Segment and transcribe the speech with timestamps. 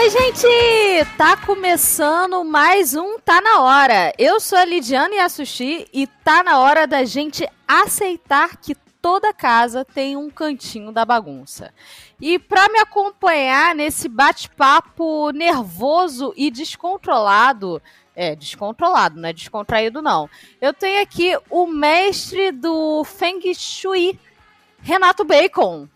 [0.00, 0.46] Oi, gente!
[1.16, 4.12] Tá começando mais um Tá Na Hora.
[4.16, 9.84] Eu sou a Lidiane Yasushi e tá na hora da gente aceitar que toda casa
[9.84, 11.74] tem um cantinho da bagunça.
[12.20, 17.82] E para me acompanhar nesse bate-papo nervoso e descontrolado,
[18.14, 20.30] é, descontrolado, não é descontraído não.
[20.60, 24.16] Eu tenho aqui o mestre do Feng Shui,
[24.80, 25.88] Renato Bacon.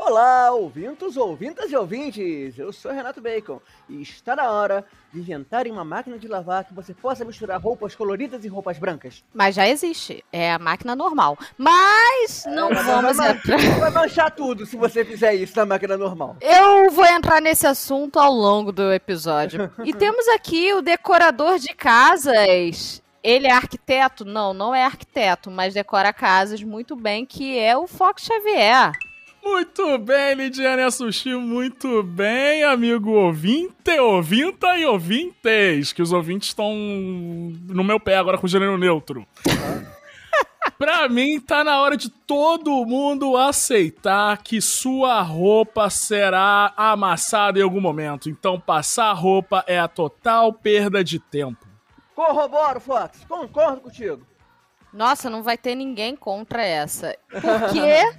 [0.00, 2.56] Olá, ouvintos, ouvintas e ouvintes!
[2.56, 6.72] Eu sou Renato Bacon e está na hora de inventarem uma máquina de lavar que
[6.72, 9.24] você possa misturar roupas coloridas e roupas brancas.
[9.34, 11.36] Mas já existe, é a máquina normal.
[11.58, 13.58] Mas não É, vamos vai, entrar.
[13.58, 16.36] vai manchar tudo se você fizer isso na máquina normal.
[16.40, 19.70] Eu vou entrar nesse assunto ao longo do episódio.
[19.84, 23.02] E temos aqui o decorador de casas.
[23.22, 24.24] Ele é arquiteto?
[24.24, 28.92] Não, não é arquiteto, mas decora casas muito bem, que é o Fox Xavier.
[29.42, 36.74] Muito bem, Lidiane Sushi, muito bem, amigo ouvinte, ouvinta e ouvintes, que os ouvintes estão
[36.74, 39.26] no meu pé agora com o gênero neutro.
[40.78, 47.62] pra mim, tá na hora de todo mundo aceitar que sua roupa será amassada em
[47.62, 48.28] algum momento.
[48.28, 51.66] Então, passar roupa é a total perda de tempo.
[52.14, 54.26] Corroboro, Fox, concordo contigo.
[54.92, 57.16] Nossa, não vai ter ninguém contra essa.
[57.30, 58.18] Porque,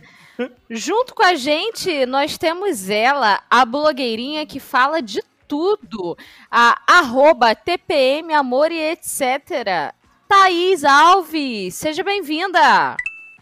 [0.70, 6.18] junto com a gente, nós temos ela, a blogueirinha que fala de tudo.
[6.50, 9.94] A arroba TPM Amor e etc.
[10.28, 12.96] Thaís Alves, seja bem-vinda.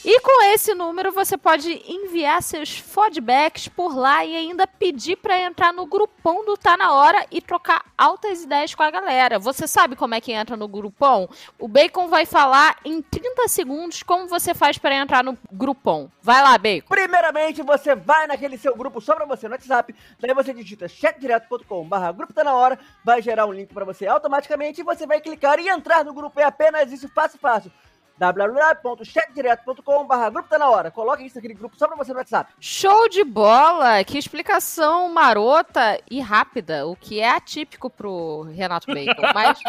[0.07, 5.41] E com esse número você pode enviar seus feedbacks por lá e ainda pedir para
[5.41, 9.39] entrar no grupão do Tá Na Hora e trocar altas ideias com a galera.
[9.39, 11.27] Você sabe como é que entra no grupão?
[11.57, 16.11] O Bacon vai falar em 30 segundos como você faz para entrar no grupão.
[16.21, 16.87] Vai lá, Bacon.
[16.87, 21.83] Primeiramente, você vai naquele seu grupo só pra você no WhatsApp, daí você digita chatdireto.com
[21.83, 25.19] barra grupo tá na hora, vai gerar um link pra você automaticamente e você vai
[25.19, 26.39] clicar e entrar no grupo.
[26.39, 27.71] É apenas isso, fácil, fácil.
[28.17, 30.91] www.chatdireto.com barra grupo tá na hora.
[30.91, 32.53] Coloca isso naquele grupo só pra você no WhatsApp.
[32.59, 34.03] Show de bola!
[34.03, 39.21] Que explicação marota e rápida, o que é atípico pro Renato Bacon.
[39.33, 39.59] Mas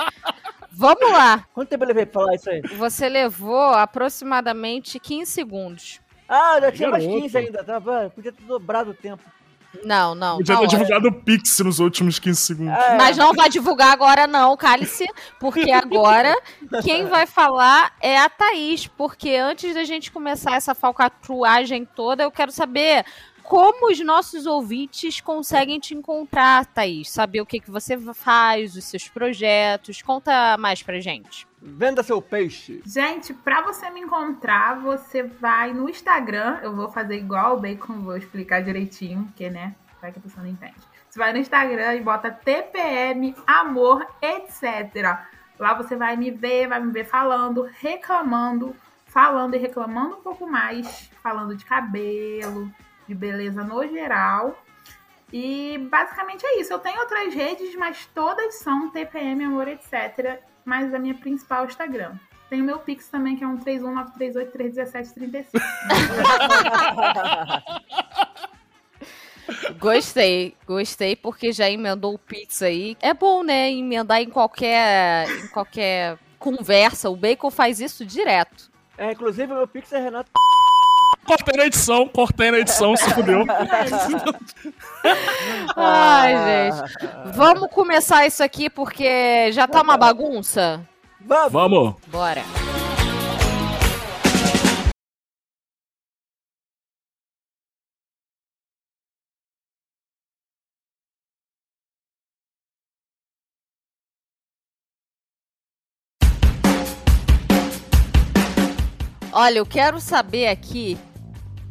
[0.71, 1.45] vamos lá.
[1.53, 2.63] Quanto tempo eu levei pra falar isso aí?
[2.77, 6.01] Você levou aproximadamente 15 segundos.
[6.29, 7.23] Ah, já tinha mais Garoto.
[7.23, 7.81] 15 ainda, tá?
[7.81, 9.23] Pô, Podia ter dobrado o tempo.
[9.85, 10.37] Não, não.
[10.39, 10.77] Podia na ter hora.
[10.77, 12.75] divulgado o Pix nos últimos 15 segundos.
[12.75, 15.07] É, Mas não vai divulgar agora, não, cálice,
[15.39, 16.35] porque agora
[16.83, 18.87] quem vai falar é a Thaís.
[18.87, 23.05] Porque antes da gente começar essa falcatruagem toda, eu quero saber
[23.49, 27.11] como os nossos ouvintes conseguem te encontrar, Thaís.
[27.11, 30.03] Saber o que, que você faz, os seus projetos.
[30.03, 31.47] Conta mais pra gente.
[31.63, 32.83] Venda seu peixe.
[32.85, 36.59] Gente, pra você me encontrar, você vai no Instagram.
[36.63, 39.75] Eu vou fazer igual o Bacon, vou explicar direitinho, porque, né?
[40.01, 40.75] Vai que a pessoa não entende.
[41.09, 45.19] Você vai no Instagram e bota TPM Amor, etc.
[45.59, 48.77] Lá você vai me ver, vai me ver falando, reclamando,
[49.07, 52.71] falando e reclamando um pouco mais, falando de cabelo,
[53.07, 54.59] de beleza no geral.
[55.33, 56.73] E basicamente é isso.
[56.73, 60.41] Eu tenho outras redes, mas todas são TPM Amor, etc.
[60.65, 62.15] Mas a minha principal é o Instagram.
[62.49, 65.61] Tem o meu Pix também, que é um 3193831731735.
[69.79, 72.97] Gostei, gostei, porque já emendou o Pix aí.
[73.01, 73.71] É bom, né?
[73.71, 77.09] Emendar em qualquer, em qualquer conversa.
[77.09, 78.71] O Bacon faz isso direto.
[78.99, 80.31] É, inclusive, o meu Pix é Renato.
[81.27, 83.45] Cortei na edição, cortei na edição, se fudeu.
[85.77, 87.11] Ai, gente.
[87.35, 90.87] Vamos começar isso aqui porque já tá uma bagunça?
[91.21, 91.53] Vamos!
[91.53, 91.95] Vamos.
[92.07, 92.43] Bora.
[109.39, 110.97] Olha, eu quero saber aqui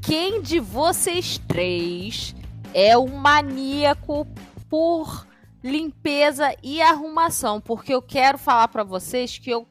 [0.05, 2.35] quem de vocês três
[2.75, 4.27] é o maníaco
[4.69, 5.25] por
[5.63, 9.67] limpeza e arrumação, porque eu quero falar para vocês que eu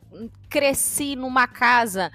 [0.51, 2.11] cresci numa casa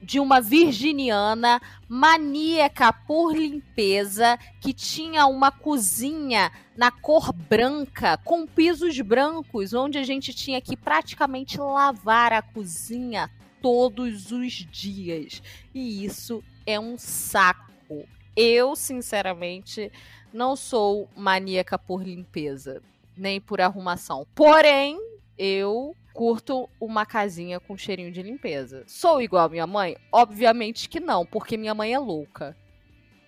[0.00, 9.00] de uma virginiana maníaca por limpeza que tinha uma cozinha na cor branca com pisos
[9.00, 13.28] brancos, onde a gente tinha que praticamente lavar a cozinha
[13.60, 15.42] todos os dias.
[15.74, 18.06] E isso é um saco.
[18.36, 19.90] Eu, sinceramente,
[20.32, 22.82] não sou maníaca por limpeza,
[23.16, 24.26] nem por arrumação.
[24.34, 24.98] Porém,
[25.38, 28.84] eu curto uma casinha com cheirinho de limpeza.
[28.86, 29.96] Sou igual a minha mãe?
[30.10, 32.56] Obviamente que não, porque minha mãe é louca.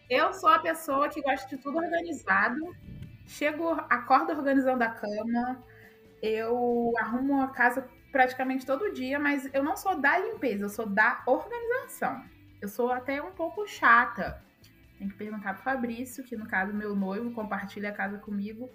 [0.09, 2.75] Eu sou a pessoa que gosta de tudo organizado.
[3.27, 5.63] Chego, acordo organizando a cama.
[6.23, 7.87] Eu arrumo a casa
[8.19, 12.25] praticamente todo dia, mas eu não sou da limpeza, eu sou da organização.
[12.61, 14.43] Eu sou até um pouco chata.
[14.99, 18.69] Tem que perguntar pro Fabrício, que no caso meu noivo compartilha a casa comigo,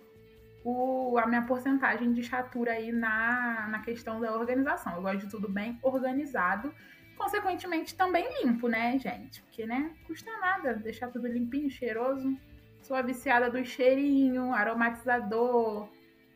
[0.64, 4.96] o, a minha porcentagem de chatura aí na, na questão da organização.
[4.96, 6.74] Eu gosto de tudo bem organizado,
[7.18, 9.42] consequentemente também limpo, né, gente?
[9.42, 12.34] Porque, né, custa nada deixar tudo limpinho, cheiroso.
[12.80, 15.90] Sou a viciada do cheirinho, aromatizador,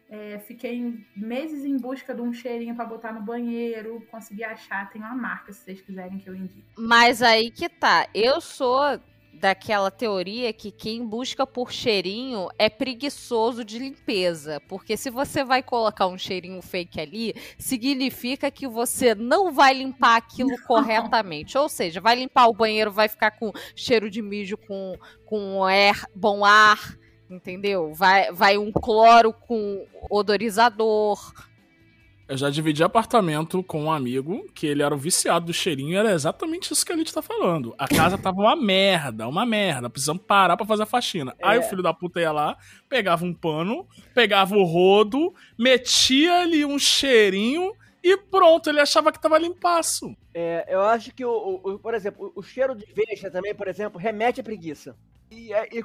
[0.09, 4.05] é, fiquei meses em busca de um cheirinho para botar no banheiro.
[4.09, 6.63] Consegui achar, tem uma marca se vocês quiserem que eu indique.
[6.77, 8.07] Mas aí que tá.
[8.13, 8.99] Eu sou
[9.33, 14.61] daquela teoria que quem busca por cheirinho é preguiçoso de limpeza.
[14.61, 20.15] Porque se você vai colocar um cheirinho fake ali, significa que você não vai limpar
[20.15, 21.57] aquilo corretamente.
[21.57, 26.05] Ou seja, vai limpar o banheiro, vai ficar com cheiro de mijo com, com ar,
[26.15, 26.97] bom ar
[27.29, 27.93] entendeu?
[27.93, 31.33] Vai, vai um cloro com odorizador.
[32.27, 35.95] Eu já dividi apartamento com um amigo que ele era o viciado do cheirinho e
[35.95, 37.73] era exatamente isso que a gente tá falando.
[37.77, 41.33] A casa tava uma merda, uma merda, precisamos parar pra fazer a faxina.
[41.39, 41.47] É.
[41.47, 42.57] Aí o filho da puta ia lá,
[42.89, 49.21] pegava um pano, pegava o rodo, metia ali um cheirinho e pronto, ele achava que
[49.21, 50.13] tava limpaço.
[50.33, 53.97] É, eu acho que, o, o, por exemplo, o cheiro de veja também, por exemplo,
[53.97, 54.97] remete à preguiça.
[55.31, 55.81] E, é, e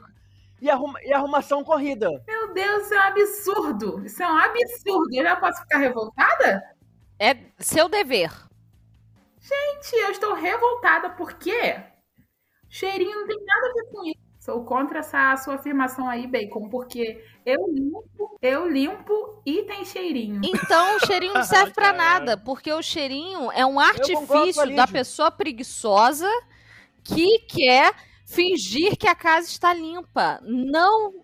[0.62, 2.08] e, arruma, e arrumação corrida.
[2.26, 4.06] Meu Deus, isso é um absurdo.
[4.06, 5.08] Isso é um absurdo.
[5.12, 6.62] Eu já posso ficar revoltada?
[7.18, 8.30] É seu dever.
[9.40, 11.82] Gente, eu estou revoltada porque
[12.68, 14.22] cheirinho não tem nada a ver com isso.
[14.38, 20.40] Sou contra essa sua afirmação aí, Bacon, porque eu limpo, eu limpo e tem cheirinho.
[20.44, 25.30] Então o cheirinho não serve para nada, porque o cheirinho é um artifício da pessoa
[25.30, 26.28] preguiçosa
[27.04, 27.94] que quer
[28.32, 30.40] fingir que a casa está limpa.
[30.42, 31.22] Não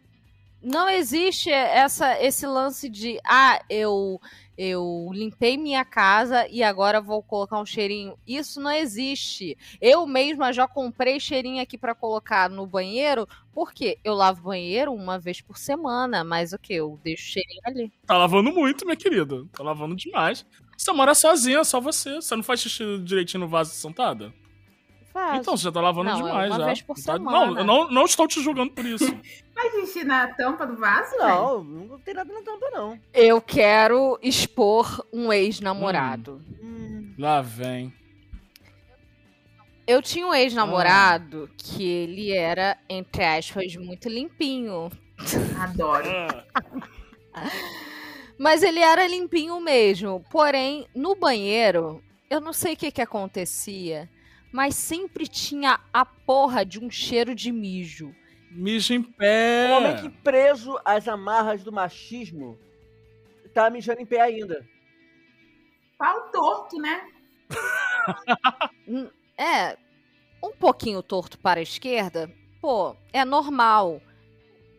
[0.61, 4.21] não existe essa esse lance de ah, eu
[4.57, 8.19] eu limpei minha casa e agora vou colocar um cheirinho.
[8.27, 9.57] Isso não existe.
[9.81, 15.17] Eu mesma já comprei cheirinho aqui para colocar no banheiro, porque eu lavo banheiro uma
[15.17, 16.75] vez por semana, mas o que?
[16.75, 17.93] Eu deixo cheirinho ali.
[18.05, 19.45] Tá lavando muito, minha querida.
[19.53, 20.45] Tá lavando demais.
[20.77, 22.17] Você mora sozinha, só você.
[22.17, 24.35] Você não faz xixi direitinho no vaso sentada?
[25.19, 25.37] Faço.
[25.41, 26.67] Então, você já tá lavando não, demais uma já.
[26.67, 27.31] Vez por Tá- semana.
[27.47, 29.05] Não, eu não, não estou te julgando por isso.
[29.55, 31.19] Faz xixi na tampa do vaso, gente?
[31.21, 32.99] Não, não tem nada na tampa, não.
[33.13, 36.41] Eu quero expor um ex-namorado.
[36.63, 37.93] Hum, Lá vem.
[39.87, 44.91] Eu tinha um ex-namorado que ele era, entre aspas, muito limpinho.
[45.61, 46.09] Adoro.
[46.55, 46.63] Ah,
[48.39, 50.25] Mas ele era limpinho mesmo.
[50.31, 54.09] Porém, no banheiro, eu não sei o que que acontecia,
[54.53, 58.15] mas sempre tinha a porra de um cheiro de mijo.
[58.51, 59.69] Mija em pé.
[59.71, 62.59] O homem que preso às amarras do machismo
[63.53, 64.65] tá mijando em pé ainda.
[65.99, 67.09] Pau torto, né?
[69.37, 69.77] É,
[70.43, 74.01] um pouquinho torto para a esquerda, pô, é normal.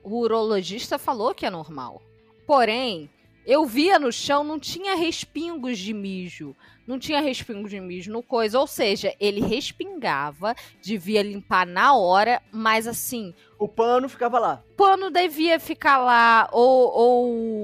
[0.03, 2.01] O urologista falou que é normal.
[2.47, 3.09] Porém,
[3.49, 6.55] eu via no chão, não tinha respingos de mijo.
[6.85, 8.59] Não tinha respingos de mijo no coisa.
[8.59, 14.63] Ou seja, ele respingava, devia limpar na hora, mas assim, O pano ficava lá.
[14.69, 16.47] o pano devia ficar lá.
[16.51, 16.91] Ou,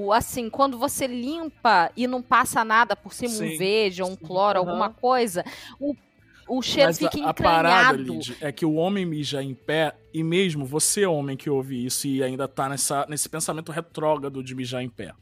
[0.06, 3.56] ou assim, quando você limpa e não passa nada por cima, um Sim.
[3.56, 4.68] verde ou um cloro, Aham.
[4.68, 5.44] alguma coisa,
[5.78, 5.94] o,
[6.48, 7.96] o cheiro Mas fica a, a parada.
[7.96, 12.08] Lid, é que o homem mija em pé, e mesmo você, homem que ouve isso
[12.08, 15.12] e ainda tá nessa, nesse pensamento retrógrado de mijar em pé,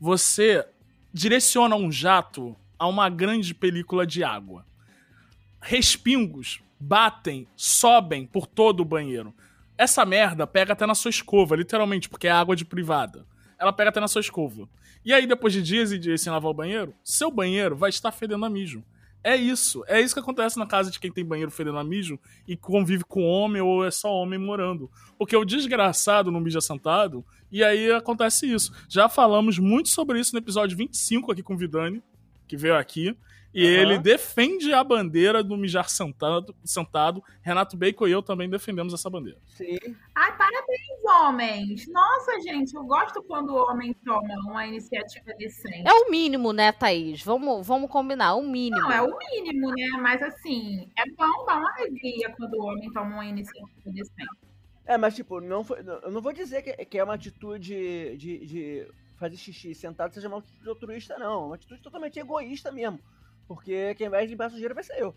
[0.00, 0.66] você
[1.12, 4.64] direciona um jato a uma grande película de água.
[5.60, 9.34] Respingos batem, sobem por todo o banheiro.
[9.76, 13.26] Essa merda pega até na sua escova, literalmente, porque é água de privada.
[13.58, 14.66] Ela pega até na sua escova.
[15.04, 18.10] E aí, depois de dias e dias sem lavar o banheiro, seu banheiro vai estar
[18.10, 18.82] fedendo a mijo.
[19.22, 19.84] É isso.
[19.86, 23.04] É isso que acontece na casa de quem tem banheiro fedendo a mijo e convive
[23.04, 24.90] com homem ou é só homem morando.
[25.18, 28.72] Porque o desgraçado não mija sentado e aí acontece isso.
[28.88, 32.02] Já falamos muito sobre isso no episódio 25 aqui com o Vidani,
[32.48, 33.16] que veio aqui.
[33.52, 33.72] E Aham.
[33.82, 37.20] ele defende a bandeira do mijar sentado, sentado.
[37.42, 39.40] Renato Bacon e eu também defendemos essa bandeira.
[39.48, 39.76] Sim.
[40.14, 41.88] Ai, parabéns, homens.
[41.88, 45.82] Nossa, gente, eu gosto quando o homem toma uma iniciativa decente.
[45.88, 47.24] É o mínimo, né, Thaís?
[47.24, 48.82] Vamos, vamos combinar, o mínimo.
[48.82, 49.88] Não, é o mínimo, né?
[50.00, 54.30] Mas assim, é bom dar uma alegria quando o homem toma uma iniciativa decente.
[54.86, 58.16] É, mas tipo, não foi, não- eu não vou dizer que, que é uma atitude
[58.16, 58.86] de, de
[59.18, 61.42] fazer xixi sentado seja uma atitude altruísta, não.
[61.42, 63.00] É uma atitude totalmente egoísta mesmo.
[63.50, 65.12] Porque quem vai limpar a sujeira vai ser eu.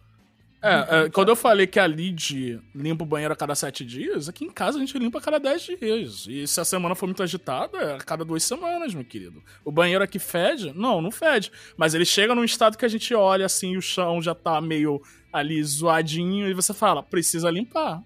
[0.60, 4.28] É, é, quando eu falei que a Lid limpa o banheiro a cada sete dias,
[4.28, 6.26] aqui em casa a gente limpa a cada dez dias.
[6.28, 9.44] E se a semana for muito agitada, é a cada duas semanas, meu querido.
[9.64, 10.74] O banheiro aqui fede?
[10.74, 11.52] Não, não fede.
[11.78, 15.00] Mas ele chega num estado que a gente olha assim, o chão já tá meio
[15.32, 18.02] ali zoadinho, e você fala, precisa limpar.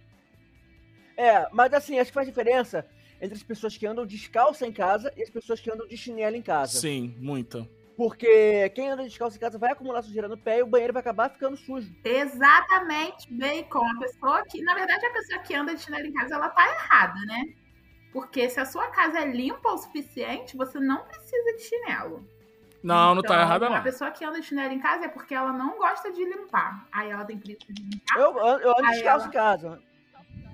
[1.16, 2.86] É, mas assim, acho que faz diferença
[3.22, 6.36] entre as pessoas que andam descalça em casa e as pessoas que andam de chinelo
[6.36, 6.82] em casa.
[6.82, 7.66] Sim, muita.
[7.98, 11.00] Porque quem anda descalço em casa vai acumular sujeira no pé e o banheiro vai
[11.02, 11.92] acabar ficando sujo.
[12.06, 13.84] Exatamente, bacon.
[13.86, 16.64] A pessoa que, na verdade, a pessoa que anda de chinelo em casa, ela tá
[16.70, 17.42] errada, né?
[18.14, 22.24] Porque se a sua casa é limpa o suficiente, você não precisa de chinelo.
[22.84, 23.84] Não, não tá Então, errada A não.
[23.84, 26.88] pessoa que anda de chinelo em casa é porque ela não gosta de limpar.
[26.92, 28.16] Aí ela tem preguiça de limpar.
[28.20, 29.82] Eu, ando- eu ando descalço ela- em casa.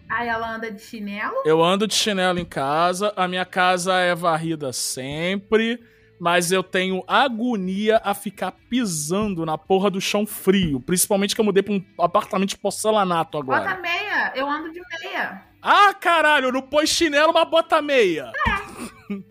[0.10, 1.36] Aí ela anda de chinelo.
[1.46, 5.84] Eu ando de chinelo em casa, a minha casa é varrida sempre,
[6.24, 10.80] mas eu tenho agonia a ficar pisando na porra do chão frio.
[10.80, 13.82] Principalmente que eu mudei pra um apartamento de porcelanato Bota agora.
[13.82, 14.32] meia.
[14.34, 15.44] Eu ando de meia.
[15.62, 18.32] Ah, caralho, não põe chinelo, mas bota meia.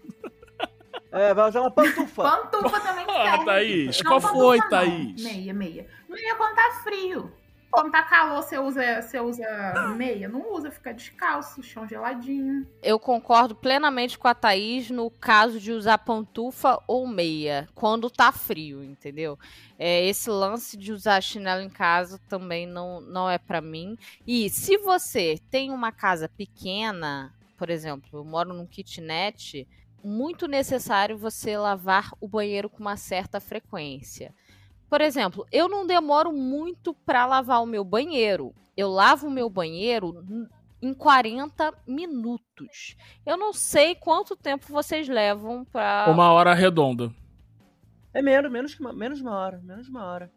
[1.15, 2.23] É, vai usar uma pantufa.
[2.23, 3.45] Pantufa também Ah, serve.
[3.45, 4.69] Thaís, Não, qual foi, não.
[4.71, 5.23] Thaís?
[5.23, 5.87] Meia, meia.
[6.09, 7.31] Meia quando tá frio.
[7.73, 10.29] Quando tá calor, você usa, você usa meia?
[10.29, 12.67] Não usa, fica descalço, chão geladinho.
[12.83, 18.31] Eu concordo plenamente com a Thaís no caso de usar pantufa ou meia, quando tá
[18.31, 19.39] frio, entendeu?
[19.79, 23.97] É, esse lance de usar chinelo em casa também não, não é pra mim.
[24.27, 29.67] E se você tem uma casa pequena, por exemplo, eu moro num kitnet,
[30.05, 34.35] muito necessário você lavar o banheiro com uma certa frequência.
[34.93, 38.55] Por exemplo, eu não demoro muito pra lavar o meu banheiro.
[38.77, 40.23] Eu lavo o meu banheiro
[40.83, 42.95] em 40 minutos.
[43.25, 46.05] Eu não sei quanto tempo vocês levam pra.
[46.11, 47.11] Uma hora redonda.
[48.13, 49.63] É menos, menos, que uma, menos uma hora.
[49.65, 50.31] Menos uma hora.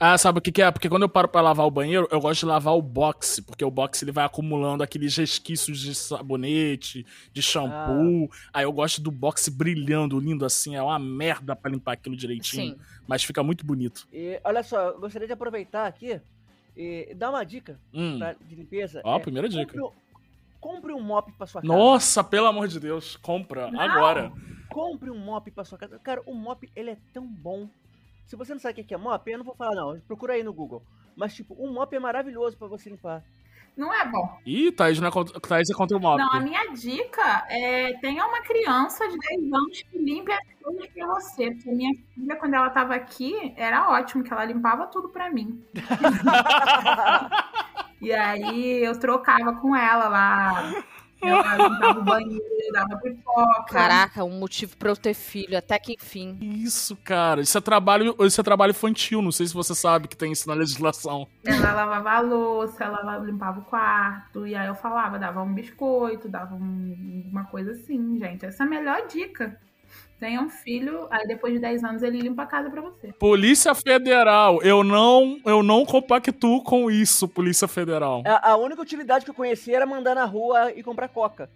[0.00, 0.70] Ah, sabe o que, que é?
[0.70, 3.64] Porque quando eu paro pra lavar o banheiro, eu gosto de lavar o boxe, porque
[3.64, 8.30] o boxe ele vai acumulando aqueles resquícios de sabonete, de shampoo.
[8.52, 12.74] Aí eu gosto do boxe brilhando, lindo assim, é uma merda pra limpar aquilo direitinho,
[12.74, 12.80] Sim.
[13.08, 14.06] mas fica muito bonito.
[14.12, 16.20] E olha só, eu gostaria de aproveitar aqui
[16.76, 18.18] e dar uma dica Hum.
[18.18, 19.00] pra- de limpeza.
[19.04, 19.64] Ó, É, primeira dica.
[19.66, 19.90] Compre, um-
[20.60, 21.72] compre um mop pra sua casa.
[21.74, 23.80] Nossa, pelo amor de Deus, compra Não.
[23.80, 24.30] agora.
[24.68, 25.98] Compre um mop pra sua casa.
[25.98, 27.68] Cara, o mop, ele é tão bom.
[28.28, 29.98] Se você não sabe o que é mop, eu não vou falar não.
[30.00, 30.82] Procura aí no Google.
[31.16, 33.24] Mas, tipo, um mop é maravilhoso pra você limpar.
[33.74, 34.38] Não é bom.
[34.44, 36.18] Ih, Thaís, não é contra, Thaís é contra o mop.
[36.18, 40.86] Não, a minha dica é tenha uma criança de 10 anos que limpe as coisas
[40.88, 41.52] pra você.
[41.52, 45.64] Porque minha filha, quando ela tava aqui, era ótimo, que ela limpava tudo pra mim.
[48.00, 50.84] E aí eu trocava com ela lá.
[51.20, 53.64] Ela limpava o banheiro, dava pipoca.
[53.72, 56.38] Caraca, um motivo pra eu ter filho, até que enfim.
[56.40, 57.40] Isso, cara.
[57.40, 59.20] Isso é trabalho, isso é trabalho infantil.
[59.20, 61.26] Não sei se você sabe que tem isso na legislação.
[61.44, 64.46] Ela lavava a louça, ela limpava o quarto.
[64.46, 68.44] E aí eu falava, dava um biscoito, dava um- uma coisa assim, gente.
[68.46, 69.58] Essa é a melhor dica.
[70.18, 73.12] Tenha um filho, aí depois de 10 anos ele limpa a casa pra você.
[73.12, 78.22] Polícia Federal, eu não, eu não compactuo com isso, Polícia Federal.
[78.26, 81.48] A, a única utilidade que eu conhecia era mandar na rua e comprar coca.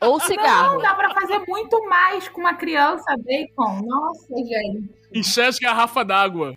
[0.00, 0.74] Ou cigarro.
[0.74, 3.82] Não, dá pra fazer muito mais com uma criança, bacon.
[3.86, 4.90] Nossa, gente.
[5.12, 6.56] Encher as garrafas d'água.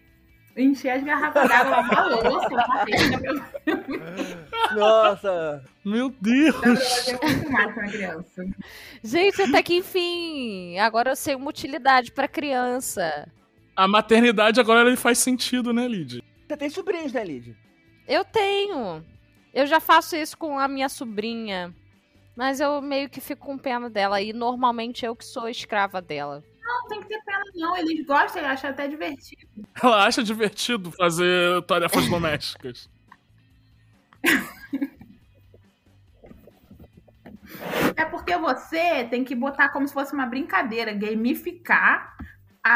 [0.58, 3.56] Encher as garrafas d'água, lavar a louça, varrer.
[4.74, 5.64] Nossa!
[5.84, 6.56] Meu pra Deus.
[7.22, 8.46] muito mais com uma criança.
[9.04, 10.80] Gente, até que enfim.
[10.80, 13.30] Agora eu sei uma utilidade pra criança.
[13.76, 16.24] A maternidade agora ele faz sentido, né, Lid?
[16.48, 17.56] Você tem sobrinhos, né, Lid?
[18.08, 19.04] Eu tenho.
[19.54, 21.74] Eu já faço isso com a minha sobrinha.
[22.36, 24.22] Mas eu meio que fico com pena dela.
[24.22, 26.44] E normalmente eu que sou escrava dela.
[26.66, 27.78] Não tem que ter pena, não.
[27.78, 29.48] Eles gostam, eles acham até divertido.
[29.82, 32.90] Ela acha divertido fazer tarefas domésticas.
[37.96, 42.16] É porque você tem que botar como se fosse uma brincadeira, gamificar
[42.64, 42.72] a,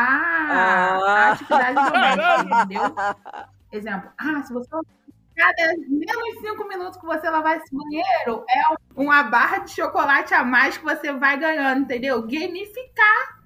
[0.52, 1.00] Ah.
[1.02, 2.96] a atividade doméstica, entendeu?
[3.72, 4.70] Exemplo, ah, se você
[5.36, 8.62] cada menos cinco minutos que você lavar esse banheiro, é
[8.94, 12.22] uma barra de chocolate a mais que você vai ganhando, entendeu?
[12.22, 13.39] Gamificar.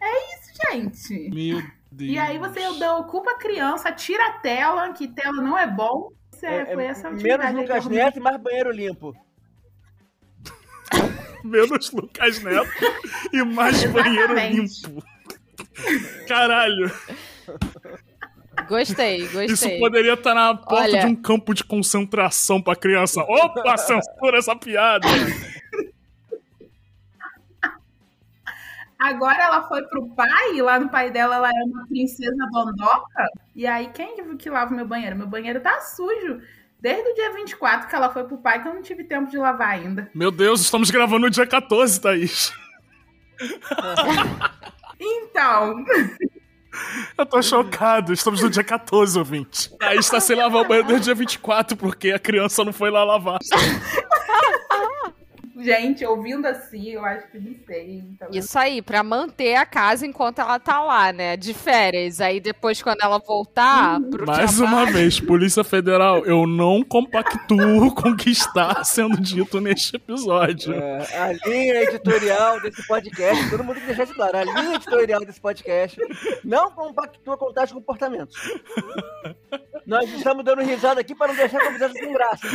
[0.00, 1.30] É isso, gente.
[1.34, 2.10] Meu Deus.
[2.12, 6.10] E aí você ocupa a criança, tira a tela, que tela não é bom.
[6.32, 9.14] Isso é, É- é foi essa menos Lucas Neto e mais banheiro limpo.
[11.44, 12.70] Menos Lucas Neto
[13.32, 15.02] e mais banheiro limpo.
[16.26, 16.90] Caralho,
[18.68, 19.78] Gostei, isso gostei.
[19.78, 23.22] poderia estar na porta Olha- de um campo de concentração pra criança.
[23.22, 25.06] Opa, censura essa piada.
[28.98, 33.24] Agora ela foi pro pai, e lá no pai dela ela é uma princesa dondoca.
[33.54, 35.16] E aí, quem que- que lava meu banheiro?
[35.16, 36.40] Meu banheiro tá sujo.
[36.80, 39.36] Desde o dia 24 que ela foi pro pai, que eu não tive tempo de
[39.38, 40.10] lavar ainda.
[40.14, 42.52] Meu Deus, estamos gravando no dia 14, Thaís.
[45.00, 45.84] Então,
[47.16, 49.70] Eu tô chocado, estamos no dia 14, ouvinte.
[49.78, 52.90] Thaís tá sem lavar o banheiro desde o dia 24, porque a criança não foi
[52.90, 53.38] lá lavar.
[55.58, 57.98] gente, ouvindo assim, eu acho que não sei.
[57.98, 61.36] Então, Isso aí, pra manter a casa enquanto ela tá lá, né?
[61.36, 62.20] De férias.
[62.20, 67.92] Aí depois, quando ela voltar pro Mais trabalho- uma vez, Polícia Federal, eu não compactuo
[67.94, 70.72] com o que está sendo dito neste episódio.
[70.74, 74.74] É, a linha editorial desse podcast, todo mundo tem que deixar isso claro, a linha
[74.76, 75.98] editorial desse podcast
[76.44, 78.36] não compactua com tais comportamentos.
[79.86, 82.46] Nós estamos dando risada aqui para não deixar a convidada sem graça.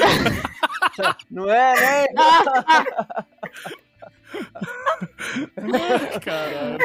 [1.31, 2.05] Não é, né?
[6.23, 6.77] Caralho.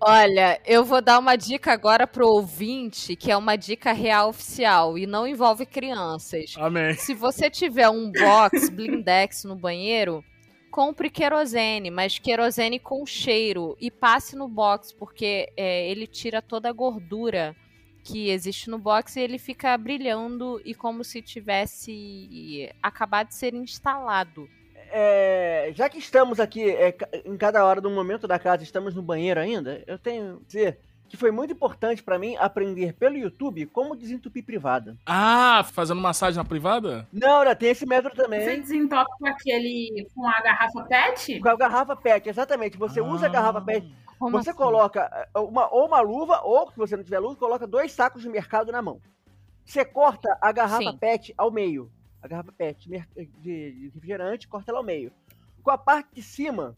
[0.00, 4.98] Olha, eu vou dar uma dica agora pro ouvinte, que é uma dica real oficial
[4.98, 6.54] e não envolve crianças.
[6.58, 6.92] Amém.
[6.94, 10.22] Se você tiver um box blindex no banheiro,
[10.70, 16.68] compre querosene, mas querosene com cheiro e passe no box, porque é, ele tira toda
[16.68, 17.56] a gordura
[18.04, 23.54] que existe no box e ele fica brilhando e como se tivesse acabado de ser
[23.54, 24.48] instalado.
[24.92, 29.02] É, já que estamos aqui é, em cada hora do momento da casa, estamos no
[29.02, 33.66] banheiro ainda, eu tenho que dizer que foi muito importante para mim aprender pelo YouTube
[33.66, 34.96] como desentupir privada.
[35.06, 37.08] Ah, fazendo massagem na privada?
[37.12, 38.60] Não, né, tem esse método você também.
[38.60, 40.06] desentope com aquele.
[40.14, 41.40] com a garrafa PET?
[41.40, 42.76] Com a garrafa PET, exatamente.
[42.76, 44.58] Você usa a garrafa PET Como você assim?
[44.58, 48.22] coloca eh, uma, ou uma luva, ou se você não tiver luva, coloca dois sacos
[48.22, 49.00] de mercado na mão.
[49.64, 50.98] Você corta a garrafa Sim.
[50.98, 51.90] PET ao meio.
[52.22, 55.12] A garrafa PET de, de refrigerante, corta ela ao meio.
[55.62, 56.76] Com a parte de cima,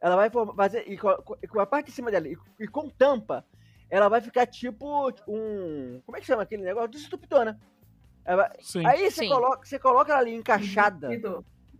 [0.00, 0.90] ela vai fazer.
[0.90, 3.44] E com, a parte de cima dela, e, e com tampa,
[3.88, 6.00] ela vai ficar tipo um.
[6.06, 6.90] Como é que chama aquele negócio?
[8.24, 8.86] Vai- Sim.
[8.86, 9.28] Aí você Sim.
[9.28, 11.08] coloca, você coloca ela ali encaixada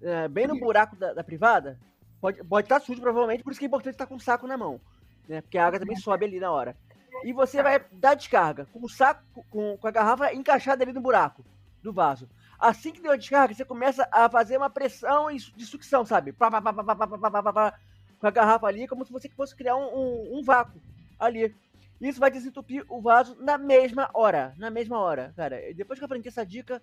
[0.03, 1.79] é, bem no buraco da, da privada,
[2.21, 4.57] pode pode estar sujo provavelmente, por isso que é importante estar com o saco na
[4.57, 4.81] mão,
[5.29, 5.41] né?
[5.41, 6.77] Porque a água também sobe ali na hora.
[7.25, 11.01] E você vai dar descarga com o saco, com, com a garrafa encaixada ali no
[11.01, 11.45] buraco
[11.83, 12.29] do vaso.
[12.59, 16.33] Assim que deu a descarga, você começa a fazer uma pressão de sucção, sabe?
[16.33, 17.79] Pá, pá, pá, pá, pá, pá, pá, pá,
[18.19, 20.81] com a garrafa ali, como se você fosse criar um, um, um vácuo
[21.19, 21.55] ali.
[22.01, 24.55] Isso vai desentupir o vaso na mesma hora.
[24.57, 25.69] Na mesma hora, cara.
[25.69, 26.83] E depois que eu aprendi essa dica,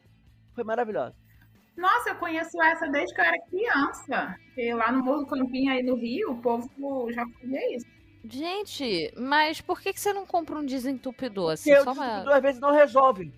[0.53, 1.15] foi maravilhosa.
[1.77, 4.35] Nossa, eu conheço essa desde que eu era criança.
[4.45, 6.69] Porque lá no Morro do Campinho, aí no Rio, o povo
[7.11, 7.85] já fazia isso.
[8.25, 11.51] Gente, mas por que, que você não compra um desentupidor?
[11.53, 12.35] Assim, Porque o só uma...
[12.35, 13.31] às vezes não resolve.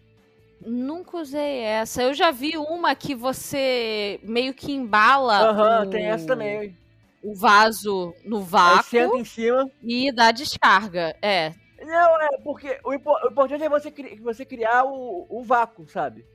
[0.66, 2.02] Nunca usei essa.
[2.04, 6.76] Eu já vi uma que você meio que embala Aham, o, tem essa também.
[7.24, 9.70] o vaso no Aí vácuo senta em cima.
[9.84, 11.16] e dá descarga.
[11.22, 11.54] É.
[11.82, 15.88] Não, é porque o, impo- o importante é você, cri- você criar o, o vácuo,
[15.88, 16.26] sabe?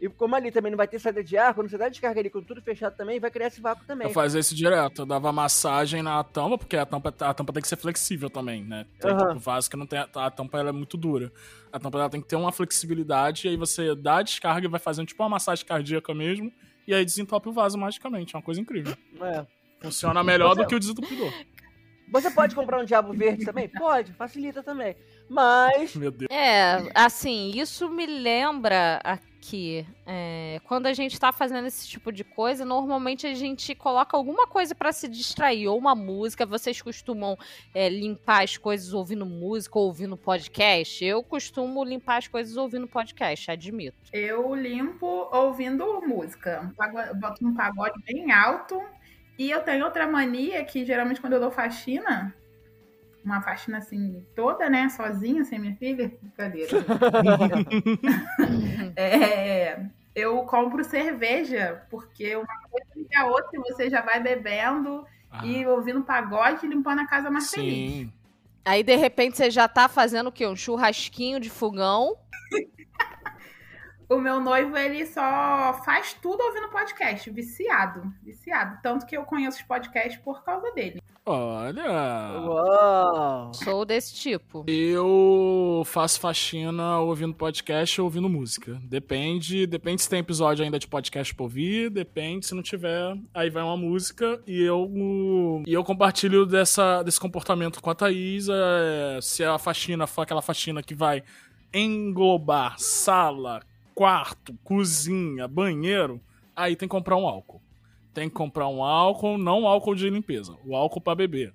[0.00, 2.30] E como ali também não vai ter saída de ar, quando você dá descarga ali
[2.30, 4.06] com tudo fechado também, vai criar esse vácuo também.
[4.08, 5.02] Eu fazia isso direto.
[5.02, 8.64] Eu dava massagem na tampa, porque a tampa, a tampa tem que ser flexível também,
[8.64, 8.86] né?
[8.98, 9.98] Tem tipo vaso que não tem.
[9.98, 11.30] A, a tampa ela é muito dura.
[11.70, 14.70] A tampa ela tem que ter uma flexibilidade, e aí você dá a descarga e
[14.70, 16.50] vai fazendo tipo uma massagem cardíaca mesmo.
[16.86, 18.34] E aí desentope o vaso magicamente.
[18.34, 18.96] É uma coisa incrível.
[19.20, 19.46] É.
[19.82, 21.32] Funciona melhor Você- do que o desentupidor.
[22.12, 23.68] Você pode comprar um diabo verde também?
[23.68, 24.96] Pode, facilita também.
[25.28, 25.94] Mas.
[25.94, 26.28] Meu Deus.
[26.28, 29.00] É, assim, isso me lembra
[29.40, 29.86] aqui.
[30.06, 34.46] é, quando a gente tá fazendo esse tipo de coisa, normalmente a gente coloca alguma
[34.46, 36.44] coisa pra se distrair, ou uma música.
[36.44, 37.36] Vocês costumam
[37.74, 41.02] é, limpar as coisas ouvindo música ou ouvindo podcast?
[41.04, 43.96] Eu costumo limpar as coisas ouvindo podcast, admito.
[44.12, 46.72] Eu limpo ouvindo música.
[47.16, 48.80] Boto um pagode bem alto.
[49.38, 52.34] E eu tenho outra mania que geralmente quando eu dou faxina,
[53.24, 54.88] uma faxina assim toda, né?
[54.88, 56.10] Sozinha, sem minha filha.
[56.22, 56.70] Brincadeira.
[58.96, 59.80] É,
[60.14, 65.44] eu compro cerveja, porque uma coisa liga a outra e você já vai bebendo Ah,
[65.46, 67.92] e ouvindo pagode e limpando a casa mais feliz.
[67.92, 68.12] sim.
[68.64, 70.46] Aí, de repente, você já tá fazendo o quê?
[70.46, 72.16] Um churrasquinho de fogão.
[74.08, 78.78] O meu noivo, ele só faz tudo ouvindo podcast, viciado, viciado.
[78.82, 81.00] Tanto que eu conheço os podcasts por causa dele.
[81.26, 82.40] Olha.
[82.40, 83.52] Uau!
[83.54, 84.64] Sou desse tipo.
[84.66, 88.80] Eu faço faxina ouvindo podcast ou ouvindo música.
[88.82, 93.50] Depende, depende se tem episódio ainda de podcast pra ouvir, depende se não tiver, aí
[93.50, 94.90] vai uma música e eu
[95.66, 100.42] e eu compartilho dessa, desse comportamento com a Thaís, é, se a faxina for aquela
[100.42, 101.22] faxina que vai
[101.72, 103.60] englobar sala,
[103.94, 106.20] quarto, cozinha, banheiro,
[106.56, 107.60] aí tem que comprar um álcool.
[108.12, 111.52] Tem que comprar um álcool, não álcool de limpeza, o álcool pra beber.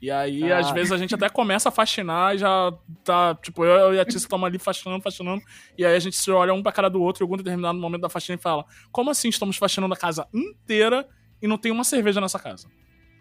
[0.00, 0.58] E aí, Ah.
[0.58, 4.04] às vezes, a gente até começa a faxinar e já tá, tipo, eu e a
[4.04, 5.42] Tissa estamos ali faxinando, faxinando,
[5.76, 8.02] e aí a gente se olha um pra cara do outro em algum determinado momento
[8.02, 11.08] da faxina e fala: Como assim estamos faxinando a casa inteira
[11.40, 12.68] e não tem uma cerveja nessa casa?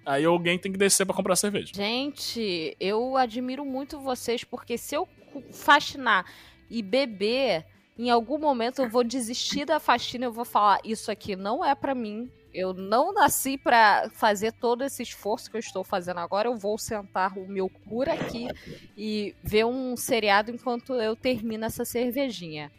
[0.05, 1.71] Aí alguém tem que descer pra comprar cerveja.
[1.73, 5.07] Gente, eu admiro muito vocês, porque se eu
[5.51, 6.25] faxinar
[6.69, 7.65] e beber,
[7.97, 11.73] em algum momento eu vou desistir da faxina, eu vou falar, isso aqui não é
[11.73, 12.29] pra mim.
[12.55, 16.47] Eu não nasci pra fazer todo esse esforço que eu estou fazendo agora.
[16.47, 18.47] Eu vou sentar o meu cura aqui
[18.97, 22.71] e ver um seriado enquanto eu termino essa cervejinha.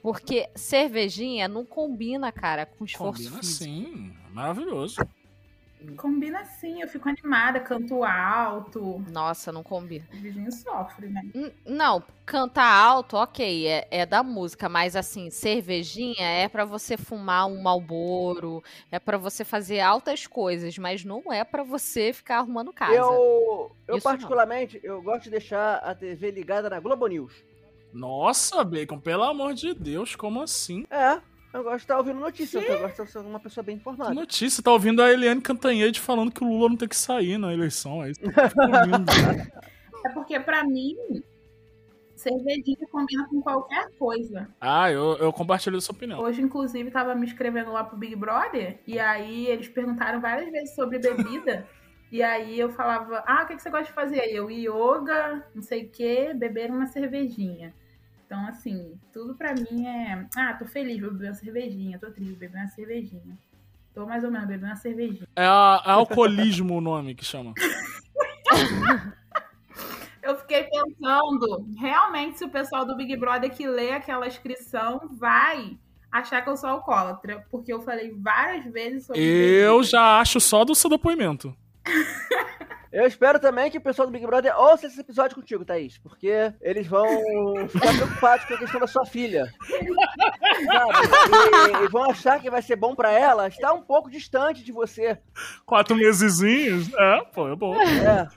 [0.00, 3.64] Porque cervejinha não combina, cara, com esforço Combina físico.
[3.64, 4.96] sim, maravilhoso.
[5.94, 9.04] Combina assim, eu fico animada, canto alto.
[9.10, 10.06] Nossa, não combina.
[10.12, 11.22] O vizinho sofre, né?
[11.34, 16.96] N- Não, cantar alto, ok, é, é da música, mas assim, cervejinha é pra você
[16.96, 22.38] fumar um malboro, é pra você fazer altas coisas, mas não é pra você ficar
[22.38, 22.94] arrumando casa.
[22.94, 24.12] Eu, eu Isso não.
[24.12, 27.32] particularmente, eu gosto de deixar a TV ligada na Globo News.
[27.92, 30.84] Nossa, Bacon, pelo amor de Deus, como assim?
[30.90, 31.20] É,
[31.56, 34.14] eu gosto de estar ouvindo notícia, eu gosto de ser uma pessoa bem informada.
[34.14, 37.52] Notícia, tá ouvindo a Eliane Cantanhede falando que o Lula não tem que sair na
[37.52, 38.02] eleição.
[38.02, 39.06] Aí fica ouvindo.
[40.04, 40.94] É porque pra mim,
[42.14, 44.48] cervejinha combina com qualquer coisa.
[44.60, 46.20] ah, eu, eu compartilho essa opinião.
[46.20, 50.74] Hoje, inclusive, tava me inscrevendo lá pro Big Brother, e aí eles perguntaram várias vezes
[50.74, 51.66] sobre bebida.
[52.12, 54.20] E aí eu falava, ah, o que, que você gosta de fazer?
[54.20, 57.74] Aí eu, yoga, não sei o quê, beber uma cervejinha.
[58.26, 60.26] Então, assim, tudo pra mim é.
[60.36, 61.98] Ah, tô feliz, vou beber uma cervejinha.
[61.98, 63.38] Tô triste, vou beber uma cervejinha.
[63.94, 65.26] Tô mais ou menos bebendo uma cervejinha.
[65.36, 67.54] É, a- é alcoolismo o nome que chama.
[70.22, 75.78] Eu fiquei pensando, realmente, se o pessoal do Big Brother que lê aquela inscrição vai
[76.10, 77.46] achar que eu sou alcoólatra.
[77.48, 79.20] Porque eu falei várias vezes sobre.
[79.22, 81.54] Eu já acho só do seu depoimento.
[82.96, 86.50] Eu espero também que o pessoal do Big Brother ouça esse episódio contigo, Thaís, porque
[86.62, 87.06] eles vão
[87.68, 89.52] ficar preocupados com a questão da sua filha.
[90.64, 91.82] Sabe?
[91.82, 94.72] E, e vão achar que vai ser bom pra ela estar um pouco distante de
[94.72, 95.18] você.
[95.66, 96.90] Quatro mesezinhos.
[96.94, 97.76] É, pô, é bom.
[97.78, 98.28] É.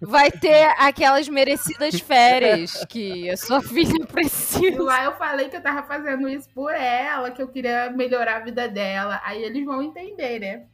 [0.00, 4.82] Vai ter aquelas merecidas férias que a sua filha precisa.
[4.82, 8.44] lá eu falei que eu tava fazendo isso por ela, que eu queria melhorar a
[8.44, 9.20] vida dela.
[9.22, 10.64] Aí eles vão entender, né?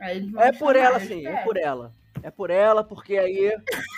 [0.00, 1.92] É por ela, sim, é por ela.
[2.22, 3.56] É por ela, porque aí.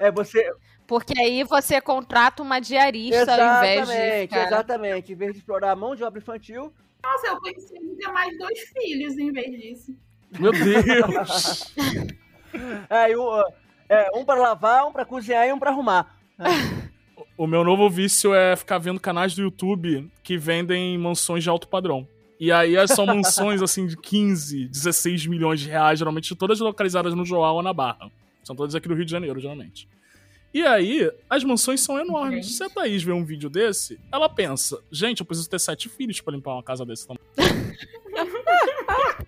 [0.00, 0.52] É você.
[0.86, 4.46] Porque aí você contrata uma diarista ao invés de Exatamente, ficar...
[4.46, 5.12] exatamente.
[5.12, 6.72] Em vez de explorar a mão de obra infantil,
[7.04, 9.96] Nossa, eu pensei em ter mais dois filhos em vez disso.
[10.40, 11.72] Meu Deus.
[12.90, 13.52] aí o-
[13.88, 16.16] é, um pra lavar, um pra cozinhar e um pra arrumar.
[17.36, 21.68] O meu novo vício é ficar vendo canais do YouTube que vendem mansões de alto
[21.68, 22.08] padrão.
[22.44, 27.24] E aí são mansões assim de 15, 16 milhões de reais, geralmente todas localizadas no
[27.24, 28.10] Joal ou na Barra.
[28.42, 29.86] São todas aqui do Rio de Janeiro, geralmente.
[30.52, 32.46] E aí, as mansões são enormes.
[32.46, 32.56] Gente.
[32.56, 36.20] Se a Thaís vê um vídeo desse, ela pensa: gente, eu preciso ter sete filhos
[36.20, 37.22] pra limpar uma casa desse tamanho.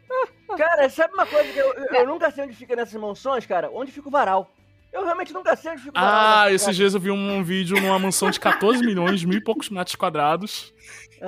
[0.57, 3.71] Cara, sabe uma coisa que eu, eu- eu nunca sei onde fica nessas mansões, cara?
[3.73, 4.53] Onde fica o varal?
[4.95, 5.93] Eu realmente nunca sei onde fica.
[5.97, 9.69] Ah, esses dias eu vi um vídeo numa mansão de 14 milhões, mil e poucos
[9.69, 10.73] metros quadrados.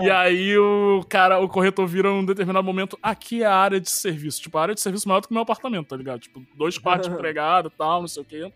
[0.00, 3.90] E aí o cara, o corretor vira um determinado momento, aqui é a área de
[3.90, 4.40] serviço.
[4.40, 6.20] Tipo, a área de serviço maior do que o meu apartamento, tá ligado?
[6.20, 8.52] Tipo, dois quartos empregado e tal, não sei o quê.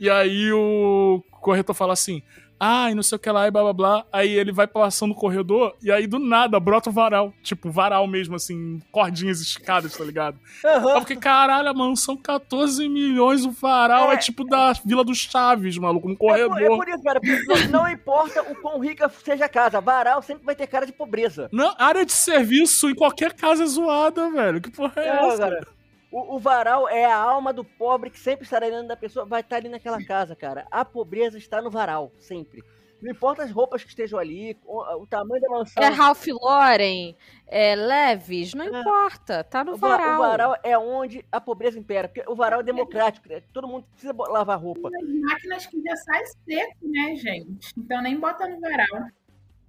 [0.00, 2.20] E aí o corretor fala assim,
[2.60, 4.04] ai, não sei o que lá, e blá blá blá.
[4.12, 7.32] Aí ele vai passando no corredor, e aí do nada brota o varal.
[7.42, 10.38] Tipo, varal mesmo, assim, cordinhas escadas, tá ligado?
[10.62, 14.16] Eu fiquei, caralho, a mansão 14 milhões, o varal é, É.
[14.18, 16.76] tipo da Vila dos Chaves, maluco, no É por, é corredor.
[16.76, 20.44] por isso, cara, porque não, não importa o quão rica seja a casa, varal sempre
[20.44, 21.48] vai ter cara de pobreza.
[21.50, 24.60] Não, área de serviço em qualquer casa é zoada, velho.
[24.60, 25.38] Que porra é, É, essa?
[25.38, 25.66] cara.
[26.12, 29.40] O, o varal é a alma do pobre que sempre estará dentro da pessoa, vai
[29.42, 30.66] estar ali naquela casa, cara.
[30.70, 32.62] A pobreza está no varal, sempre.
[33.00, 35.82] Não importa as roupas que estejam ali, o, o tamanho da mansão.
[35.82, 37.14] É Ralph Lauren,
[37.46, 38.80] é Leves, não É.
[38.80, 40.16] importa, tá no O va- varal.
[40.16, 43.40] O varal é onde a pobreza impera, porque o varal é democrático, né?
[43.54, 44.88] todo mundo precisa lavar roupa.
[44.88, 47.72] As máquinas que já sai seco, né, gente?
[47.78, 49.08] Então nem bota no varal.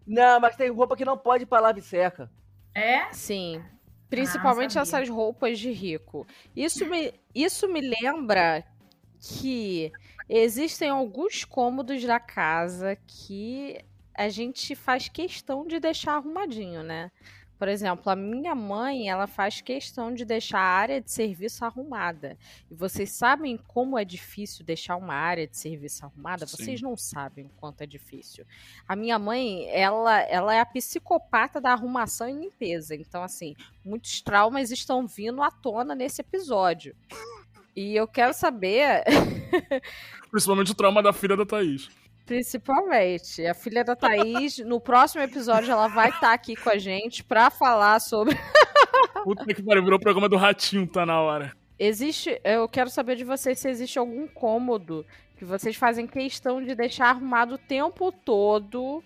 [0.06, 2.30] Não, mas tem roupa que não pode ir pra lava e seca.
[2.76, 3.14] É?
[3.14, 3.64] Sim.
[4.12, 6.28] Principalmente Ah, essas roupas de rico.
[6.54, 8.62] Isso me, isso me lembra
[9.22, 9.90] que
[10.28, 13.80] existem alguns cômodos da casa que
[14.14, 17.10] a gente faz questão de deixar arrumadinho, né?
[17.62, 22.36] Por exemplo, a minha mãe, ela faz questão de deixar a área de serviço arrumada.
[22.72, 26.48] E vocês sabem como é difícil deixar uma área de serviço arrumada?
[26.48, 26.58] Sim.
[26.58, 28.48] Vocês não sabem o quanto é difícil.
[28.88, 32.96] A minha mãe, ela, ela é a psicopata da arrumação e limpeza.
[32.96, 36.96] Então, assim, muitos traumas estão vindo à tona nesse episódio.
[37.76, 39.04] E eu quero saber,
[40.32, 41.92] Principalmente o trauma da filha da Thaís.
[42.32, 47.26] Principalmente, a filha da Thaís, no próximo episódio, ela vai estar aqui com a gente
[47.26, 48.34] pra falar sobre.
[49.26, 51.52] Puta que pariu, virou o programa do Ratinho, tá na hora.
[51.78, 52.40] Existe.
[52.42, 57.10] Eu quero saber de vocês se existe algum cômodo que vocês fazem questão de deixar
[57.10, 59.04] arrumado o tempo todo.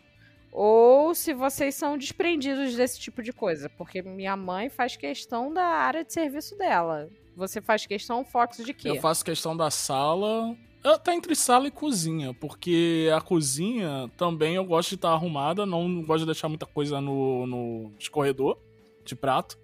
[0.51, 3.69] Ou se vocês são desprendidos desse tipo de coisa.
[3.69, 7.09] Porque minha mãe faz questão da área de serviço dela.
[7.35, 8.89] Você faz questão, Fox, de quê?
[8.91, 10.55] Eu faço questão da sala.
[10.85, 15.65] Eu- Tá entre sala e cozinha, porque a cozinha também eu gosto de estar arrumada,
[15.65, 18.57] não gosto de deixar muita coisa no, no escorredor
[19.03, 19.57] de prato.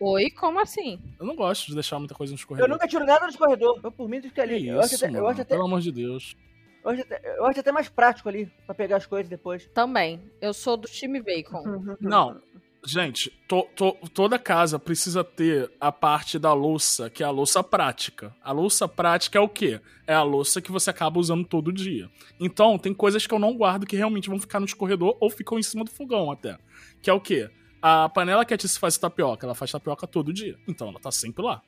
[0.00, 1.00] Oi, como assim?
[1.18, 2.68] Eu não gosto de deixar muita coisa no Eu escorredor.
[2.68, 3.80] nunca tiro nada no corredor.
[3.82, 4.68] Eu, por mim, fica Que ali.
[4.68, 6.36] eu, acho isso, até, eu, acho até, pelo amor de Deus.
[6.84, 9.66] eu, acho até, eu acho até mais prático ali, pra pegar as coisas depois.
[9.72, 10.20] Também.
[10.40, 11.96] Eu sou do time bacon.
[12.00, 12.38] Não,
[12.84, 17.62] gente, to- to- toda casa precisa ter a parte da louça, que é a louça
[17.62, 18.34] prática.
[18.42, 19.80] A louça prática é o quê?
[20.06, 22.10] É a louça que você acaba usando todo dia.
[22.38, 25.58] Então, tem coisas que eu não guardo que realmente vão ficar no escorredor ou ficam
[25.58, 26.58] em cima do fogão até.
[27.02, 27.50] Que é o quê?
[27.80, 30.56] A panela que a Tice faz tapioca, ela faz tapioca todo dia.
[30.66, 31.60] Então, ela tá sempre lá.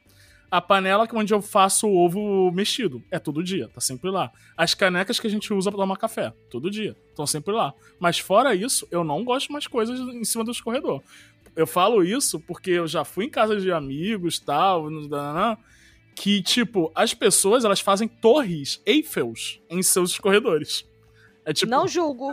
[0.51, 4.31] A panela que- onde eu faço o ovo mexido, é todo dia, tá sempre lá.
[4.57, 7.75] As canecas que a gente usa pra tomar café, todo dia, estão sempre lá.
[7.99, 11.03] Mas fora isso, eu não gosto mais coisas em cima do escorredor.
[11.57, 14.89] Eu falo isso porque eu já fui em casa de amigos tal,
[16.15, 20.87] que, tipo, as pessoas elas fazem torres Eiffels em seus escorredores.
[21.45, 22.33] É tipo, Não julgo.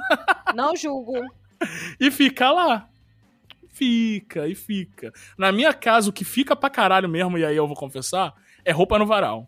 [0.56, 1.14] Não julgo.
[2.00, 2.90] e fica lá.
[3.74, 5.12] Fica, e fica.
[5.38, 8.34] Na minha casa, o que fica pra caralho mesmo, e aí eu vou confessar,
[8.64, 9.48] é roupa no varal.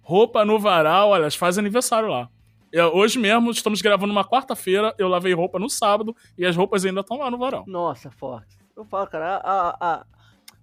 [0.00, 2.28] Roupa no varal, olha, faz aniversário lá.
[2.72, 6.84] Eu- hoje mesmo, estamos gravando uma quarta-feira, eu lavei roupa no sábado e as roupas
[6.84, 7.64] ainda estão lá no varal.
[7.66, 8.58] Nossa, forte.
[8.74, 10.06] Eu falo, cara, a, a-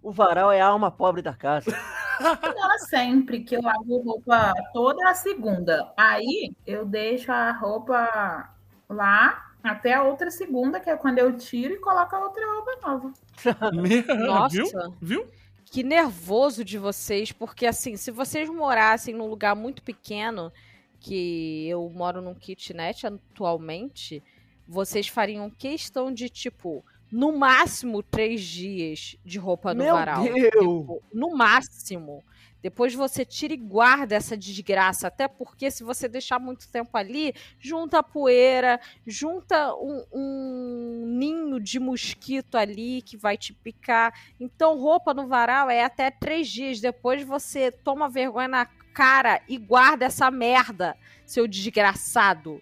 [0.01, 1.65] o varal é a alma pobre da casa.
[2.41, 5.91] Ela sempre que eu lavo roupa toda a segunda.
[5.97, 8.49] Aí eu deixo a roupa
[8.89, 12.71] lá até a outra segunda, que é quando eu tiro e coloco a outra roupa
[12.83, 13.13] nova.
[14.25, 14.55] Nossa.
[14.55, 14.95] Viu?
[15.01, 15.27] Viu?
[15.65, 20.51] Que nervoso de vocês, porque assim, se vocês morassem num lugar muito pequeno,
[20.99, 24.23] que eu moro num kitnet atualmente,
[24.67, 30.23] vocês fariam questão de, tipo, no máximo três dias de roupa no Meu varal.
[30.23, 30.43] Deus!
[30.43, 32.23] Tipo, no máximo.
[32.65, 35.05] Depois você tira e guarda essa desgraça.
[35.05, 41.79] Até porque se você deixar muito tempo ali, junta poeira, junta um, um ninho de
[41.79, 44.19] mosquito ali que vai te picar.
[44.39, 46.81] Então, roupa no varal é até três dias.
[46.81, 52.59] Depois você toma vergonha na cara e guarda essa merda, seu desgraçado.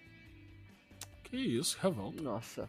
[1.22, 2.22] Que isso, revolta.
[2.22, 2.68] Nossa.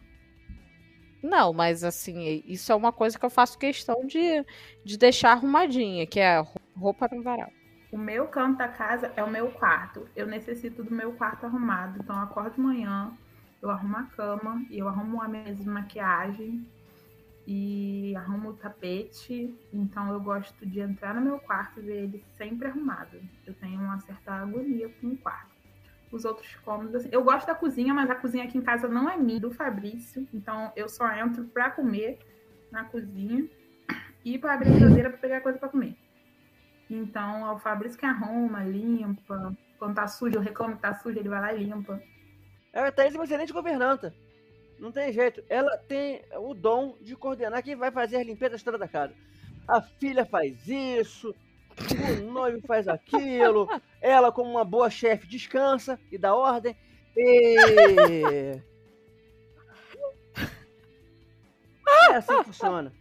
[1.22, 4.46] Não, mas assim, isso é uma coisa que eu faço questão de,
[4.86, 6.42] de deixar arrumadinha, que é
[6.76, 7.52] roupa no varal.
[7.92, 10.08] O meu canto da casa é o meu quarto.
[10.16, 12.00] Eu necessito do meu quarto arrumado.
[12.00, 13.12] Então eu acordo de manhã,
[13.62, 16.66] eu arrumo a cama, e eu arrumo a mesa de maquiagem
[17.48, 19.56] e arrumo o tapete.
[19.72, 23.18] Então eu gosto de entrar no meu quarto e ver ele sempre arrumado.
[23.46, 25.56] Eu tenho uma certa agonia com o quarto.
[26.12, 29.10] Os outros cômodos, assim, eu gosto da cozinha, mas a cozinha aqui em casa não
[29.10, 30.28] é minha, do Fabrício.
[30.34, 32.20] Então eu só entro pra comer
[32.72, 33.48] na cozinha
[34.24, 35.96] e pra abrir a geladeira pra pegar coisa pra comer.
[36.90, 39.56] Então, é o Fabrício que arruma, limpa.
[39.78, 42.02] Quando tá sujo, eu reclamo que tá sujo, ele vai lá e limpa.
[42.74, 44.14] A Thaís é uma excelente governanta.
[44.80, 45.44] Não tem jeito.
[45.50, 49.14] Ela tem o dom de coordenar quem vai fazer as limpezas toda da casa.
[49.68, 51.34] A filha faz isso,
[52.22, 53.68] o noivo faz aquilo,
[54.00, 56.76] ela, como uma boa chefe, descansa e dá ordem.
[57.16, 58.62] E...
[62.10, 62.94] É assim que funciona.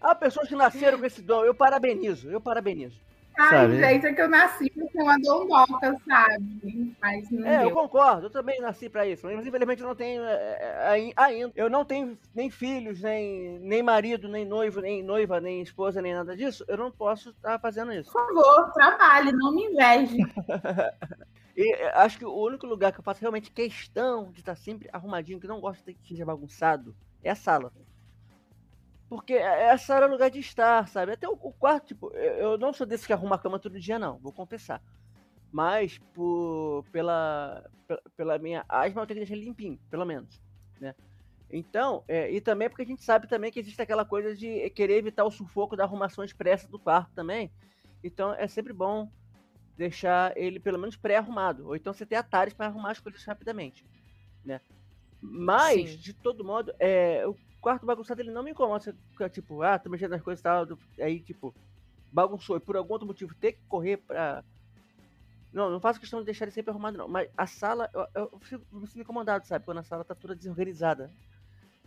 [0.00, 3.00] Há pessoas que nasceram com esse dom, eu parabenizo, eu parabenizo.
[3.38, 3.76] Ai, Sabe?
[3.78, 6.96] gente, é que eu nasci pra ser uma dondoca, sabe?
[7.02, 7.70] Mas não É, eu deu.
[7.72, 9.26] concordo, eu também nasci pra isso.
[9.26, 11.52] Mas infelizmente eu não tenho é, é, ai- ainda.
[11.54, 16.14] Eu não tenho nem filhos, nem, nem marido, nem noivo, nem noiva, nem esposa, nem
[16.14, 16.64] nada disso.
[16.66, 18.10] Eu não posso estar fazendo isso.
[18.10, 20.16] Por favor, trabalhe, não me inveje.
[21.58, 24.90] E é, acho que o único lugar que eu faço realmente questão de estar sempre
[24.92, 27.72] arrumadinho, que não gosto de que seja bagunçado, é a sala.
[29.08, 31.12] Porque a a sala é lugar de estar, sabe?
[31.12, 33.98] Até o, o quarto, tipo, eu, não sou desse que arruma a cama todo dia,
[33.98, 34.82] não, vou confessar.
[35.52, 37.64] Mas por, pela,
[38.16, 40.40] pela, minha asma, eu tenho que deixar ele limpinho, pelo menos,
[40.80, 40.94] né?
[41.50, 44.98] Então, é, e também porque a gente sabe também que existe aquela coisa de querer
[44.98, 47.52] evitar o sufoco da arrumação expressa do quarto também.
[48.02, 49.08] Então é sempre bom
[49.76, 51.66] deixar ele pelo menos pré-arrumado.
[51.68, 53.84] Ou então você ter atalhos para arrumar as coisas rapidamente.
[54.44, 54.60] Né?
[55.20, 55.96] Mas, Sim.
[55.98, 57.34] de todo modo, é, o
[57.66, 58.94] quarto bagunçado ele não me incomoda.
[59.18, 60.64] Você tipo, ah, tô mexendo nas coisas e tal.
[61.00, 61.52] Aí, tipo,
[62.12, 62.56] bagunçou.
[62.56, 64.44] E por algum outro motivo ter que correr pra.
[65.52, 67.08] Não, não faço questão de deixar ele sempre arrumado, não.
[67.08, 69.64] Mas a sala, eu, eu, fico- eu me sinto incomodado, sabe?
[69.64, 71.10] Quando a sala tá toda desorganizada.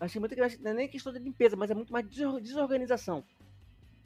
[0.02, 3.24] Achei muito que não é nem questão de limpeza, mas é muito mais desor- desorganização.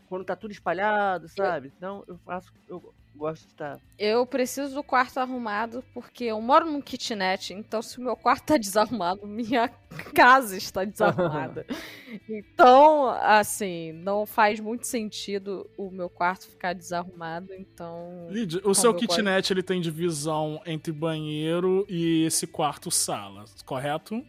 [0.08, 1.74] Quando tá tudo espalhado, sabe?
[1.76, 3.80] Então eu faço, eu gosto de estar.
[3.98, 8.46] Eu preciso do quarto arrumado porque eu moro num kitnet, então se o meu quarto
[8.46, 9.68] tá desarrumado, minha
[10.14, 11.66] casa está desarrumada.
[12.28, 18.28] então, assim, não faz muito sentido o meu quarto ficar desarrumado, então.
[18.30, 24.24] Lid, o seu eu kitnet ele tem divisão entre banheiro e esse quarto-sala, correto?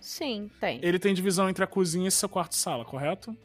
[0.00, 0.78] Sim, tem.
[0.82, 3.36] Ele tem divisão entre a cozinha e seu quarto-sala, correto?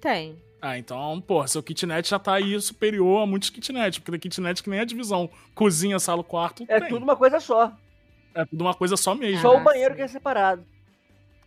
[0.00, 0.36] Tem.
[0.66, 4.62] Ah, então, pô, seu kitnet já tá aí superior a muitos kitnets, porque tem kitnet
[4.62, 6.64] que nem a divisão cozinha, sala, quarto.
[6.66, 6.88] É tem.
[6.88, 7.70] tudo uma coisa só.
[8.34, 9.42] É tudo uma coisa só mesmo.
[9.42, 9.96] Só Ah, o banheiro sim.
[9.96, 10.64] que é separado.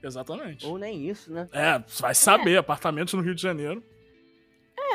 [0.03, 0.67] Exatamente.
[0.67, 1.47] Ou nem isso, né?
[1.51, 3.83] É, vai saber, apartamentos no Rio de Janeiro.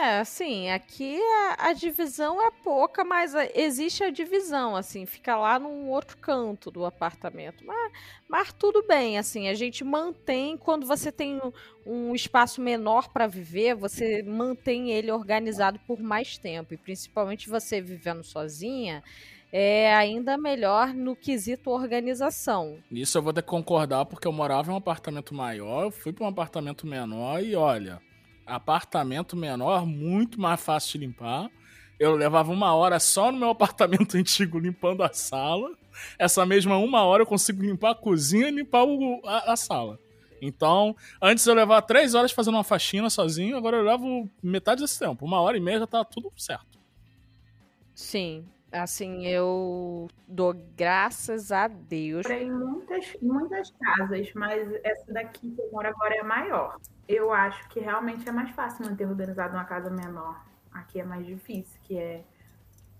[0.02, 5.60] É, assim, aqui a, a divisão é pouca, mas existe a divisão, assim, fica lá
[5.60, 7.64] num outro canto do apartamento.
[7.64, 7.92] Mas,
[8.28, 11.52] mas tudo bem, assim, a gente mantém, quando você tem um,
[11.86, 16.74] um espaço menor para viver, você mantém ele organizado por mais tempo.
[16.74, 19.04] E principalmente você vivendo sozinha,
[19.52, 22.82] é ainda melhor no quesito organização.
[22.90, 26.12] Nisso eu vou ter que concordar, porque eu morava em um apartamento maior, eu fui
[26.12, 28.02] para um apartamento menor e olha,
[28.46, 31.50] apartamento menor, muito mais fácil de limpar.
[31.98, 35.70] Eu levava uma hora só no meu apartamento antigo limpando a sala.
[36.18, 39.98] Essa mesma uma hora eu consigo limpar a cozinha e limpar o- a, a sala.
[40.40, 44.98] Então, antes eu levava três horas fazendo uma faxina sozinho, agora eu levo metade desse
[44.98, 45.24] tempo.
[45.24, 46.80] Uma hora e meia já tá tudo certo.
[47.94, 52.26] Sim, assim, eu dou graças a Deus.
[52.26, 56.24] Morei em muitas, em muitas casas, mas essa daqui que eu moro agora é a
[56.24, 56.76] maior.
[57.12, 60.42] Eu acho que realmente é mais fácil manter organizado uma casa menor.
[60.72, 62.24] Aqui é mais difícil, que é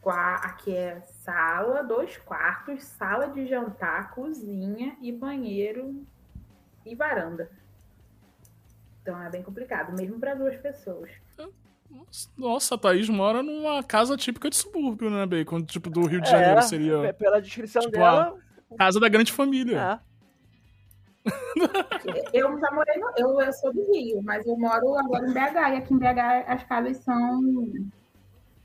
[0.04, 6.04] aqui é sala, dois quartos, sala de jantar, cozinha e banheiro
[6.84, 7.50] e varanda.
[9.00, 11.10] Então é bem complicado, mesmo para duas pessoas.
[12.36, 15.62] Nossa, a Thaís mora numa casa típica de subúrbio, né, Bacon?
[15.62, 17.00] Tipo, do Rio de É, Janeiro seria.
[17.00, 18.36] pe- Pela descrição Tipo, dela.
[18.76, 19.78] Casa da grande família.
[19.78, 20.11] É.
[22.32, 25.56] Eu já morei no, eu, eu sou do Rio, mas eu moro agora em BH
[25.56, 27.40] e aqui em BH as casas são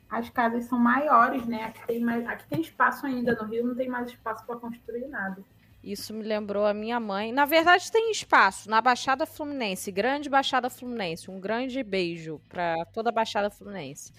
[0.10, 1.66] as casas são maiores, né?
[1.66, 5.08] Aqui tem mais, aqui tem espaço ainda no Rio, não tem mais espaço para construir
[5.08, 5.44] nada.
[5.84, 7.32] Isso me lembrou a minha mãe.
[7.32, 11.30] Na verdade, tem espaço na Baixada Fluminense, grande Baixada Fluminense.
[11.30, 14.12] Um grande beijo para toda a Baixada Fluminense.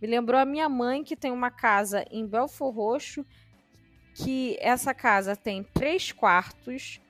[0.00, 3.24] Me lembrou a minha mãe que tem uma casa em Belfor Roxo,
[4.14, 7.00] que essa casa tem três quartos,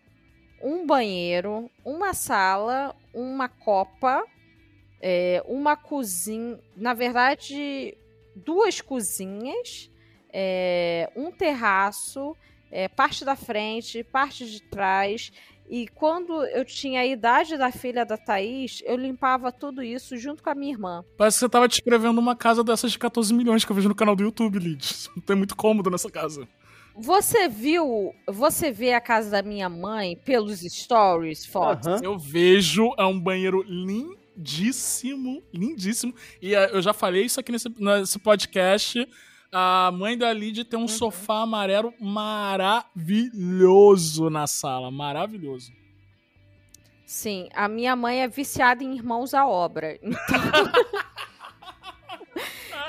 [0.62, 4.24] um banheiro, uma sala, uma copa,
[5.00, 6.58] é, uma cozinha.
[6.76, 7.96] Na verdade,
[8.34, 9.90] duas cozinhas,
[10.32, 12.36] é, um terraço
[12.70, 15.32] é, parte da frente, parte de trás.
[15.68, 20.42] E quando eu tinha a idade da filha da Thaís, eu limpava tudo isso junto
[20.42, 21.04] com a minha irmã.
[21.16, 23.94] Parece que você tava descrevendo uma casa dessas de 14 milhões que eu vejo no
[23.94, 24.84] canal do YouTube, Lid.
[25.16, 26.46] Não tem muito cômodo nessa casa.
[26.98, 31.86] Você viu, você vê a casa da minha mãe pelos stories, fotos?
[31.86, 32.00] Aham.
[32.02, 36.14] Eu vejo, é um banheiro lindíssimo, lindíssimo.
[36.40, 39.06] E eh, eu já falei isso aqui nesse, nesse podcast.
[39.52, 44.90] A mãe da Lid tem um sofá amarelo maravilhoso na sala.
[44.90, 45.70] Maravilhoso.
[47.04, 50.00] Sim, a minha mãe é viciada em irmãos à obra.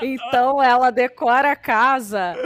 [0.00, 2.36] então ela decora a casa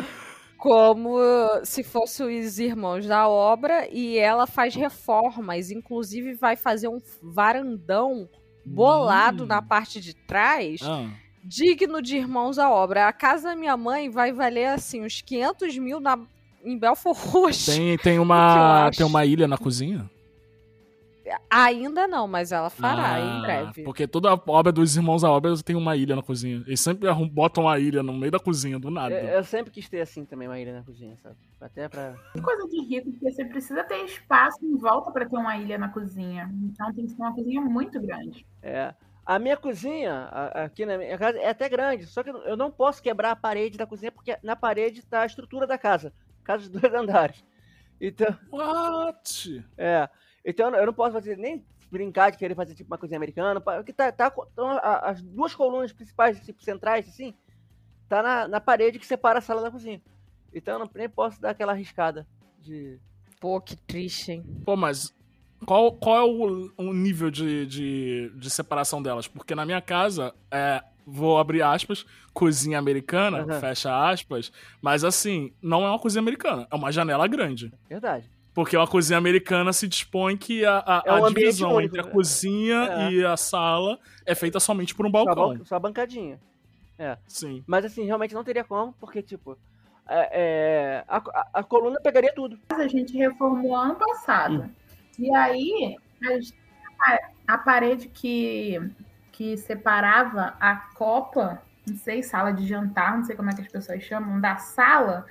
[0.62, 1.18] como
[1.64, 8.28] se fossem os irmãos da obra e ela faz reformas, inclusive vai fazer um varandão
[8.64, 9.46] bolado Hum.
[9.48, 11.08] na parte de trás Ah,
[11.42, 13.08] digno de irmãos à obra.
[13.08, 16.16] A casa da minha mãe vai valer, assim, uns 500 mil na,
[16.64, 17.72] em Belfort Roxo.
[17.72, 20.08] Tem, tem, uma, tem uma ilha na cozinha?
[21.50, 23.82] Ainda não, mas ela fará em Ah, breve.
[23.84, 26.62] Porque toda obra dos irmãos à obra tem uma ilha na cozinha.
[26.66, 29.14] Eles sempre botam uma ilha no meio da cozinha, do nada.
[29.14, 31.36] Eu, eu sempre quis ter assim também uma ilha na cozinha, sabe?
[31.60, 32.14] Até pra.
[32.32, 35.78] Que coisa de rico, porque você precisa ter espaço em volta para ter uma ilha
[35.78, 36.50] na cozinha.
[36.64, 38.44] Então tem que ser uma cozinha muito grande.
[38.62, 38.94] É.
[39.24, 42.06] A minha cozinha, a- aqui na minha casa, é até grande.
[42.06, 45.26] Só que eu não posso quebrar a parede da cozinha, porque na parede está a
[45.26, 46.12] estrutura da casa.
[46.42, 47.44] Casa de dois andares.
[48.00, 49.64] Então, What?
[49.78, 50.08] é.
[50.44, 53.60] Então eu não posso fazer nem brincar de querer fazer tipo uma cozinha americana.
[53.60, 57.34] Porque tá, tá, então, as duas colunas principais, tipo, centrais, assim,
[58.08, 60.00] tá na, na parede que separa a sala da cozinha.
[60.52, 62.26] Então eu não, nem posso dar aquela arriscada
[62.58, 62.98] de.
[63.40, 64.44] Pô, que triste, hein?
[64.64, 65.14] Pô, mas
[65.66, 69.26] qual, qual é o, o nível de, de, de separação delas?
[69.26, 73.60] Porque na minha casa, é, vou abrir aspas, cozinha americana, Aham.
[73.60, 77.72] fecha aspas, mas assim, não é uma cozinha americana, é uma janela grande.
[77.88, 78.30] Verdade.
[78.54, 82.00] Porque uma cozinha americana se dispõe que a, a, É um a divisão único, entre
[82.00, 82.10] a né?
[82.10, 83.10] cozinha É.
[83.10, 85.56] e a sala é feita somente por um Só, balcão.
[85.56, 86.38] ban- só bancadinha.
[87.26, 87.64] Sim.
[87.66, 89.58] Mas assim, realmente não teria como, porque, tipo,
[90.08, 92.58] é, é, a, a- a coluna pegaria tudo.
[92.70, 94.70] A gente reformou ano passado.
[95.18, 95.96] E aí,
[97.00, 98.78] a, a parede que,
[99.32, 103.68] que separava a copa, não sei, sala de jantar, não sei como é que as
[103.68, 105.26] pessoas chamam, da sala,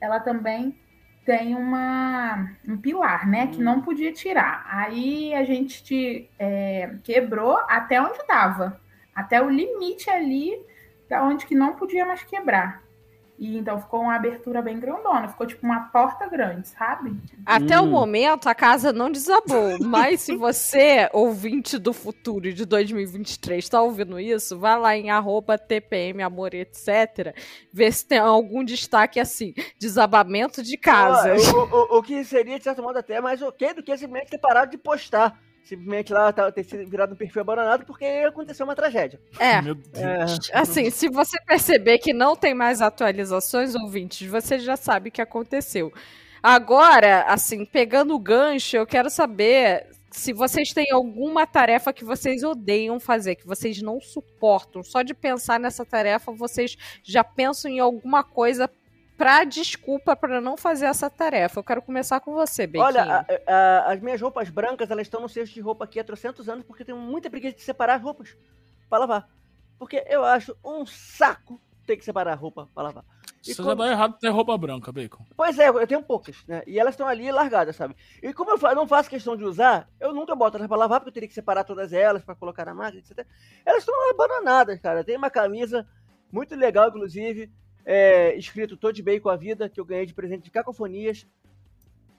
[0.00, 0.78] ela também
[1.26, 3.48] tem uma, um pilar, né?
[3.48, 4.64] Que não podia tirar.
[4.70, 8.80] Aí a gente te, é, quebrou até onde dava.
[9.12, 10.56] Até o limite ali,
[11.10, 12.85] da onde que não podia mais quebrar.
[13.38, 17.14] E então ficou uma abertura bem grandona, ficou tipo uma porta grande, sabe?
[17.44, 17.90] Até o Hum.
[17.90, 24.18] momento a casa não desabou, mas se você, ouvinte do futuro de 2023, está ouvindo
[24.18, 27.36] isso, vai lá em arroba TPM, amor, etc,
[27.72, 31.42] ver se tem algum destaque assim, desabamento de casas.
[31.52, 34.38] O, o- o que seria, de certo modo, até mais ok do que simplesmente ter
[34.38, 35.38] parado de postar.
[35.66, 39.20] Simplesmente lá tá- ter sido virado um perfil abandonado porque aconteceu uma tragédia.
[39.38, 40.48] É, Meu Deus.
[40.50, 45.12] É, assim, se você perceber que não tem mais atualizações, ouvintes, você já sabe o
[45.12, 45.92] que aconteceu.
[46.40, 52.44] Agora, assim, pegando o gancho, eu quero saber se vocês têm alguma tarefa que vocês
[52.44, 54.82] odeiam fazer, que vocês não suportam.
[54.84, 58.70] Só de pensar nessa tarefa, vocês já pensam em alguma coisa
[59.16, 61.58] pra desculpa pra não fazer essa tarefa.
[61.60, 62.84] Eu quero começar com você, Bequinho.
[62.84, 66.04] Olha, a- a- as minhas roupas brancas, elas estão no cesto de roupa aqui há
[66.04, 68.36] trocentos anos porque eu tenho muita preguiça de separar as roupas
[68.88, 69.28] pra lavar.
[69.78, 73.04] Porque eu acho um saco ter que separar a roupa pra lavar.
[73.46, 75.24] E como- já dá errado ter roupa branca, Bacon.
[75.36, 76.62] Pois é, eu tenho poucas, né?
[76.66, 77.94] E elas estão ali largadas, sabe?
[78.20, 81.10] E como eu não faço questão de usar, eu nunca boto elas pra lavar, porque
[81.10, 83.24] eu teria que separar todas elas pra colocar na máquina, etc.
[83.64, 85.04] Elas estão abandonadas, cara.
[85.04, 85.86] Tem uma camisa
[86.32, 87.52] muito legal, inclusive,
[87.86, 91.24] é, escrito Tô de bem com a vida, que eu ganhei de presente de cacofonias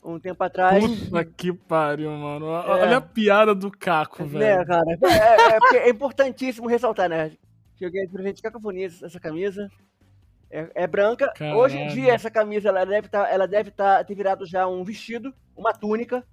[0.04, 0.86] um tempo atrás.
[0.86, 2.48] Puta que pariu, mano.
[2.48, 2.70] É.
[2.70, 4.66] Olha a piada do Caco, Né, velho.
[4.66, 4.98] cara?
[5.04, 7.32] É, é, porque é importantíssimo ressaltar, né?
[7.76, 9.70] Que eu ganhei de presente de cacofonias essa camisa.
[10.50, 11.32] É, é branca.
[11.36, 11.60] Caralho.
[11.60, 14.84] Hoje em dia, essa camisa ela deve, tá, ela deve tá, ter virado já um
[14.84, 16.24] vestido, uma túnica.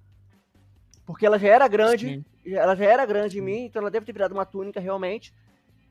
[1.05, 2.07] Porque ela já era grande.
[2.07, 2.25] Sim.
[2.53, 5.33] Ela já era grande em mim, então ela deve ter virado uma túnica realmente.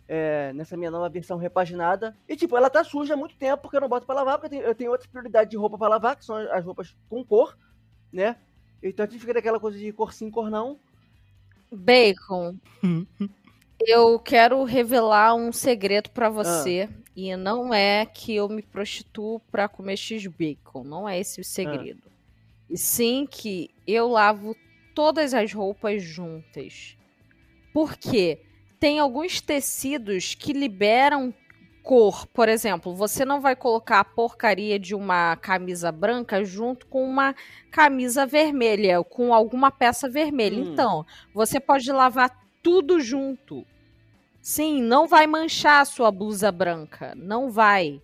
[0.09, 2.17] É, nessa minha nova versão repaginada.
[2.29, 4.47] E, tipo, ela tá suja há muito tempo porque eu não boto pra lavar, porque
[4.47, 7.25] eu tenho, eu tenho outras prioridades de roupa pra lavar, que são as roupas com
[7.25, 7.57] cor,
[8.13, 8.37] né?
[8.83, 10.79] Então a gente fica daquela coisa de cor sim, cor não.
[11.73, 12.57] Bacon,
[13.81, 16.89] eu quero revelar um segredo pra você.
[17.17, 20.83] E não é que eu me prostituo pra comer X-Bacon.
[20.83, 22.03] Não é esse o segredo.
[22.69, 24.57] E sim que eu lavo
[24.95, 26.97] todas as roupas juntas.
[27.73, 28.41] Por quê?
[28.85, 31.33] Tem alguns tecidos que liberam
[31.83, 32.27] cor.
[32.27, 37.35] Por exemplo, você não vai colocar a porcaria de uma camisa branca junto com uma
[37.71, 40.59] camisa vermelha, com alguma peça vermelha.
[40.59, 40.73] Hum.
[40.75, 43.65] Então, você pode lavar tudo junto.
[44.43, 47.15] Sim, não vai manchar a sua blusa branca.
[47.17, 48.03] Não vai.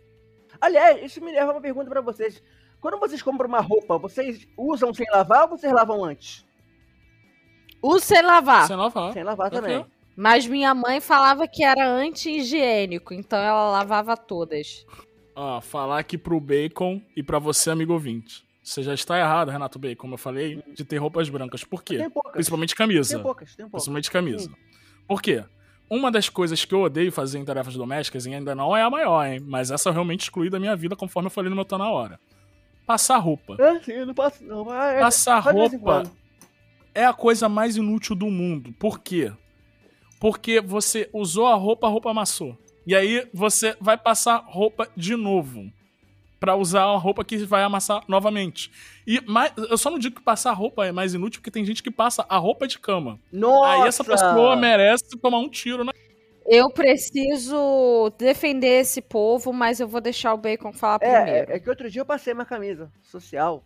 [0.58, 2.42] Aliás, isso me leva a uma pergunta pra vocês.
[2.80, 6.42] Quando vocês compram uma roupa, vocês usam sem lavar ou vocês lavam antes?
[7.82, 8.66] Use sem lavar.
[8.66, 9.12] Sem lavar.
[9.12, 9.80] Sem lavar também.
[9.80, 9.99] Ok.
[10.20, 14.84] Mas minha mãe falava que era anti-higiênico, então ela lavava todas.
[15.34, 18.44] Ó, falar aqui pro Bacon e pra você, amigo ouvinte.
[18.62, 21.64] Você já está errado, Renato Bacon, como eu falei, de ter roupas brancas.
[21.64, 21.96] Por quê?
[21.96, 22.32] Tem poucas.
[22.32, 23.14] Principalmente camisa.
[23.14, 23.70] Tem poucas, tem poucas.
[23.70, 24.50] Principalmente camisa.
[25.08, 25.42] Por quê?
[25.88, 28.90] Uma das coisas que eu odeio fazer em tarefas domésticas, e ainda não é a
[28.90, 29.40] maior, hein?
[29.42, 31.88] Mas essa eu realmente excluí da minha vida, conforme eu falei no meu Tá Na
[31.88, 32.20] Hora.
[32.86, 33.56] Passar roupa.
[33.58, 34.44] É, sim, eu não posso.
[34.44, 36.02] Não, é, Passar roupa
[36.94, 38.70] é a coisa mais inútil do mundo.
[38.78, 39.32] Por quê?
[40.20, 42.56] Porque você usou a roupa, a roupa amassou.
[42.86, 45.72] E aí você vai passar roupa de novo.
[46.38, 48.70] Pra usar a roupa que vai amassar novamente.
[49.06, 51.82] E mais, eu só não digo que passar roupa é mais inútil, porque tem gente
[51.82, 53.18] que passa a roupa de cama.
[53.32, 53.82] Nossa!
[53.82, 55.92] Aí essa pessoa merece tomar um tiro na.
[56.46, 61.50] Eu preciso defender esse povo, mas eu vou deixar o Bacon falar primeiro.
[61.50, 63.62] É, é que outro dia eu passei uma camisa social.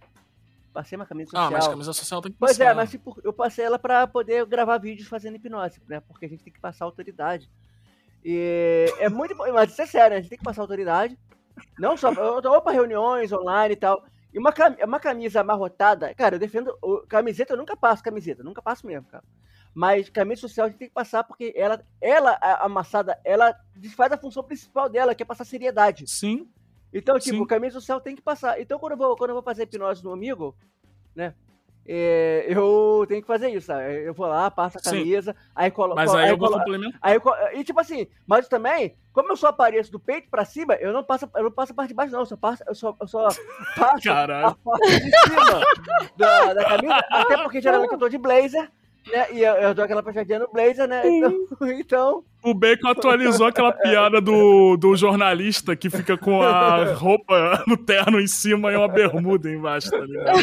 [0.75, 1.53] Passei uma camisa Ah, social.
[1.53, 2.71] mas camisa social tem que Pois passar.
[2.71, 6.01] é, mas tipo, eu passei ela pra poder gravar vídeos fazendo hipnose, né?
[6.01, 7.49] Porque a gente tem que passar autoridade.
[8.25, 11.17] E é muito mas isso é sério, a gente tem que passar autoridade.
[11.79, 14.05] Não só, eu tô pra reuniões online e tal.
[14.33, 14.53] E uma,
[14.85, 16.77] uma camisa amarrotada, cara, eu defendo.
[17.09, 19.23] Camiseta eu nunca passo camiseta, nunca passo mesmo, cara.
[19.73, 23.55] Mas camisa social a gente tem que passar porque ela, ela amassada, ela
[23.97, 26.09] faz a função principal dela, que é passar seriedade.
[26.09, 26.49] Sim.
[26.95, 27.47] Então, tipo, Sim.
[27.47, 28.61] camisa social tem que passar.
[28.61, 30.57] Então, quando eu vou, quando eu vou fazer hipnose no amigo,
[31.15, 31.35] né?
[31.87, 34.07] é, eu tenho que fazer isso, sabe?
[34.07, 34.99] Eu vou lá, passo a Sim.
[34.99, 35.97] camisa, aí coloco.
[35.97, 36.99] Mas aí eu vou complementar.
[37.03, 37.21] aí
[37.55, 41.05] E tipo assim, mas também, como eu só apareço do peito pra cima, eu não
[41.05, 42.21] passo, eu não passo a parte de baixo, não.
[42.21, 43.29] Eu só passo, eu só, eu só
[43.77, 44.47] passo Caralho.
[44.47, 45.61] a parte de cima
[46.17, 47.05] da, da camisa.
[47.11, 48.71] Até porque geralmente eu tô de blazer,
[49.11, 49.27] né?
[49.33, 51.03] E eu, eu dou aquela puxadinha no blazer, né?
[51.07, 51.33] Então.
[51.79, 57.77] então O Bacon atualizou aquela piada do, do jornalista que fica com a roupa no
[57.77, 60.39] terno em cima e uma bermuda embaixo, tá ligado?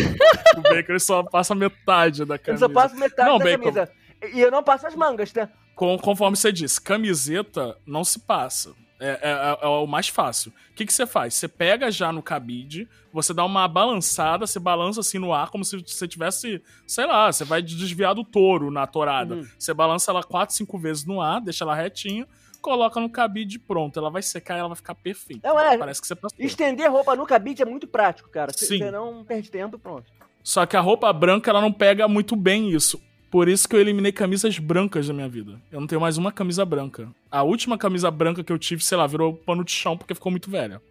[0.58, 2.68] O Bacon ele só passa metade da eu camisa.
[2.68, 3.64] só passo metade Não, da Bacon.
[3.72, 3.90] camisa.
[4.34, 5.50] E eu não passo as mangas, né?
[5.76, 8.72] Com- conforme você disse, camiseta não se passa.
[9.04, 10.54] É, é- é- é o mais fácil.
[10.72, 11.34] O que, que você faz?
[11.34, 15.66] Você pega já no cabide, você dá uma balançada, você balança assim no ar, como
[15.66, 19.36] se você tivesse, sei lá, você vai desviar do touro na torada.
[19.36, 19.48] Uhum.
[19.58, 22.28] Você balança ela quatro, cinco vezes no ar, deixa ela retinho,
[22.62, 23.98] coloca no cabide e pronto.
[23.98, 25.48] Ela vai secar e ela vai ficar perfeita.
[25.48, 25.78] Não, é.
[25.80, 26.38] Parece que você passou.
[26.40, 28.54] Estender roupa no cabide é muito prático, cara.
[28.54, 28.78] Sim.
[28.78, 30.06] você não perde tempo pronto.
[30.44, 33.02] Só que a roupa branca, ela não pega muito bem isso.
[33.32, 35.60] Por isso que eu eliminei camisas brancas da minha vida.
[35.72, 37.08] Eu não tenho mais uma camisa branca.
[37.32, 40.30] A última camisa branca que eu tive, sei lá, virou pano de chão porque ficou
[40.32, 40.82] muito velha.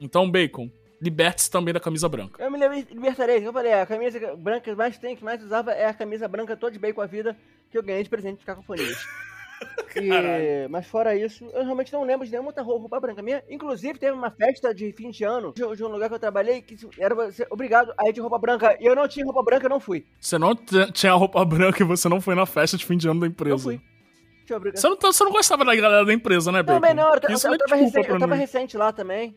[0.00, 0.70] Então, Bacon,
[1.02, 2.40] liberte-se também da camisa branca.
[2.40, 3.44] Eu me liber- libertarei.
[3.44, 6.56] Eu falei, a camisa branca que mais tem, que mais usava é a camisa branca
[6.56, 7.36] toda de bem com a vida
[7.68, 9.04] que eu ganhei de presente de cacofonias.
[9.96, 13.42] E- mas fora isso, eu realmente não lembro de nenhuma outra roupa branca minha.
[13.48, 16.62] Inclusive, teve uma festa de fim de ano de, de um lugar que eu trabalhei
[16.62, 18.76] que era você obrigado a ir de roupa branca.
[18.80, 20.06] E eu não tinha roupa branca, eu não fui.
[20.20, 23.20] Você não tinha roupa branca e você não foi na festa de fim de ano
[23.20, 23.56] da empresa.
[23.56, 23.80] Não fui.
[24.74, 26.80] Você não, tá- você não gostava da galera da empresa, né, Bacon?
[26.80, 29.34] Também não, eu, eu, Isso eu, é tava, recente, eu tava recente lá também.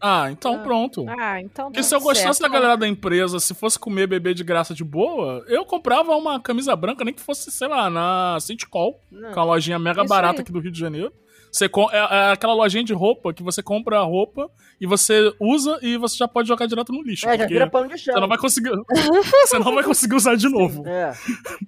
[0.00, 0.58] Ah, então Ah.
[0.58, 1.04] pronto.
[1.08, 2.40] Ah, então Porque tá se eu gostasse certo.
[2.40, 6.40] da galera da empresa, se fosse comer bebê de graça de boa, eu comprava uma
[6.40, 8.38] camisa branca, nem que fosse, sei lá, na
[8.70, 9.32] Call, Não.
[9.32, 10.42] que é uma lojinha mega Isso barata aí.
[10.42, 11.12] aqui do Rio de Janeiro.
[11.52, 14.48] Você com- é, é aquela lojinha de roupa que você compra a roupa
[14.80, 17.28] e você usa e você já pode jogar direto no lixo.
[17.28, 18.14] É, já vira pano de chão.
[18.14, 18.70] você não vai conseguir.
[19.48, 20.84] você não vai conseguir usar de novo.
[20.88, 21.12] É.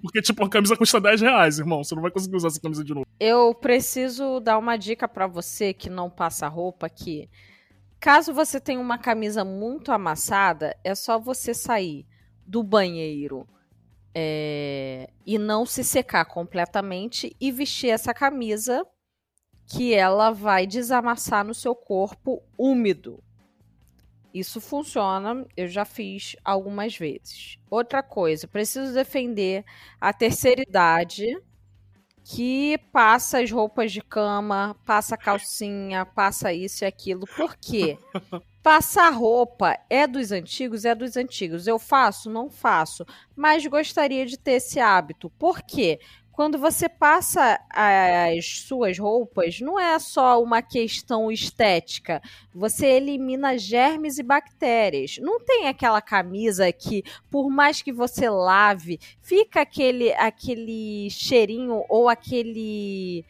[0.01, 1.83] Porque, tipo, a camisa custa 10 reais, irmão.
[1.83, 3.05] Você não vai conseguir usar essa camisa de novo.
[3.19, 7.29] Eu preciso dar uma dica pra você que não passa roupa que
[8.03, 12.05] caso você tenha uma camisa muito amassada, é só você sair
[12.45, 13.47] do banheiro
[14.13, 18.85] é, e não se secar completamente e vestir essa camisa
[19.67, 23.23] que ela vai desamassar no seu corpo úmido.
[24.35, 27.57] Isso funciona, eu já fiz algumas vezes.
[27.71, 29.65] Outra coisa, preciso defender
[30.01, 31.41] a terceira idade
[32.25, 37.27] que passa as roupas de cama, passa calcinha, passa isso e aquilo.
[37.37, 37.99] Por quê?
[38.63, 41.67] Passar roupa é dos antigos, é dos antigos.
[41.67, 42.31] Eu faço?
[42.31, 43.05] Não faço.
[43.35, 45.29] Mas gostaria de ter esse hábito.
[45.31, 45.99] Por quê?
[46.33, 52.23] Quando você passa as suas roupas, não é só uma questão estética.
[52.55, 55.19] Você elimina germes e bactérias.
[55.19, 62.09] Não tem aquela camisa que, por mais que você lave, fica aquele, aquele cheirinho ou
[62.09, 63.25] aquele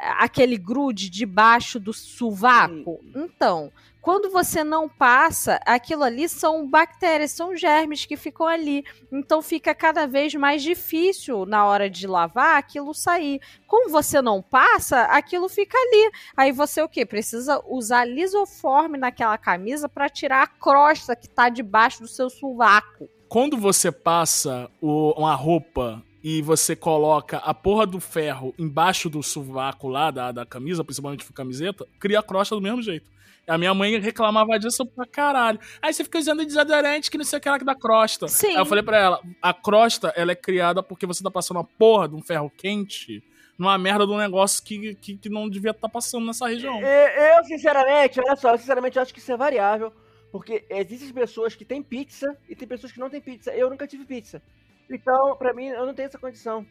[0.00, 3.00] aquele grude debaixo do sovaco.
[3.14, 8.84] Então, quando você não passa, aquilo ali são bactérias, são germes que ficam ali.
[9.12, 13.40] Então fica cada vez mais difícil na hora de lavar aquilo sair.
[13.66, 16.10] Como você não passa, aquilo fica ali.
[16.36, 17.04] Aí você o quê?
[17.04, 23.08] Precisa usar lisoforme naquela camisa para tirar a crosta que tá debaixo do seu sovaco.
[23.28, 29.22] Quando você passa o- uma roupa e você coloca a porra do ferro embaixo do
[29.22, 33.17] sovaco lá da, da camisa, principalmente camiseta, cria a crosta do mesmo jeito.
[33.48, 35.58] A minha mãe reclamava disso pra caralho.
[35.80, 38.28] Aí você fica usando desodorante que não sei o que lá que dá crosta.
[38.28, 38.48] Sim.
[38.48, 41.64] Aí eu falei pra ela, a crosta, ela é criada porque você tá passando a
[41.64, 43.22] porra de um ferro quente
[43.58, 46.80] numa merda de um negócio que, que, que não devia estar passando nessa região.
[46.80, 49.92] E- Eu, sinceramente, olha só, eu sinceramente acho que isso é variável.
[50.30, 53.50] Porque existem pessoas que têm pizza e tem pessoas que não têm pizza.
[53.52, 54.42] Eu nunca tive pizza.
[54.90, 56.66] Então, pra mim, eu não tenho essa condição.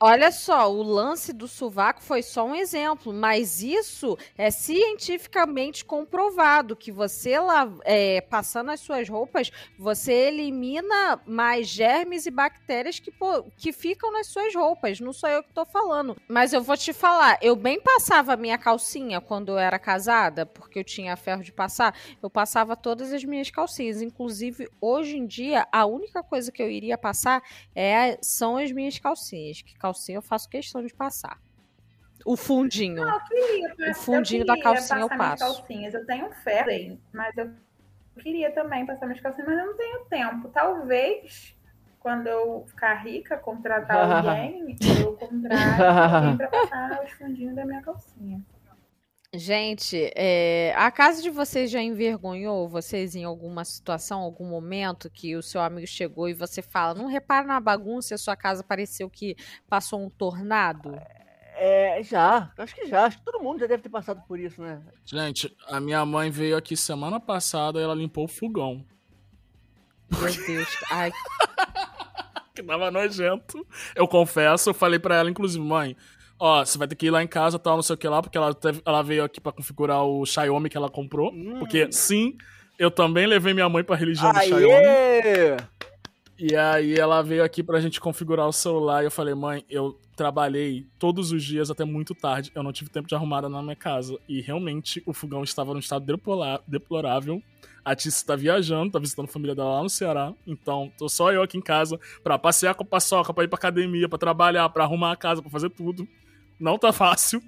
[0.00, 6.76] Olha só, o lance do sovaco foi só um exemplo, mas isso é cientificamente comprovado
[6.76, 13.12] que você lá é, passando as suas roupas, você elimina mais germes e bactérias que,
[13.56, 15.00] que ficam nas suas roupas.
[15.00, 18.56] Não sou eu que tô falando, mas eu vou te falar, eu bem passava minha
[18.56, 21.92] calcinha quando eu era casada, porque eu tinha ferro de passar,
[22.22, 26.70] eu passava todas as minhas calcinhas, inclusive hoje em dia a única coisa que eu
[26.70, 27.42] iria passar
[27.74, 29.76] é são as minhas calcinhas, que
[30.16, 31.38] eu faço questão de passar.
[32.24, 32.96] O fundinho.
[32.96, 35.44] Não, eu queria, O fundinho da calcinha eu passo.
[35.44, 35.94] calcinhas.
[35.94, 37.50] Eu tenho aí, mas eu
[38.18, 40.48] queria também passar minhas calcinhas, mas eu não tenho tempo.
[40.48, 41.54] Talvez,
[42.00, 47.82] quando eu ficar rica, contratar alguém, eu contrate alguém pra passar os fundinhos da minha
[47.82, 48.44] calcinha.
[49.34, 55.36] Gente, é, a casa de vocês já envergonhou vocês em alguma situação, algum momento que
[55.36, 58.64] o seu amigo chegou e você fala, não repara na bagunça e a sua casa
[58.64, 59.36] pareceu que
[59.68, 60.98] passou um tornado?
[61.56, 64.62] É, já, acho que já, acho que todo mundo já deve ter passado por isso,
[64.62, 64.80] né?
[65.04, 68.82] Gente, a minha mãe veio aqui semana passada e ela limpou o fogão.
[70.10, 70.68] Meu Deus.
[70.90, 71.12] Ai,
[72.58, 73.64] Que tava nojento.
[73.94, 75.96] Eu confesso, eu falei pra ela, inclusive, mãe,
[76.38, 78.22] ó, você vai ter que ir lá em casa, tal, não sei o que lá,
[78.22, 81.32] porque ela, teve- ela veio aqui pra configurar o Xiaomi que ela comprou.
[81.32, 81.56] Hum.
[81.58, 82.36] Porque, sim,
[82.78, 84.64] eu também levei minha mãe pra religião do Xiaomi.
[84.74, 85.56] Aê!
[86.38, 89.98] E aí ela veio aqui pra gente configurar o celular e eu falei, mãe, eu
[90.16, 93.74] trabalhei todos os dias até muito tarde, eu não tive tempo de arrumar na minha
[93.74, 94.16] casa.
[94.28, 96.06] E realmente o fogão estava num estado
[96.68, 97.42] deplorável.
[97.84, 100.32] A Tice tá viajando, tá visitando a família dela lá no Ceará.
[100.46, 103.56] Então, tô só eu aqui em casa pra passear com a paçoca, pra ir pra
[103.56, 106.06] academia, pra trabalhar, pra arrumar a casa, pra fazer tudo.
[106.58, 107.42] Não tá fácil.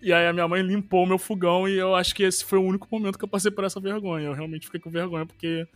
[0.00, 2.58] E aí a minha mãe limpou o meu fogão e eu acho que esse foi
[2.58, 4.26] o único momento que eu passei por essa vergonha.
[4.26, 5.66] Eu realmente fiquei com vergonha porque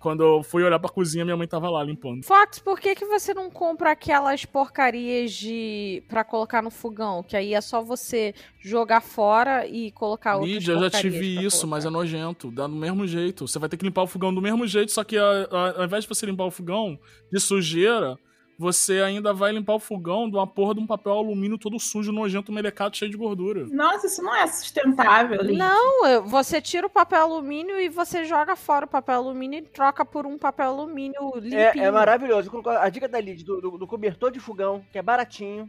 [0.00, 2.22] quando eu fui olhar pra cozinha, minha mãe tava lá limpando.
[2.24, 7.22] Fox, por que, que você não compra aquelas porcarias de para colocar no fogão?
[7.22, 11.42] Que aí é só você jogar fora e colocar outras Lídia, eu já tive pra
[11.44, 11.70] isso, colocar.
[11.76, 12.50] mas é nojento.
[12.50, 13.46] Dá do mesmo jeito.
[13.48, 15.84] Você vai ter que limpar o fogão do mesmo jeito, só que a- a- ao
[15.84, 16.98] invés de você limpar o fogão
[17.32, 18.16] de sujeira,
[18.58, 22.12] você ainda vai limpar o fogão de uma porra de um papel alumínio todo sujo,
[22.12, 23.66] nojento, melecado, cheio de gordura.
[23.66, 25.58] Nossa, isso não é sustentável, Liz.
[25.58, 30.04] Não, você tira o papel alumínio e você joga fora o papel alumínio e troca
[30.04, 31.58] por um papel alumínio limpinho.
[31.58, 32.50] É, é maravilhoso.
[32.78, 35.68] A dica da Lid do, do- do cobertor de fogão, que é baratinho.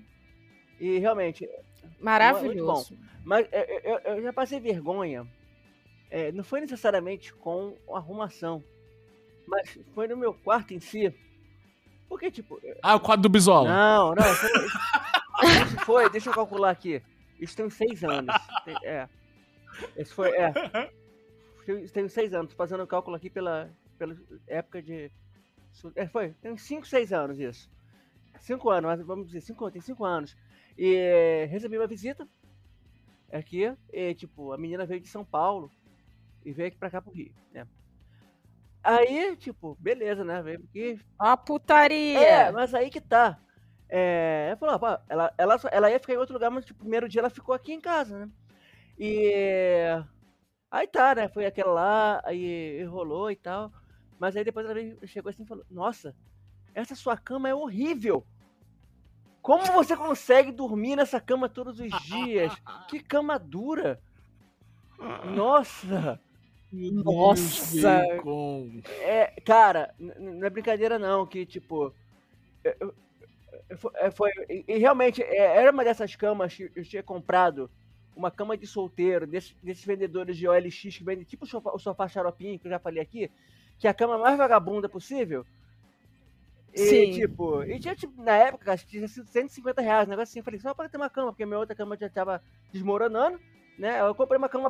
[0.80, 1.50] E realmente,
[2.00, 2.98] Maravilhoso.
[3.24, 5.26] Mas é, é, eu, eu já passei vergonha.
[6.12, 8.64] é, não foi necessariamente com arrumação.
[9.48, 11.14] Mas foi no meu quarto em si.
[12.08, 12.60] Porque, tipo.
[12.82, 13.70] Ah, o quadro do Bisola.
[13.70, 14.32] Não, não.
[14.32, 17.02] Isso, isso- isso foi, deixa eu calcular aqui.
[17.40, 18.34] Isso tem uns seis anos.
[18.64, 19.10] Tem- é.
[19.98, 20.30] Esse foi.
[20.32, 20.54] É.
[21.84, 22.52] Isso tem uns seis anos.
[22.52, 24.16] Tô fazendo o cálculo aqui pela, pela
[24.48, 25.12] época de.
[25.96, 26.30] É, foi.
[26.42, 27.70] Tem uns cinco, seis anos isso.
[28.40, 30.38] Cinco anos, mas vamos dizer, cinco, tem cinco anos.
[30.78, 32.28] E é, recebi uma visita
[33.32, 33.74] aqui.
[33.92, 35.72] E, tipo, a menina veio de São Paulo
[36.46, 37.66] e veio aqui pra cá pro Rio, né?
[38.86, 40.44] Aí, tipo, beleza, né?
[40.44, 42.20] Veio aqui, Ó putaria.
[42.20, 43.40] é, mas aí que tá.
[43.90, 46.84] É, ela falou, pá, ela, ela, ela ia ficar em outro lugar, mas tipo, o
[46.84, 48.30] primeiro dia ela ficou aqui em casa, né?
[49.00, 49.84] E
[50.70, 51.28] aí tá, né?
[51.28, 53.72] Foi aquela lá, aí rolou e tal.
[54.20, 56.16] Mas aí depois ela chegou assim e falou, nossa,
[56.76, 58.24] essa sua cama é horrível.
[59.42, 62.54] Como você consegue dormir nessa cama todos os dias?
[62.88, 64.00] Que cama dura!
[65.36, 66.20] Nossa!
[67.04, 68.02] Nossa.
[69.02, 71.94] É, cara, não é brincadeira não, que tipo.
[72.64, 72.96] eu- eu-
[73.70, 77.70] eu- foi- é, foi, e, realmente, é, era uma dessas camas que eu tinha comprado,
[78.16, 81.80] uma cama de solteiro, desse- desses vendedores de OLX que vendem tipo o sofá, o
[81.80, 83.30] sofá xaropinho, que eu já falei aqui,
[83.78, 85.46] que é a cama mais vagabunda possível.
[86.74, 87.12] E, Sim.
[87.12, 90.40] tipo, e tinha, tipo, na época, acho que tinha sido 150 reais, um negócio assim.
[90.40, 93.40] Eu falei, só para ter uma cama, porque minha outra cama já tava desmoronando,
[93.78, 94.02] né?
[94.02, 94.70] Eu comprei uma cama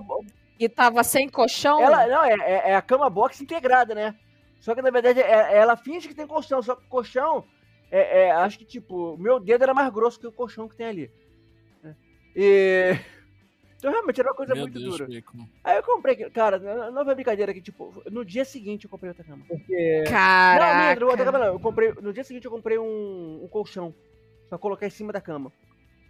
[0.60, 1.82] E tava sem colchão?
[1.82, 4.16] ela, não, é, é- é a cama box integrada, né?
[4.60, 7.44] Só que na verdade é- ela finge que tem colchão, só que o colchão,
[7.92, 10.76] é, é, acho que tipo, o meu dedo era mais grosso que o colchão que
[10.76, 11.12] tem ali.
[11.84, 11.96] né?
[12.36, 12.92] E.
[13.78, 15.06] Então realmente era uma coisa Meu muito Deus, dura.
[15.08, 15.48] Bacon.
[15.64, 19.10] Aí eu comprei, cara, não, não foi brincadeira que, tipo, no dia seguinte eu comprei
[19.10, 19.44] outra cama.
[19.48, 20.02] Porque.
[20.06, 21.06] Não, Caraca.
[21.06, 21.46] outra cama não.
[21.48, 23.94] Eu comprei, no dia seguinte eu comprei um, um colchão
[24.50, 25.52] pra colocar em cima da cama.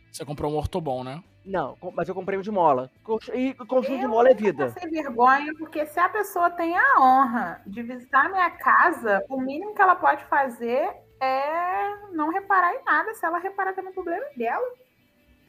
[0.09, 1.21] Você comprou um ortobon, né?
[1.45, 2.89] Não, mas eu comprei um de mola.
[3.33, 4.71] E colchão de Eu mola é vida.
[4.73, 9.39] passei vergonha, porque se a pessoa tem a honra de visitar a minha casa, o
[9.39, 10.89] mínimo que ela pode fazer
[11.21, 13.13] é não reparar em nada.
[13.13, 14.65] Se ela reparar também, o problema dela.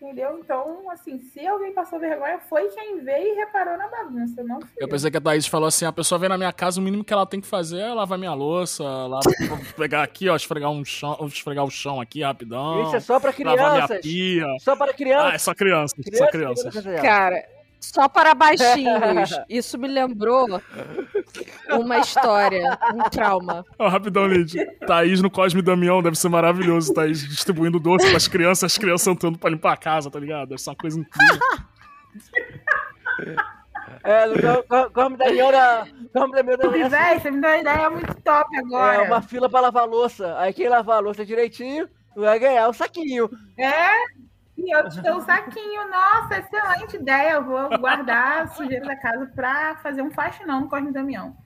[0.01, 0.39] Entendeu?
[0.39, 4.69] Então, assim, se alguém passou vergonha, foi quem veio e reparou na bagunça, não fui
[4.79, 7.03] Eu pensei que a Thaís falou assim: a pessoa vem na minha casa, o mínimo
[7.03, 8.85] que ela tem que fazer é lavar minha louça,
[9.49, 12.83] vou pegar aqui, ó, esfregar, um chão, esfregar o chão aqui rapidão.
[12.83, 14.01] Isso é só pra lavar minha crianças.
[14.03, 14.47] pia.
[14.61, 15.43] Só para Ah, é crianças.
[15.43, 16.75] só crianças, só Crianças crianças.
[16.75, 17.03] casa dela.
[17.03, 17.45] Cara,
[17.93, 19.31] só para baixinhos.
[19.49, 20.61] Isso me lembrou
[21.71, 23.65] uma história, um trauma.
[23.79, 24.55] Ó, rapidão, Lid.
[24.87, 26.93] Thaís no Cosme Damião deve ser maravilhoso.
[26.93, 30.49] Thaís distribuindo doce pras crianças, as crianças entrando pra limpar a casa, tá ligado?
[30.49, 31.39] Deve ser uma coisa incrível.
[34.03, 35.87] É, no Co- Corme Damião da.
[36.13, 36.77] Corme Damião da.
[36.77, 39.03] E, véi, você me deu uma ideia muito top agora.
[39.05, 40.37] É uma fila pra lavar a louça.
[40.39, 43.29] Aí quem lavar a louça direitinho vai ganhar o saquinho.
[43.59, 43.89] É,
[44.57, 45.89] e eu te dou um saquinho.
[45.91, 47.33] Nossa, excelente ideia.
[47.33, 51.37] Eu vou guardar a sujeira da casa pra fazer um faxinão no Cosme Damião.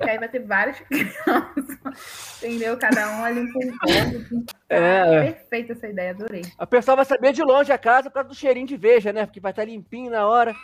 [0.00, 1.78] e aí vai ter várias crianças.
[2.38, 2.76] Entendeu?
[2.78, 4.46] Cada um ali com um pouco.
[4.68, 5.32] É.
[5.32, 6.42] Perfeita essa ideia, adorei.
[6.56, 9.26] A pessoa vai saber de longe a casa por causa do cheirinho de veja, né?
[9.26, 10.54] Porque vai estar limpinho na hora.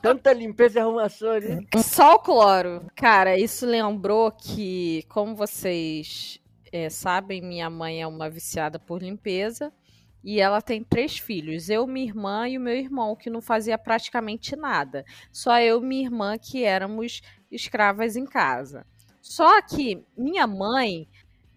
[0.00, 1.68] Tanta limpeza e arrumação ali.
[1.76, 2.86] Só o cloro.
[2.96, 6.40] Cara, isso lembrou que, como vocês
[6.72, 9.72] é, sabem, minha mãe é uma viciada por limpeza.
[10.24, 13.76] E ela tem três filhos, eu, minha irmã e o meu irmão, que não fazia
[13.76, 15.04] praticamente nada.
[15.32, 17.20] Só eu e minha irmã que éramos
[17.50, 18.86] escravas em casa.
[19.20, 21.08] Só que minha mãe,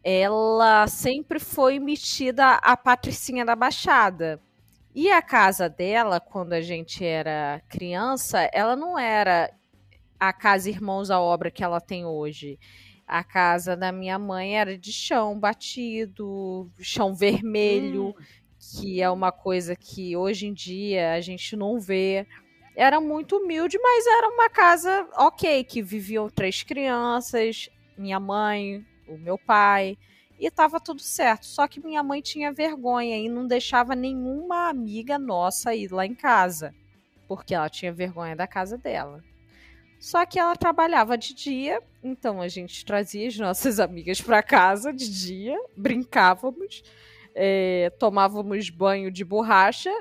[0.03, 4.41] ela sempre foi metida a patricinha da Baixada.
[4.93, 9.51] E a casa dela, quando a gente era criança, ela não era
[10.19, 12.57] a casa Irmãos à Obra que ela tem hoje.
[13.07, 18.15] A casa da minha mãe era de chão batido, chão vermelho,
[18.73, 22.25] que é uma coisa que hoje em dia a gente não vê.
[22.75, 29.17] Era muito humilde, mas era uma casa ok, que viviam três crianças, minha mãe, o
[29.17, 29.97] meu pai,
[30.39, 31.45] e tava tudo certo.
[31.45, 36.15] Só que minha mãe tinha vergonha e não deixava nenhuma amiga nossa ir lá em
[36.15, 36.73] casa,
[37.27, 39.23] porque ela tinha vergonha da casa dela.
[39.99, 44.91] Só que ela trabalhava de dia, então a gente trazia as nossas amigas para casa
[44.91, 46.83] de dia, brincávamos,
[47.35, 49.91] é, tomávamos banho de borracha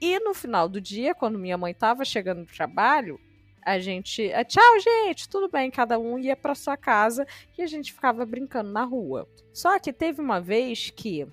[0.00, 3.18] e no final do dia, quando minha mãe estava chegando do trabalho,
[3.64, 7.26] a gente, ah, tchau gente, tudo bem, cada um ia para sua casa
[7.56, 9.26] e a gente ficava brincando na rua.
[9.52, 11.26] Só que teve uma vez que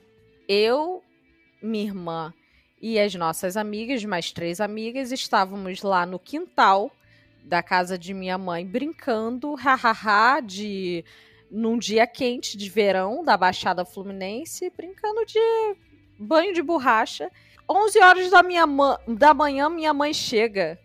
[0.48, 1.04] eu,
[1.62, 2.34] minha irmã
[2.82, 6.90] e as nossas amigas, mais três amigas, estávamos lá no quintal
[7.44, 11.04] da casa de minha mãe brincando, hahaha, de
[11.52, 15.76] num dia quente de verão da Baixada Fluminense, brincando de
[16.18, 17.30] banho de borracha.
[17.70, 18.66] 11 horas da, minha
[19.08, 20.80] da manhã, minha mãe chega.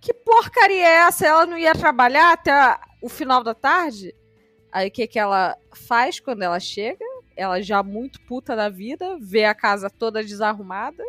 [0.00, 1.26] Que porcaria é essa?
[1.26, 4.14] Ela não ia trabalhar até o final da tarde?
[4.70, 7.04] Aí o que, que ela faz quando ela chega?
[7.36, 11.02] Ela já muito puta da vida, vê a casa toda desarrumada.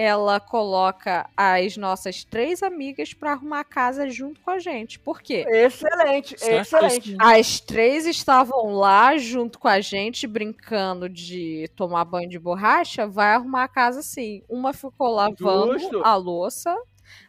[0.00, 4.96] Ela coloca as nossas três amigas pra arrumar a casa junto com a gente.
[4.96, 5.44] Por quê?
[5.48, 6.86] Excelente, Certíssimo.
[6.86, 7.16] excelente.
[7.18, 13.08] As três estavam lá junto com a gente, brincando de tomar banho de borracha.
[13.08, 14.44] Vai arrumar a casa sim.
[14.48, 16.00] Uma ficou lavando Justo.
[16.04, 16.76] a louça,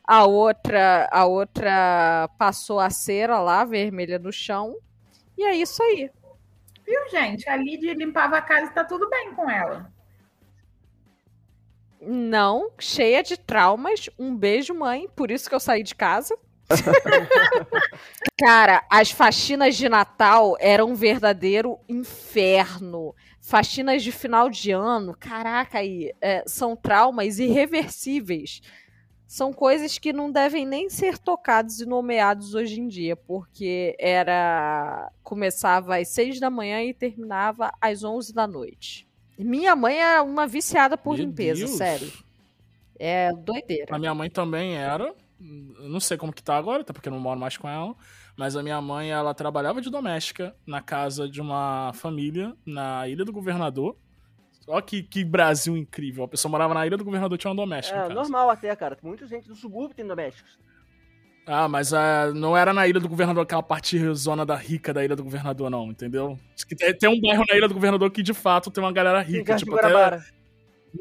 [0.04, 4.76] a outra, a outra passou a cera lá, vermelha no chão.
[5.36, 6.12] E é isso aí.
[6.86, 7.50] Viu, gente?
[7.50, 9.92] A Lid limpava a casa e tá tudo bem com ela.
[12.02, 14.10] Não, cheia de traumas.
[14.18, 15.08] Um beijo, mãe.
[15.16, 16.38] Por isso que eu saí de casa.
[18.40, 23.14] Cara, as faxinas de Natal eram um verdadeiro inferno.
[23.42, 28.62] Faxinas de final de ano, caraca, aí, é, são traumas irreversíveis.
[29.26, 35.12] São coisas que não devem nem ser tocados e nomeados hoje em dia, porque era
[35.24, 39.09] começava às seis da manhã e terminava às onze da noite.
[39.40, 41.78] Minha mãe é uma viciada por Meu limpeza, Deus.
[41.78, 42.12] sério.
[42.98, 43.96] É doideira.
[43.96, 45.14] A minha mãe também era.
[45.80, 47.96] Eu não sei como que tá agora, até porque eu não moro mais com ela.
[48.36, 53.24] Mas a minha mãe, ela trabalhava de doméstica na casa de uma família na Ilha
[53.24, 53.96] do Governador.
[54.68, 56.24] Olha que, que Brasil incrível.
[56.26, 58.14] A pessoa morava na Ilha do Governador tinha uma doméstica em É casa.
[58.14, 58.98] normal até, cara.
[59.02, 60.60] Muita gente do subúrbio tem domésticos.
[61.52, 65.04] Ah, mas ah, não era na Ilha do Governador, aquela parte zona da rica da
[65.04, 66.38] Ilha do Governador, não, entendeu?
[67.00, 69.56] Tem, um bairro na Ilha do Governador que, de fato, tem uma galera rica.
[69.56, 70.24] Tipo, até.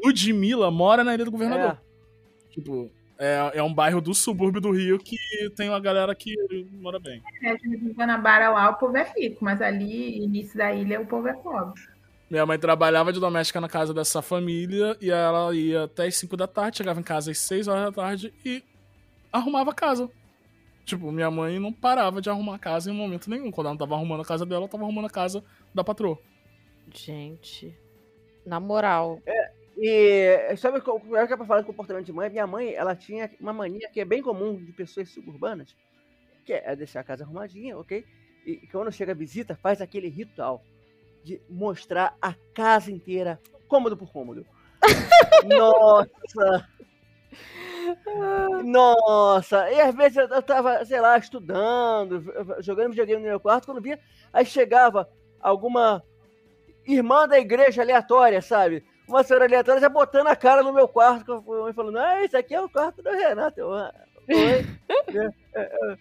[0.03, 1.77] Ludmilla mora na Ilha do Governador.
[1.77, 2.51] É.
[2.51, 5.17] Tipo, é, é um bairro do subúrbio do Rio que
[5.55, 6.33] tem uma galera que
[6.81, 7.21] mora bem.
[7.43, 11.27] É, em Guanabara lá o povo é rico, mas ali, início da ilha, o povo
[11.27, 11.79] é pobre.
[12.27, 16.35] Minha mãe trabalhava de doméstica na casa dessa família e ela ia até as 5
[16.35, 18.63] da tarde, chegava em casa às 6 horas da tarde e
[19.31, 20.09] arrumava a casa.
[20.89, 23.51] Tipo, minha mãe não parava de arrumar a casa em momento nenhum.
[23.51, 26.17] Quando ela não tava arrumando a casa dela, ela tava arrumando a casa da patroa.
[26.91, 27.77] Gente,
[28.43, 29.21] na moral,
[29.77, 32.27] E sabe é que é pra falar de comportamento de mãe?
[32.27, 35.75] Minha mãe, ela tinha uma mania que é bem comum de pessoas suburbanas,
[36.43, 38.03] que é deixar a casa arrumadinha, ok?
[38.43, 40.63] E quando chega a visita, faz aquele ritual
[41.23, 44.43] de mostrar a casa inteira, cômodo por cômodo.
[45.45, 46.67] Nossa!
[48.63, 49.69] Nossa!
[49.71, 52.23] E às vezes eu tava, sei lá, estudando,
[52.59, 53.99] jogando videogame no meu quarto, quando via,
[54.31, 55.09] aí chegava
[55.39, 56.03] alguma
[56.85, 58.83] irmã da igreja aleatória, sabe?
[59.07, 62.61] Uma senhora aleatória já botando a cara no meu quarto, falando, ah, esse aqui é
[62.61, 63.59] o quarto do Renato.
[63.59, 63.93] Eu, "Ah,
[64.29, 64.65] Oi.
[65.55, 65.93] É, é,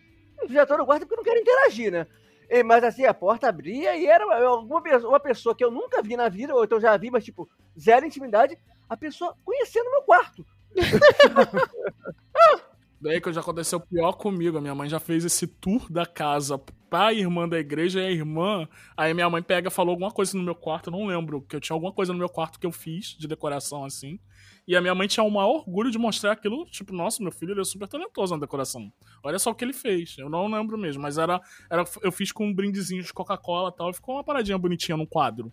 [0.42, 0.48] é.
[0.50, 2.06] já tô no quarto porque eu não quero interagir, né?
[2.50, 6.02] E, mas assim, a porta abria e era alguma pessoa, uma pessoa que eu nunca
[6.02, 7.48] vi na vida, ou então já vi, mas tipo,
[7.78, 8.58] zero intimidade,
[8.88, 10.44] a pessoa conhecendo meu quarto.
[13.00, 14.58] Daí que já aconteceu pior comigo.
[14.58, 16.58] A minha mãe já fez esse tour da casa
[16.90, 18.68] pra irmã da igreja e a irmã.
[18.96, 21.60] Aí minha mãe pega falou alguma coisa no meu quarto, eu não lembro, que eu
[21.60, 24.18] tinha alguma coisa no meu quarto que eu fiz de decoração assim.
[24.66, 27.52] E a minha mãe tinha o maior orgulho de mostrar aquilo, tipo, nossa, meu filho
[27.52, 28.92] ele é super talentoso na decoração.
[29.24, 30.16] Olha só o que ele fez.
[30.18, 33.76] Eu não lembro mesmo, mas era, era eu fiz com um brindezinho de Coca-Cola e
[33.76, 35.50] tal, e ficou uma paradinha bonitinha no quadro.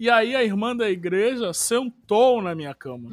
[0.00, 3.10] E aí a irmã da igreja sentou na minha cama.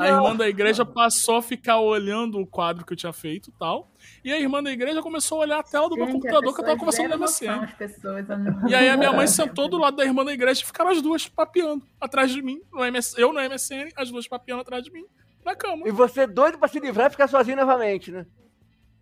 [0.00, 3.52] A irmã da igreja passou a ficar olhando o quadro que eu tinha feito e
[3.52, 3.90] tal.
[4.24, 6.54] E a irmã da igreja começou a olhar a tela do meu Gente, computador as
[6.54, 7.66] que eu tava conversando no MSN.
[7.78, 10.66] Pessoas, não- E aí a minha mãe sentou do lado da irmã da igreja e
[10.66, 12.60] ficaram as duas papeando atrás de mim.
[12.72, 13.14] No MS...
[13.20, 15.04] Eu no MSN, as duas papeando atrás de mim,
[15.44, 15.86] na cama.
[15.86, 18.26] E você doido pra se livrar e ficar sozinho novamente, né?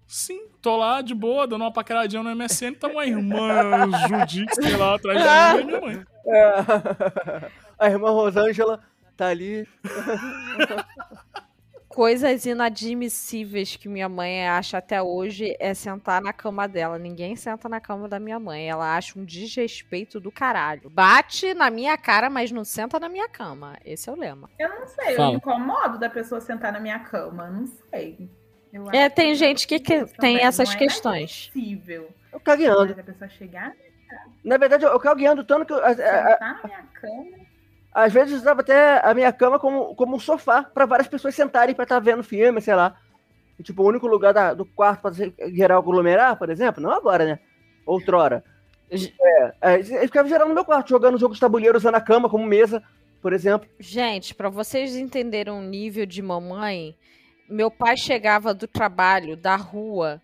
[0.06, 4.76] Sim, tô lá de boa, dando uma paqueradinha no MSN, tá uma irmã Judite, sei
[4.76, 6.04] lá, atrás de mim e minha mãe.
[6.26, 7.50] É.
[7.78, 8.80] A irmã Rosângela
[9.16, 9.66] tá ali.
[11.95, 16.99] Coisas inadmissíveis que minha mãe acha até hoje é sentar na cama dela.
[16.99, 18.68] Ninguém senta na cama da minha mãe.
[18.68, 20.90] Ela acha um desrespeito do caralho.
[20.90, 23.78] Bate na minha cara, mas não senta na minha cama.
[23.84, 24.51] Esse é o lema.
[24.59, 25.30] Eu não sei, eu Fala.
[25.30, 27.49] me incomodo da pessoa sentar na minha cama.
[27.49, 28.28] Não sei.
[28.72, 31.47] Eu É, tem gente que, que tem essas não é questões.
[31.47, 32.09] possível.
[32.32, 32.88] Eu cagueando.
[32.88, 33.72] Mas a pessoa chegar,
[34.45, 37.43] Na verdade, eu, cagueando tanto que eu, a- a- a- sentar na minha cama.
[37.95, 41.34] Às vezes eu usava até a minha cama como, como um sofá pra várias pessoas
[41.34, 42.97] sentarem pra estar vendo filme, sei lá.
[43.59, 46.90] E, tipo, o único lugar da- do quarto pra se- geral aglomerar, por exemplo, não
[46.90, 47.38] agora, né?
[47.86, 48.42] Outrora.
[48.90, 52.28] É, é, eu ficava geral no meu quarto, jogando jogos de tabuleiro, usando a cama
[52.28, 52.82] como mesa,
[53.22, 53.68] por exemplo.
[53.78, 56.97] Gente, pra vocês entenderem o nível de mamãe,
[57.49, 60.20] meu pai chegava do trabalho, da rua,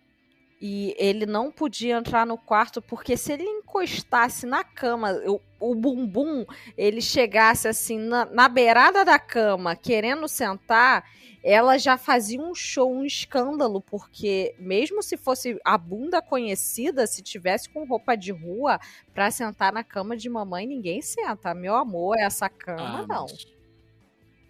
[0.61, 5.73] e ele não podia entrar no quarto porque se ele encostasse na cama, o, o
[5.73, 6.45] bumbum,
[6.77, 11.03] ele chegasse assim na, na beirada da cama, querendo sentar,
[11.43, 17.23] ela já fazia um show, um escândalo, porque mesmo se fosse a bunda conhecida, se
[17.23, 18.79] tivesse com roupa de rua
[19.15, 21.55] pra sentar na cama de mamãe, ninguém senta.
[21.55, 23.23] Meu amor, essa cama Ah, não.
[23.23, 23.47] mas...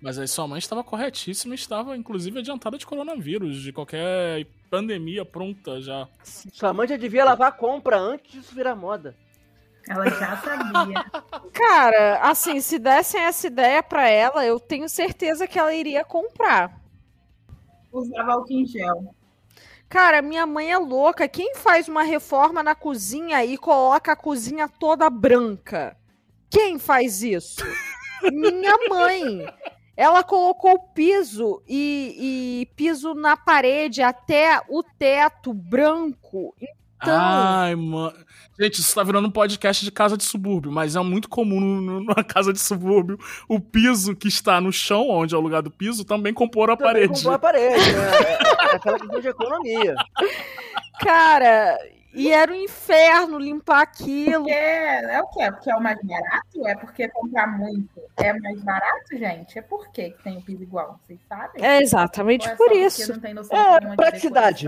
[0.01, 5.25] mas aí sua mãe estava corretíssima e estava, inclusive, adiantada de coronavírus, de qualquer pandemia
[5.25, 6.07] pronta já.
[6.23, 9.13] Sua mãe já devia lavar a compra antes disso virar moda.
[9.87, 11.05] Ela já sabia.
[11.51, 16.79] Cara, assim, se dessem essa ideia pra ela, eu tenho certeza que ela iria comprar.
[17.91, 19.13] Usava álcool em gel.
[19.89, 21.27] Cara, minha mãe é louca.
[21.27, 25.97] Quem faz uma reforma na cozinha e coloca a cozinha toda branca?
[26.49, 27.61] Quem faz isso?
[28.31, 29.45] minha mãe.
[29.95, 36.55] Ela colocou piso e, e piso na parede até o teto branco.
[37.01, 38.13] Então, Ai, mano.
[38.59, 42.15] Gente, isso tá virando um podcast de casa de subúrbio, mas é muito comum numa
[42.23, 43.17] casa de subúrbio
[43.49, 46.77] o piso que está no chão, onde é o lugar do piso, também compor a
[46.77, 47.13] Também parede.
[47.13, 48.11] comprou a parede, né?
[48.11, 49.95] É, é aquela questão de economia.
[50.99, 51.77] cara,
[52.13, 54.43] e era um inferno limpar aquilo.
[54.43, 55.51] Porque é o quê?
[55.51, 56.67] Porque é o mais barato?
[56.67, 59.57] É porque comprar muito é mais barato, gente?
[59.57, 60.99] É por quê que tem o piso igual?
[61.05, 61.63] Vocês sabem?
[61.63, 63.13] É exatamente é por isso.
[63.13, 64.67] Não tem noção É, de praticidade.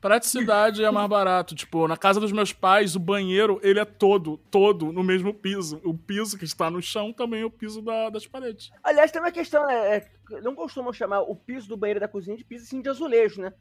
[0.00, 1.54] Praticidade é mais barato.
[1.54, 5.80] Tipo, na casa dos meus pais, o banheiro, ele é todo, todo no mesmo piso.
[5.82, 8.70] O piso que está no chão também é o piso da- das paredes.
[8.82, 9.96] Aliás, tem uma questão, né?
[9.96, 10.06] é,
[10.42, 13.40] não costumam chamar o piso do banheiro e da cozinha de piso assim de azulejo,
[13.40, 13.54] né?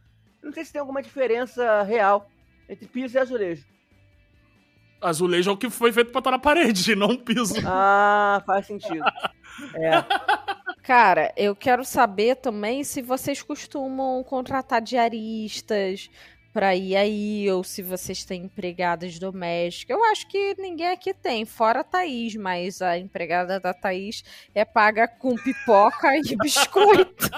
[0.43, 2.29] Eu Não sei se tem alguma diferença real
[2.67, 3.65] entre piso e azulejo.
[5.01, 7.55] Azulejo é o que foi feito pra estar na parede, não um piso.
[7.65, 9.03] Ah, faz sentido.
[9.75, 10.03] É.
[10.81, 16.09] Cara, eu quero saber também se vocês costumam contratar diaristas
[16.53, 19.97] pra ir aí, ou se vocês têm empregadas domésticas.
[19.97, 24.23] Eu acho que ninguém aqui tem, fora a Thaís, mas a empregada da Thaís
[24.53, 27.29] é paga com pipoca e biscoito.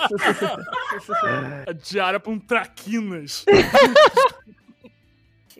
[1.65, 3.45] A diária pra um traquinas.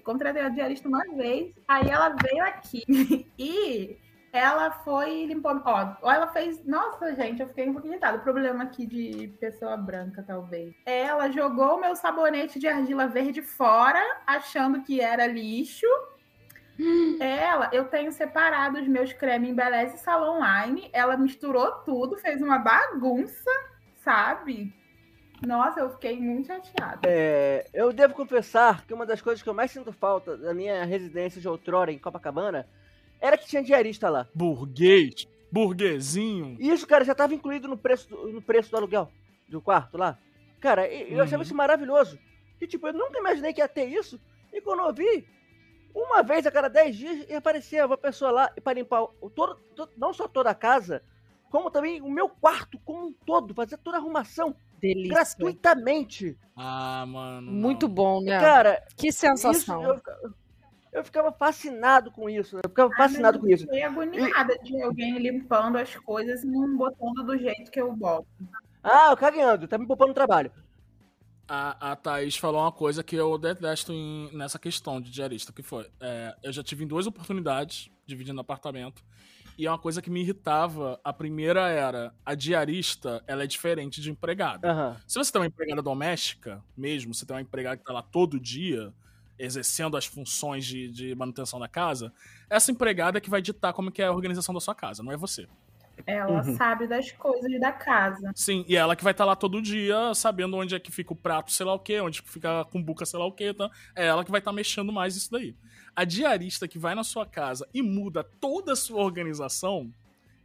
[0.04, 2.84] Contratei a diarista uma vez, aí ela veio aqui
[3.40, 3.98] e
[4.36, 5.62] ela foi e limpou.
[5.64, 6.64] Ó, ela fez.
[6.66, 8.18] Nossa, gente, eu fiquei um pouquinho irritada.
[8.18, 10.76] O problema aqui de pessoa branca, talvez.
[10.86, 15.88] Ela jogou o meu sabonete de argila verde fora, achando que era lixo.
[17.22, 20.90] Ela, eu tenho separado os meus cremes Embeleze Salon Line.
[20.92, 23.50] Ela misturou tudo, fez uma bagunça,
[24.04, 24.74] sabe?
[25.46, 27.00] Nossa, eu fiquei muito chateada.
[27.04, 30.84] É, eu devo confessar que uma das coisas que eu mais sinto falta da minha
[30.84, 32.68] residência de outrora em Copacabana
[33.26, 34.28] era que tinha diarista lá.
[34.34, 36.56] Burguês, burguesinho.
[36.60, 39.12] E isso, cara, já tava incluído no preço do, no preço do aluguel
[39.50, 40.18] do quarto lá.
[40.60, 41.42] Cara, eu achava Uhum.
[41.44, 42.18] isso maravilhoso.
[42.60, 44.20] E tipo, eu nunca imaginei que ia ter isso.
[44.54, 45.28] E quando eu vi,
[45.94, 49.56] uma vez a cada 10 dias ia aparecer uma pessoa lá para limpar o, todo,
[49.76, 51.04] to- não só toda a casa,
[51.52, 55.14] como também o meu quarto como um todo, fazer toda a arrumação Delícia.
[55.14, 56.38] gratuitamente.
[56.56, 57.52] Ah, mano.
[57.52, 57.94] Muito não.
[57.94, 58.40] bom, né?
[58.40, 59.84] Cara, que isso, sensação.
[59.84, 60.02] eu,
[60.96, 62.56] eu ficava fascinado com isso.
[62.64, 63.64] Eu ficava Ai, fascinado com isso.
[63.66, 67.94] Eu fiquei agoniada de alguém limpando as coisas e não botando do jeito que eu
[67.94, 68.28] boto.
[68.82, 70.52] Ah, eu cagueando, tá me poupando trabalho.
[71.48, 75.62] A, a Thaís falou uma coisa que eu detesto em- nessa questão de diarista, que
[75.62, 79.04] foi, é, eu já tive em duas oportunidades, dividindo apartamento,
[79.58, 84.02] e é uma coisa que me irritava, a primeira era, a diarista, ela é diferente
[84.02, 84.72] de empregada.
[84.72, 84.98] Aham.
[85.08, 88.40] Se você tem uma empregada doméstica, mesmo, você tem uma empregada que tá lá todo
[88.40, 88.92] dia,
[89.38, 92.14] exercendo as funções de, de manutenção da casa,
[92.50, 95.12] essa empregada é que vai ditar como que é a organização da sua casa, não
[95.12, 95.48] é você.
[96.06, 96.58] Ela Uhum.
[96.58, 98.32] sabe das coisas da casa.
[98.36, 101.16] Sim, e ela que vai estar lá todo dia, sabendo onde é que fica o
[101.16, 103.72] prato, sei lá o quê, onde que fica a cumbuca, sei lá o quê, tá?
[103.96, 105.56] É ela que vai estar mexendo mais isso daí.
[105.96, 109.90] A diarista que vai na sua casa e muda toda a sua organização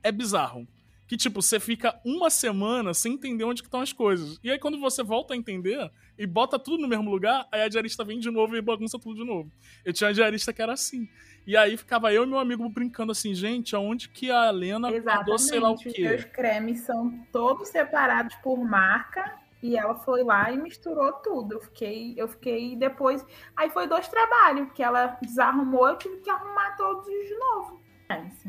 [0.04, 0.68] é bizarro.
[1.10, 4.38] Que, tipo, você fica uma semana sem entender onde que estão as coisas.
[4.44, 7.68] E aí, quando você volta a entender e bota tudo no mesmo lugar, aí a
[7.68, 9.50] diarista vem de novo e bagunça tudo de novo.
[9.84, 11.08] Eu tinha uma diarista que era assim.
[11.44, 15.36] E aí ficava eu e meu amigo brincando assim, gente, aonde que a Helena guardou
[15.36, 15.74] sei lá o.
[15.74, 16.00] Os quê?
[16.00, 19.36] meus cremes são todos separados por marca.
[19.60, 21.54] E ela foi lá e misturou tudo.
[21.54, 23.26] Eu fiquei, eu fiquei depois.
[23.56, 27.80] Aí foi dois trabalhos, porque ela desarrumou, eu tive que arrumar todos de novo.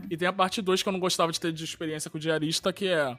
[0.10, 2.22] E tem a parte 2 que eu não gostava de ter de experiência com o
[2.22, 3.18] diarista, que é,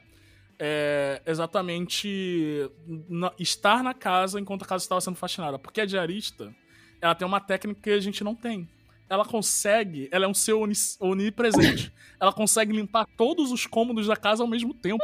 [0.59, 2.69] é exatamente
[3.09, 5.57] na- estar na casa enquanto a casa estava sendo faxinada.
[5.59, 6.53] Porque a diarista,
[7.01, 8.67] ela tem uma técnica que a gente não tem.
[9.09, 11.91] Ela consegue, ela é um ser oni- onipresente.
[12.19, 15.03] ela consegue limpar todos os cômodos da casa ao mesmo tempo.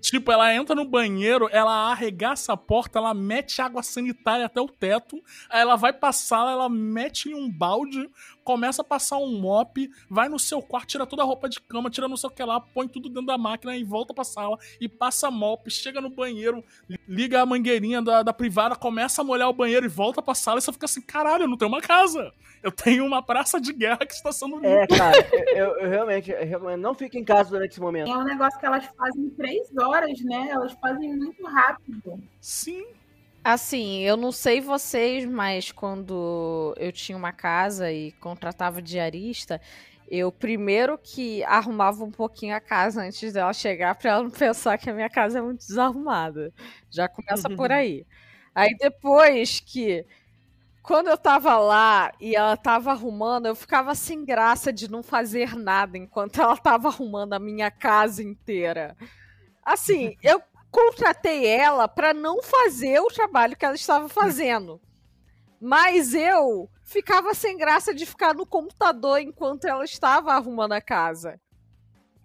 [0.00, 4.68] Tipo, ela entra no banheiro, ela arregaça a porta, ela mete água sanitária até o
[4.68, 8.08] teto, aí ela vai sala, ela mete em um balde,
[8.48, 11.90] começa a passar um mop, vai no seu quarto, tira toda a roupa de cama,
[11.90, 14.56] tira não sei o que lá, põe tudo dentro da máquina e volta pra sala
[14.80, 19.24] e passa mop, chega no banheiro, li- liga a mangueirinha da, da privada, começa a
[19.24, 21.70] molhar o banheiro e volta pra sala e você fica assim, caralho, eu não tenho
[21.70, 22.32] uma casa.
[22.62, 24.66] Eu tenho uma praça de guerra que está sendo limpa.
[24.66, 28.10] É, cara, eu, eu- eu realmente eu recomendo, não fique em casa durante esse momento.
[28.10, 30.48] É um negócio que elas fazem em três horas, né?
[30.50, 32.18] Elas fazem muito rápido.
[32.40, 32.84] Sim.
[33.44, 39.60] Assim, eu não sei vocês, mas quando eu tinha uma casa e contratava diarista,
[40.08, 44.76] eu primeiro que arrumava um pouquinho a casa antes dela chegar pra ela não pensar
[44.78, 46.52] que a minha casa é muito desarrumada.
[46.90, 48.04] Já começa por aí.
[48.54, 50.04] Aí depois que
[50.82, 55.54] quando eu tava lá e ela tava arrumando, eu ficava sem graça de não fazer
[55.56, 58.96] nada enquanto ela tava arrumando a minha casa inteira.
[59.64, 64.80] Assim, eu contratei ela para não fazer o trabalho que ela estava fazendo.
[65.60, 71.40] Mas eu ficava sem graça de ficar no computador enquanto ela estava arrumando a casa.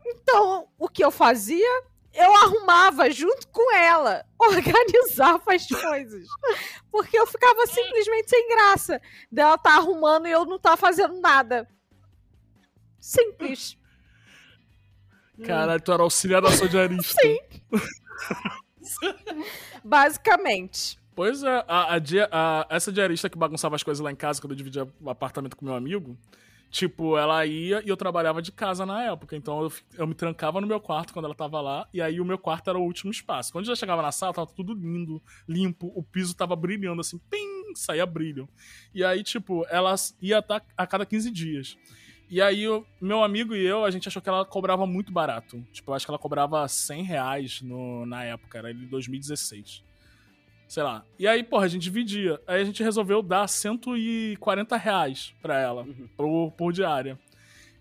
[0.05, 1.83] Então, o que eu fazia?
[2.13, 6.27] Eu arrumava junto com ela, organizava as coisas.
[6.91, 11.67] Porque eu ficava simplesmente sem graça dela tá arrumando e eu não tá fazendo nada.
[12.99, 13.77] Simples.
[15.43, 17.19] Caralho, tu era auxiliar da sua diarista.
[17.21, 17.39] Sim.
[19.84, 20.97] Basicamente.
[21.16, 21.99] Pois é, a, a
[22.32, 25.64] a- essa diarista que bagunçava as coisas lá em casa quando eu dividia apartamento com
[25.66, 26.18] meu amigo,
[26.72, 29.36] tipo, ela ia e eu trabalhava de casa na época.
[29.36, 32.26] Então eu, eu me trancava no meu quarto quando ela tava lá, e aí o
[32.26, 33.51] meu quarto era o último espaço.
[33.51, 37.76] Quando já chegava na sala, tava tudo lindo, limpo, o piso tava brilhando assim, pim,
[37.76, 38.49] saía brilho.
[38.93, 40.43] E aí, tipo, ela ia
[40.76, 41.78] a cada 15 dias.
[42.34, 45.63] E aí, o meu amigo e eu, a gente achou que ela cobrava muito barato.
[45.71, 49.84] Tipo, eu acho que ela cobrava 100 reais no, na época, era em 2016
[50.67, 51.05] sei lá.
[51.19, 52.41] E aí, porra, a gente dividia.
[52.47, 55.86] Aí a gente resolveu dar 140 reais pra ela,
[56.17, 57.19] por, por diária.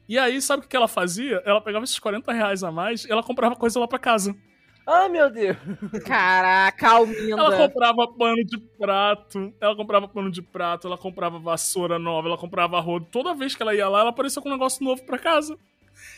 [0.06, 1.42] E aí, sabe o que ela fazia?
[1.46, 4.36] Ela pegava esses 40 reais a mais e ela comprava coisa lá pra casa.
[4.86, 5.56] Ai, meu Deus.
[6.04, 7.56] Caraca, Ela Alminda.
[7.56, 12.80] comprava pano de prato, ela comprava pano de prato, ela comprava vassoura nova, ela comprava
[12.80, 13.06] rodo.
[13.10, 15.56] Toda vez que ela ia lá, ela aparecia com um negócio novo pra casa.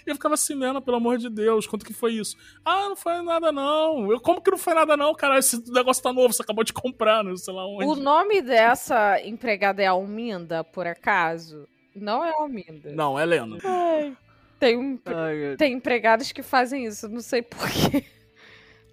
[0.06, 2.36] E eu ficava assim, Lena, pelo amor de Deus, quanto que foi isso?
[2.64, 4.10] Ah, não foi nada não.
[4.10, 5.38] Eu, como que não foi nada não, cara?
[5.38, 7.84] Esse negócio tá novo, você acabou de comprar, não sei lá onde.
[7.84, 11.68] O nome dessa empregada é Alminda, por acaso?
[11.94, 12.92] Não é Alminda.
[12.92, 13.58] Não, é Lena.
[13.62, 14.16] Ai,
[14.58, 18.04] tem, um, Ai, tem empregadas que fazem isso, não sei porquê.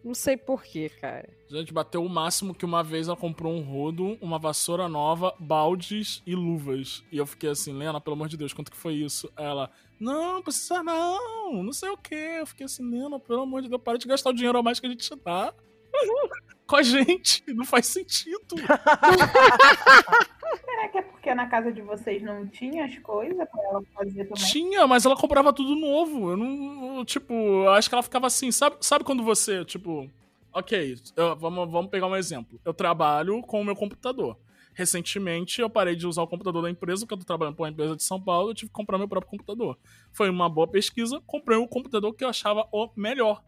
[0.04, 1.30] Não sei porquê, cara.
[1.50, 6.24] Gente bateu o máximo que uma vez ela comprou um rodo, uma vassoura nova, baldes
[6.26, 7.04] e luvas.
[7.12, 9.32] E eu fiquei assim, Lena, pelo amor de Deus, quanto que foi isso?
[9.38, 12.38] Ela, não, precisa não, não sei o quê.
[12.40, 14.80] Eu fiquei assim, Lena, pelo amor de Deus, para de gastar o dinheiro a mais
[14.80, 15.54] que a gente te dá.
[16.72, 18.56] Com a gente, não faz sentido.
[20.66, 24.24] Será que é porque na casa de vocês não tinha as coisas pra ela fazer
[24.24, 24.44] também?
[24.46, 26.32] Tinha, mas ela comprava tudo novo.
[26.32, 27.00] Eu não.
[27.00, 28.52] eu, tipo, eu acho que ela ficava assim.
[28.54, 30.10] Sabe, sabe quando você, tipo.
[30.54, 32.58] Ok, eu- vamos, vamos pegar um exemplo.
[32.64, 34.38] Eu trabalho com o meu computador.
[34.74, 37.70] Recentemente eu parei de usar o computador da empresa, porque eu tô trabalhando para uma
[37.70, 39.78] empresa de São Paulo, eu tive que comprar meu próprio computador.
[40.14, 43.44] Foi uma boa pesquisa, comprei o computador que eu achava o melhor.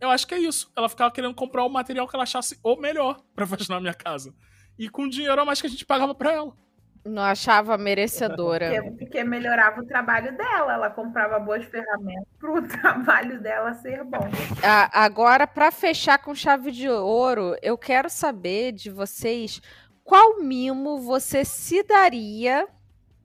[0.00, 0.72] Eu acho que é isso.
[0.76, 3.94] Ela ficava querendo comprar o material que ela achasse o melhor pra fazer na minha
[3.94, 4.34] casa.
[4.78, 6.56] E com dinheiro a mais que a gente pagava pra ela.
[7.04, 8.70] Não achava merecedora.
[8.82, 14.28] Porque, porque melhorava o trabalho dela, ela comprava boas ferramentas pro trabalho dela ser bom.
[14.62, 19.62] A- agora, pra fechar com chave de ouro, eu quero saber de vocês
[20.04, 22.66] qual mimo você se daria.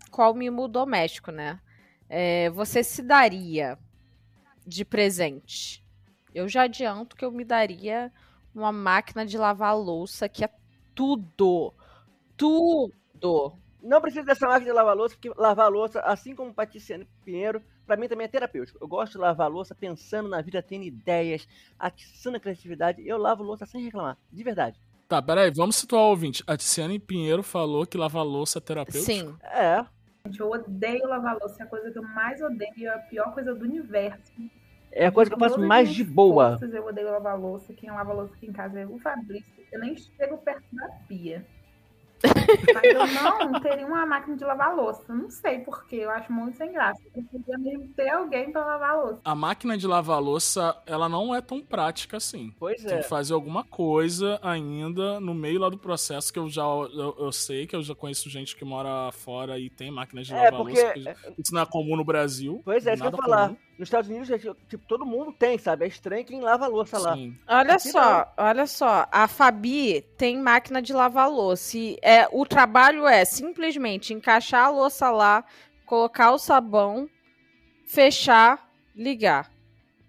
[0.09, 1.59] Qual mimo doméstico, né?
[2.07, 3.77] É, você se daria
[4.65, 5.84] de presente.
[6.35, 8.11] Eu já adianto que eu me daria
[8.53, 10.49] uma máquina de lavar louça que é
[10.93, 11.73] tudo.
[12.35, 13.57] Tudo.
[13.81, 17.95] Não precisa dessa máquina de lavar louça, porque lavar louça, assim como Paticiano Pinheiro, pra
[17.95, 18.77] mim também é terapêutico.
[18.81, 21.47] Eu gosto de lavar louça pensando na vida, tendo ideias,
[21.79, 23.07] atiçando a criatividade.
[23.07, 24.77] Eu lavo louça sem reclamar, de verdade.
[25.07, 26.43] Tá, peraí, vamos situar o ouvinte.
[26.45, 29.05] A Tiziane Pinheiro falou que lavar louça é terapêutico.
[29.05, 29.37] Sim.
[29.41, 29.85] É,
[30.25, 33.33] Gente, eu odeio lavar louça, é a coisa que eu mais odeio, é a pior
[33.33, 34.33] coisa do universo.
[34.95, 36.51] É a coisa que eu faço mais de boa.
[36.57, 37.73] forças, Eu odeio lavar louça.
[37.73, 39.53] Quem lava louça aqui em casa é o Fabrício.
[39.71, 41.45] Eu nem chego perto da pia.
[42.73, 45.03] Mas eu não teria uma máquina de lavar louça.
[45.13, 46.99] Não sei porquê, eu acho muito sem graça.
[47.15, 49.19] Eu podia mesmo ter alguém pra lavar louça.
[49.23, 52.51] A máquina de lavar louça, ela não é tão prática assim.
[52.57, 53.01] Pois Tem é.
[53.01, 57.31] que fazer alguma coisa ainda no meio lá do processo que eu já eu, eu
[57.31, 60.53] sei que eu já conheço gente que mora fora e tem máquinas de É, lavar
[60.61, 60.93] porque- louça.
[61.21, 62.61] porque Isso não é comum no Brasil.
[62.65, 63.47] Pois é, isso que eu falar.
[63.49, 63.57] comum.
[63.77, 65.83] Nos Estados Unidos, gente, tipo, todo mundo tem, sabe?
[65.83, 67.13] É estranho quem lava a louça lá.
[67.15, 67.37] Sim.
[67.47, 69.07] Olha Aqui só, olha só.
[69.11, 71.77] A Fabi tem máquina de lavar louça.
[71.77, 75.43] E é, o trabalho é simplesmente encaixar a louça lá,
[75.85, 77.09] colocar o sabão,
[77.85, 79.51] fechar, ligar.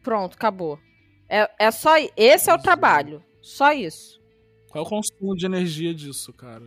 [0.00, 0.78] Pronto, acabou.
[1.28, 1.94] É, é só.
[2.16, 3.20] Esse é o trabalho.
[3.42, 4.22] Só isso.
[4.70, 6.64] Qual é o consumo de energia disso, cara?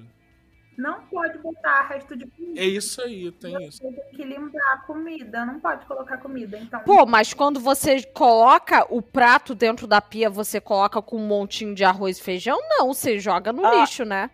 [0.79, 2.57] Não pode botar resto de comida.
[2.61, 3.79] É isso aí, tem isso.
[3.79, 5.45] Você tem que limpar a comida.
[5.45, 6.57] Não pode colocar comida.
[6.57, 11.27] Então, Pô, mas quando você coloca o prato dentro da pia, você coloca com um
[11.27, 12.57] montinho de arroz e feijão?
[12.69, 13.75] Não, você joga no Ah.
[13.81, 14.29] lixo, né?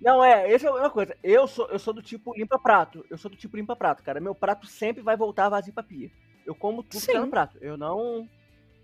[0.00, 1.16] Não, é, essa é uma coisa.
[1.20, 3.04] Eu sou, eu sou do tipo limpa-prato.
[3.10, 4.20] Eu sou do tipo limpa-prato, cara.
[4.20, 6.12] Meu prato sempre vai voltar vazio pra pia.
[6.46, 7.18] Eu como tudo que tá Sim.
[7.18, 7.58] no prato.
[7.60, 8.28] Eu não.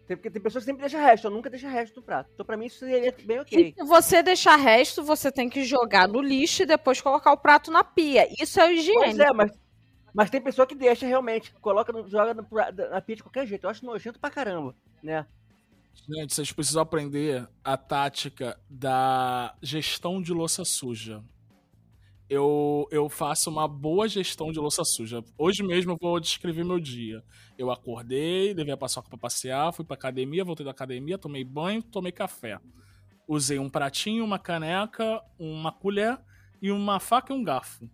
[0.08, 2.30] Tem, porque tem pessoas que sempre deixam resto, eu nunca deixo resto no prato.
[2.32, 3.68] Então pra mim isso seria bem ok.
[3.68, 7.36] E se você deixar resto, você tem que jogar no lixo e depois colocar o
[7.36, 8.26] prato na pia.
[8.42, 9.52] Isso é o Pois é, mas,
[10.14, 13.64] mas tem pessoa que deixa realmente, coloca, no- joga na pia de qualquer jeito.
[13.64, 15.26] Eu acho nojento pra caramba, né?
[16.08, 21.22] Gente, vocês precisam aprender a tática da gestão de louça suja.
[22.28, 25.24] Eu, eu faço uma boa gestão de louça suja.
[25.38, 27.24] Hoje mesmo eu vou descrever meu dia.
[27.56, 31.82] Eu acordei, levei a paçoca pra passear, fui pra academia, voltei da academia, tomei banho,
[31.82, 32.60] tomei café.
[33.26, 36.18] Usei um pratinho, uma caneca, uma colher
[36.60, 37.88] e uma faca e um garfo.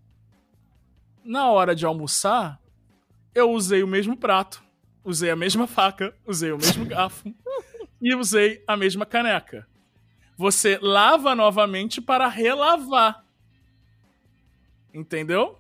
[1.25, 2.61] Na hora de almoçar,
[3.35, 4.63] eu usei o mesmo prato,
[5.05, 7.35] usei a mesma faca, usei o mesmo garfo
[8.01, 9.67] e usei a mesma caneca.
[10.37, 13.24] Você lava novamente para relavar.
[14.95, 15.59] Entendeu?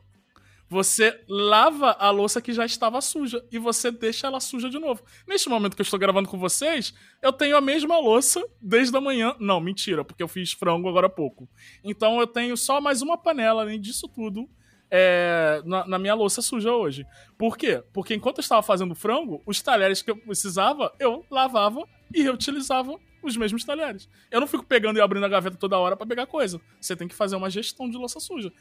[0.69, 5.03] Você lava a louça que já estava suja e você deixa ela suja de novo.
[5.27, 9.01] Neste momento que eu estou gravando com vocês, eu tenho a mesma louça desde a
[9.01, 9.37] manhã.
[9.39, 11.49] Não, mentira, porque eu fiz frango agora há pouco.
[11.83, 14.49] Então eu tenho só mais uma panela, além disso tudo,
[14.91, 17.05] é, na, na minha louça suja hoje.
[17.37, 17.83] Por quê?
[17.93, 22.99] Porque enquanto eu estava fazendo frango, os talheres que eu precisava, eu lavava e reutilizava
[23.23, 24.09] os mesmos talheres.
[24.31, 26.61] Eu não fico pegando e abrindo a gaveta toda hora para pegar coisa.
[26.81, 28.53] Você tem que fazer uma gestão de louça suja.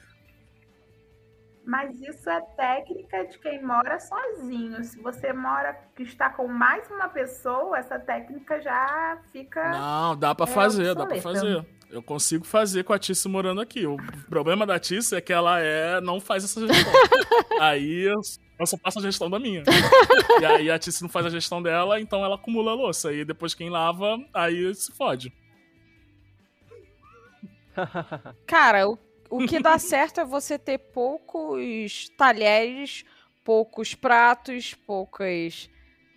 [1.65, 4.83] Mas isso é técnica de quem mora sozinho.
[4.83, 9.69] Se você mora que está com mais uma pessoa, essa técnica já fica.
[9.71, 11.39] Não, dá pra É fazer, dá pra obsoleta.
[11.39, 11.65] fazer.
[11.89, 13.85] Eu consigo fazer com a Tice morando aqui.
[13.85, 16.91] O problema da Tice é que ela é não faz essa gestão.
[17.61, 19.63] aí eu, só faço a gestão da minha.
[20.41, 23.13] e aí a Tice não faz a gestão dela, então ela acumula a louça.
[23.13, 25.31] E depois quem lava, aí se fode.
[28.47, 28.97] Cara, o,
[29.35, 33.03] o que dá certo é você ter poucos talheres,
[33.43, 35.69] poucos pratos, poucas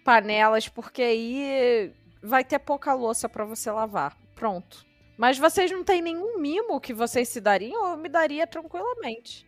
[0.04, 4.16] panelas, porque aí vai ter pouca louça pra você lavar.
[4.34, 4.84] Pronto.
[5.16, 7.88] Mas vocês não têm nenhum mimo que vocês se dariam?
[7.88, 9.46] Eu me daria tranquilamente.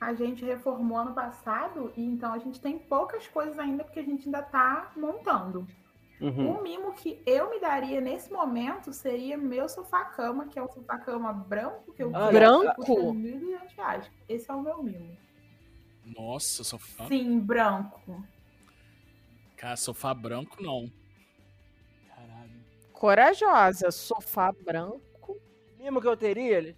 [0.00, 4.04] A gente reformou ano passado e então a gente tem poucas coisas ainda porque a
[4.04, 5.66] gente ainda tá montando.
[6.20, 6.56] Uhum.
[6.58, 11.32] O mimo que eu me daria nesse momento seria meu sofá-cama, que é um sofá-cama
[11.32, 12.74] branco, que eu Ah, Branco?
[12.76, 14.10] custa 1.200 reais.
[14.28, 15.16] Esse é o meu mimo.
[16.04, 17.06] Nossa, sofá.
[17.08, 18.24] Sim, branco.
[19.56, 20.90] Cara, sofá branco não.
[22.08, 22.64] Caralho.
[22.92, 25.00] Corajosa, sofá branco.
[25.78, 26.76] mimo que eu teria ele,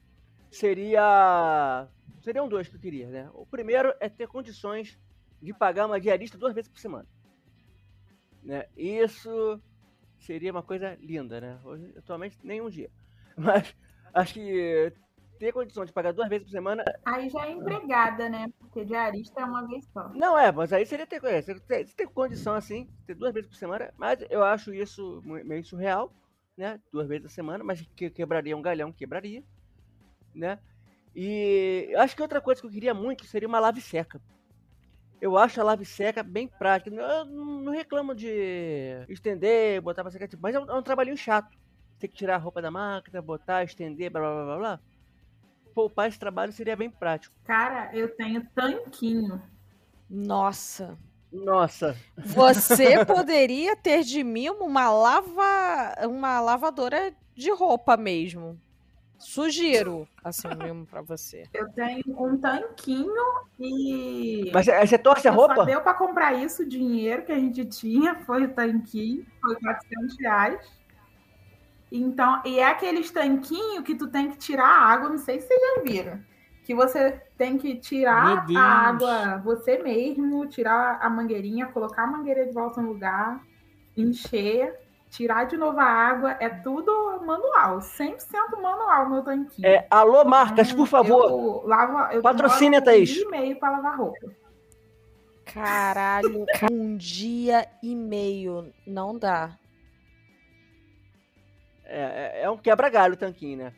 [0.50, 1.88] seria.
[2.22, 3.30] Seriam dois que eu queria, né?
[3.34, 4.98] O primeiro é ter condições
[5.40, 7.06] de pagar uma diarista duas vezes por semana.
[8.42, 8.66] Né?
[8.76, 9.60] Isso
[10.18, 11.58] seria uma coisa linda, né?
[11.64, 12.90] Hoje, atualmente, nem um dia.
[13.36, 13.74] Mas
[14.12, 14.92] acho que
[15.38, 16.84] ter condição de pagar duas vezes por semana.
[17.04, 18.52] Aí já é empregada, né?
[18.58, 20.08] Porque diarista é uma vez só.
[20.10, 23.48] Não é, mas aí seria ter, é, você ter, ter condição assim, ter duas vezes
[23.48, 23.92] por semana.
[23.96, 26.12] Mas eu acho isso meio surreal,
[26.56, 26.80] né?
[26.92, 29.42] Duas vezes a semana, mas que quebraria um galhão, quebraria,
[30.34, 30.58] né?
[31.14, 34.20] E acho que outra coisa que eu queria muito seria uma lave seca.
[35.20, 36.94] Eu acho a lave seca bem prática.
[36.94, 41.56] Eu não reclamo de estender, botar pra secar, mas é um, é um trabalhinho chato.
[41.98, 44.56] Tem que tirar a roupa da máquina, botar, estender, blá blá blá blá.
[44.58, 44.80] blá.
[45.74, 47.34] Poupar esse trabalho seria bem prático.
[47.44, 49.42] Cara, eu tenho tanquinho.
[50.08, 50.96] Nossa.
[51.30, 58.58] Nossa, Você poderia ter de mimo uma lava, uma lavadora de roupa mesmo.
[59.18, 61.44] Sugiro, assim, mesmo pra você.
[61.52, 63.22] Eu tenho um tanquinho
[63.58, 64.50] e.
[64.54, 65.64] mas você torce a Só roupa?
[65.66, 70.16] deu pra comprar isso, o dinheiro que a gente tinha foi o tanquinho, foi 400
[70.20, 70.78] reais.
[71.90, 75.48] Então, e é aqueles tanquinhos que tu tem que tirar a água, não sei se
[75.48, 76.20] vocês já viram.
[76.64, 82.44] Que você tem que tirar a água você mesmo, tirar a mangueirinha, colocar a mangueira
[82.46, 83.42] de volta no lugar,
[83.96, 84.78] encher,
[85.10, 86.36] tirar de novo a água.
[86.40, 88.16] É tudo manual, 100%
[88.60, 89.66] manual meu tanquinho.
[89.66, 91.30] É, alô, marcas, por favor.
[91.30, 93.08] Eu lavo, eu Patrocina, demoro um Thaís.
[93.10, 94.26] dia e meio pra lavar roupa.
[95.52, 99.56] Caralho, um dia e meio não dá.
[101.84, 103.72] É, é, é um quebra-galho o tanquinho, né?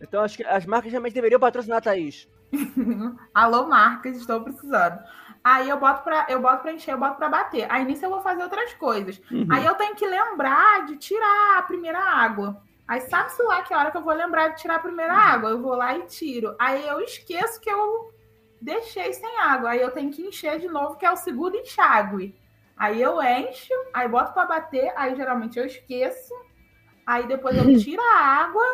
[0.00, 2.28] Então acho que as marcas realmente deveriam patrocinar a Thaís.
[3.34, 5.00] Alô, marcas, estou precisando.
[5.48, 7.70] Aí eu boto pra, eu boto pra encher, eu boto pra bater.
[7.70, 9.22] Aí nisso eu vou fazer outras coisas.
[9.48, 12.60] Aí eu tenho que lembrar de tirar a primeira água.
[12.88, 15.50] Aí sabe-se lá que hora que eu vou lembrar de tirar a primeira água?
[15.50, 16.56] Eu vou lá e tiro.
[16.58, 18.12] Aí eu esqueço que eu
[18.60, 19.70] deixei sem água.
[19.70, 22.34] Aí eu tenho que encher de novo, que é o segundo enxágue.
[22.76, 26.34] Aí eu encho, aí boto pra bater, aí geralmente eu esqueço.
[27.06, 28.64] Aí depois eu tiro a água.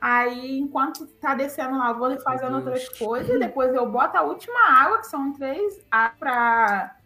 [0.00, 2.82] Aí, enquanto tá descendo lá, eu vou fazendo Meu Deus.
[2.82, 3.38] outras coisas.
[3.38, 6.96] Depois eu boto a última água, que são três, águas pra,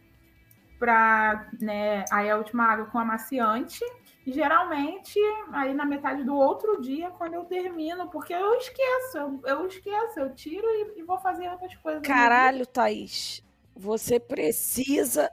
[0.79, 3.81] pra, né, aí a última água com amaciante.
[4.27, 5.19] E geralmente,
[5.53, 10.21] aí na metade do outro dia, quando eu termino, porque eu esqueço, eu, eu esqueço,
[10.21, 12.03] eu tiro e, e vou fazer outras coisas.
[12.03, 13.43] Caralho, Thaís.
[13.75, 15.31] Você precisa.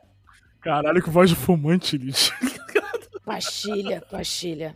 [0.62, 2.32] Caralho, que voz de fumante, Liz.
[3.24, 4.76] Pastilha, pastilha.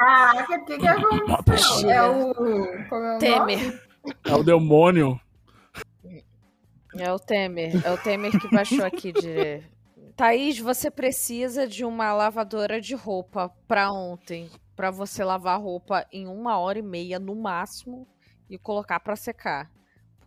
[0.00, 1.44] Caraca, o que que aconteceu?
[1.44, 1.92] Pastilha.
[1.92, 2.34] É o...
[2.34, 3.18] Como é o nome?
[3.18, 3.82] Temer.
[4.24, 5.20] É o demônio.
[6.96, 7.86] É o Temer.
[7.86, 9.62] É o Temer que baixou aqui de.
[10.16, 14.50] Thaís, você precisa de uma lavadora de roupa pra ontem.
[14.74, 18.08] Pra você lavar roupa em uma hora e meia no máximo
[18.48, 19.70] e colocar pra secar.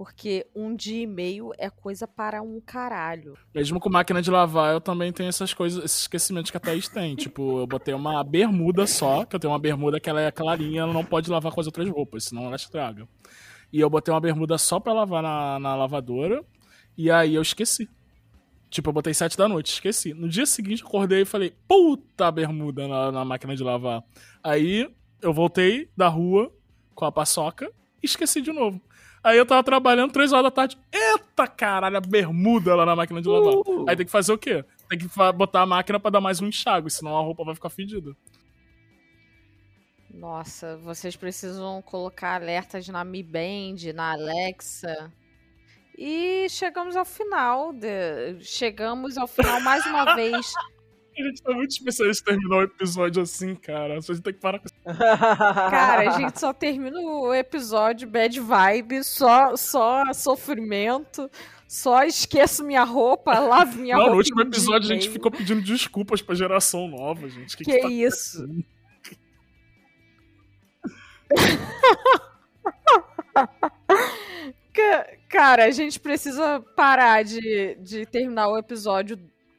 [0.04, 3.38] Porque um dia e meio é coisa para um caralho.
[3.56, 6.90] Mesmo com máquina de lavar, eu também tenho essas coisas, esses esquecimentos que a Thaís
[6.90, 7.16] tem.
[7.16, 10.82] Tipo, eu botei uma bermuda só, que eu tenho uma bermuda que ela é clarinha,
[10.82, 13.08] ela não pode lavar com as outras roupas, senão ela estraga.
[13.72, 16.44] E eu botei uma bermuda só pra lavar na, na lavadora,
[16.98, 17.88] e aí eu esqueci.
[18.70, 20.14] Tipo, eu botei sete da noite, esqueci.
[20.14, 24.04] No dia seguinte, acordei e falei, puta bermuda na, na máquina de lavar.
[24.44, 26.54] Aí, eu voltei da rua
[26.94, 27.72] com a paçoca
[28.02, 28.82] e esqueci de novo.
[29.24, 30.78] Aí eu tava trabalhando três horas da tarde.
[30.92, 33.54] Eita caralho, a bermuda lá na máquina de lavar.
[33.54, 33.86] Uh.
[33.88, 34.66] Aí tem que fazer o quê?
[34.90, 37.70] Tem que botar a máquina pra dar mais um enxágue, senão a roupa vai ficar
[37.70, 38.14] fedida.
[40.14, 45.12] Nossa, vocês precisam colocar alertas na Mi Band, na Alexa.
[45.98, 47.74] E chegamos ao final.
[47.74, 50.54] de- Chegamos ao final mais uma vez.
[51.18, 53.98] A gente tá muito especialista em terminar o episódio assim, cara.
[53.98, 54.76] A gente tem que parar com isso.
[54.98, 61.30] Cara, a gente só termina o episódio bad vibe, só, só sofrimento.
[61.68, 64.12] Só esqueço minha roupa, lavo minha Não, roupa.
[64.14, 67.58] no último episódio a gente ficou pedindo desculpas pra geração nova, gente.
[67.58, 68.46] Que, Que tá isso?
[74.74, 79.18] Ca- Cara, a gente precisa parar de, de terminar o episódio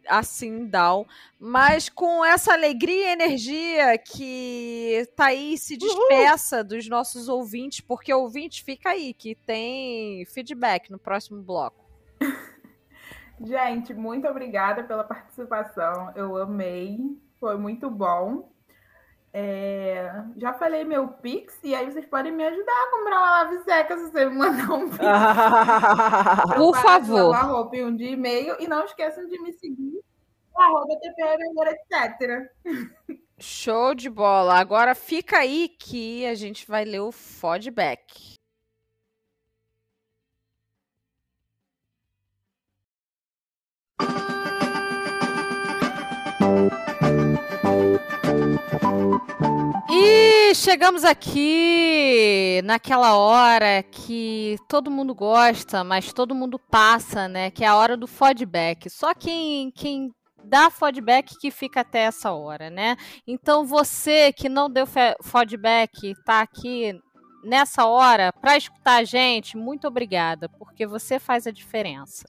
[0.08, 1.06] assim, down.
[1.38, 8.64] Mas com essa alegria e energia que Thaís se despeça dos nossos ouvintes, porque ouvinte
[8.64, 11.84] fica aí, que tem feedback no próximo bloco.
[13.40, 16.12] Gente, muito obrigada pela participação.
[16.14, 16.98] Eu amei.
[17.40, 18.48] Foi muito bom.
[19.36, 23.58] É, Já falei meu Pix e aí vocês podem me ajudar a comprar uma lave
[23.64, 25.04] seca se você me mandar um Pix.
[26.56, 27.34] Por favor.
[27.34, 28.54] roupa em um dia e meio.
[28.60, 29.93] E não esqueçam de me seguir.
[30.56, 32.50] Arroba TPM, etc.
[33.38, 34.54] Show de bola.
[34.54, 38.34] Agora fica aí que a gente vai ler o feedback.
[49.90, 57.50] E chegamos aqui naquela hora que todo mundo gosta, mas todo mundo passa, né?
[57.50, 58.88] Que é a hora do feedback.
[58.88, 60.14] Só quem, quem
[60.44, 62.96] dá feedback que fica até essa hora, né?
[63.26, 66.98] Então você que não deu fe- feedback, tá aqui
[67.42, 72.24] nessa hora para escutar a gente, muito obrigada, porque você faz a diferença.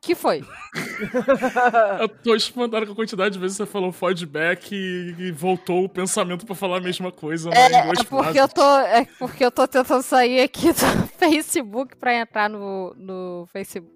[0.00, 0.44] Que foi?
[2.00, 5.82] Eu tô espantado com a quantidade de vezes que você falou feedback e, e voltou
[5.84, 8.36] o pensamento pra falar a mesma coisa né, duas É porque frases.
[8.36, 13.48] eu tô, é porque eu tô tentando sair aqui do Facebook para entrar no, no
[13.52, 13.95] Facebook.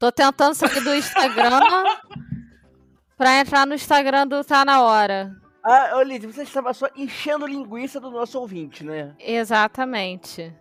[0.00, 1.60] Tô tentando sair do Instagram
[3.18, 5.36] para entrar no Instagram do Tá Na Hora.
[5.62, 9.14] ah, ô Lidia, você estava só enchendo linguiça do nosso ouvinte, né?
[9.18, 10.56] Exatamente.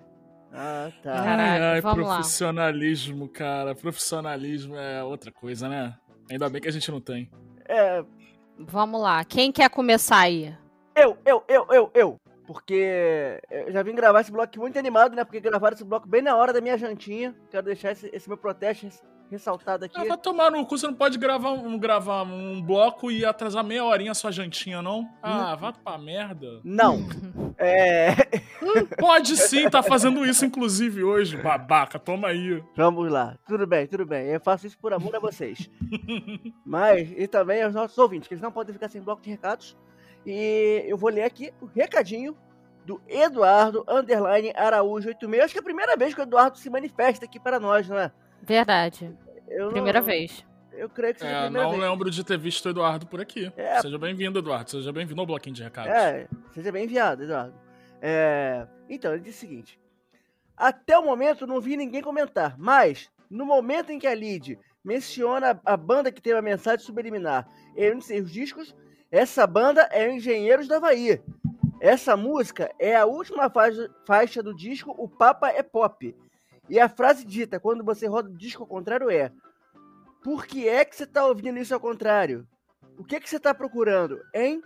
[0.52, 1.14] Ah, tá.
[1.14, 2.16] Caralho, ai, ai, vamos lá.
[2.16, 3.74] profissionalismo, cara.
[3.74, 5.95] Profissionalismo é outra coisa, né?
[6.30, 7.32] Ainda bem que a gente não tem.
[7.66, 8.03] É,
[8.60, 9.24] Vamos lá.
[9.24, 10.53] Quem quer começar aí?
[10.94, 12.18] eu, eu, eu, eu, eu.
[12.45, 15.24] Porque eu já vim gravar esse bloco muito animado, né?
[15.24, 17.34] Porque gravaram esse bloco bem na hora da minha jantinha.
[17.49, 18.90] Quero deixar esse, esse meu protesto
[19.30, 20.00] ressaltado aqui.
[20.00, 23.64] Ah, vai tomar no cu, você não pode gravar um, gravar um bloco e atrasar
[23.64, 25.10] meia horinha a sua jantinha, não?
[25.22, 26.60] Ah, vá pra merda.
[26.64, 27.00] Não.
[27.62, 28.12] É.
[28.98, 32.64] Pode sim, tá fazendo isso inclusive hoje, babaca, toma aí.
[32.74, 33.38] Vamos lá.
[33.46, 34.28] Tudo bem, tudo bem.
[34.28, 35.70] Eu faço isso por amor a vocês.
[36.66, 39.78] Mas, e também aos nossos ouvintes, que eles não podem ficar sem bloco de recados.
[40.26, 42.34] E eu vou ler aqui o recadinho
[42.86, 45.44] do Eduardo Underline Araújo 86.
[45.44, 48.00] Acho que é a primeira vez que o Eduardo se manifesta aqui para nós, não
[48.00, 48.12] é?
[48.41, 49.16] Verdade.
[49.48, 50.45] Eu não- Primeira vez.
[50.74, 51.84] Eu creio que seja a É, primeira não vez.
[51.90, 53.52] lembro de ter visto o Eduardo por aqui.
[53.57, 53.82] É.
[53.82, 54.70] Seja bem-vindo, Eduardo.
[54.72, 55.91] Seja bem-vindo ao bloquinho de recados.
[55.91, 57.53] É, seja bem enviado, Eduardo.
[58.02, 59.80] É, então, ele disse o seguinte:
[60.56, 65.60] Até o momento não vi ninguém comentar, mas no momento em que a Lid menciona
[65.66, 67.45] a banda que teve a mensagem subliminar
[67.76, 68.74] em um de seus discos,
[69.11, 71.22] essa banda é Engenheiros da Havaí.
[71.82, 76.16] Essa música é a última faixa, faixa do disco O Papa é Pop.
[76.70, 79.32] E a frase dita quando você roda o disco ao contrário é:
[80.24, 82.48] Por que é que você tá ouvindo isso ao contrário?
[82.98, 84.62] O que, que você tá procurando, hein?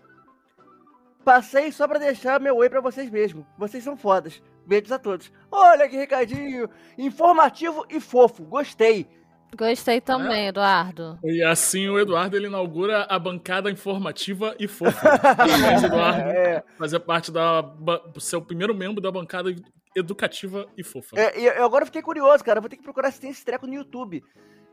[1.23, 3.45] Passei só pra deixar meu oi pra vocês mesmo.
[3.57, 4.41] Vocês são fodas.
[4.65, 5.31] Beijos a todos.
[5.51, 8.43] Olha que recadinho informativo e fofo.
[8.43, 9.07] Gostei.
[9.55, 11.19] Gostei também, Eduardo.
[11.23, 15.11] E assim o Eduardo ele inaugura a bancada informativa e fofa.
[15.85, 16.30] Eduardo.
[16.30, 17.59] É, Fazer parte da.
[17.61, 19.53] o primeiro membro da bancada
[19.95, 21.15] educativa e fofa.
[21.19, 22.59] é, e eu agora fiquei curioso, cara.
[22.61, 24.23] Vou ter que procurar se tem esse treco no YouTube.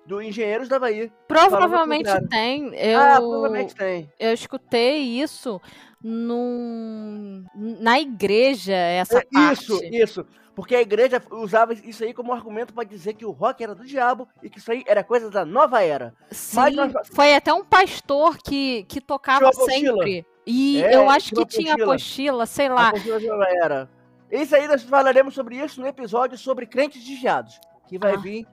[0.06, 1.12] Do Engenheiros da Bahia.
[1.28, 2.74] Provavelmente tem.
[2.74, 4.10] Eu, Ah, provavelmente tem.
[4.18, 5.60] eu escutei isso
[6.02, 9.62] num, na igreja, essa É, parte.
[9.62, 10.26] Isso, isso.
[10.54, 13.84] Porque a igreja usava isso aí como argumento pra dizer que o rock era do
[13.84, 16.12] diabo e que isso aí era coisa da nova era.
[16.30, 19.68] Sim, nós- foi até um pastor que, que tocava apostila.
[20.02, 20.26] sempre.
[20.46, 21.92] E É, eu acho que tinha apostila.
[21.92, 22.90] apostila, sei A lá.
[22.92, 23.88] da nova era.
[24.30, 27.60] Isso aí nós falaremos sobre isso no episódio sobre crentes desviados.
[27.88, 28.18] Que vai Ah.
[28.18, 28.46] vir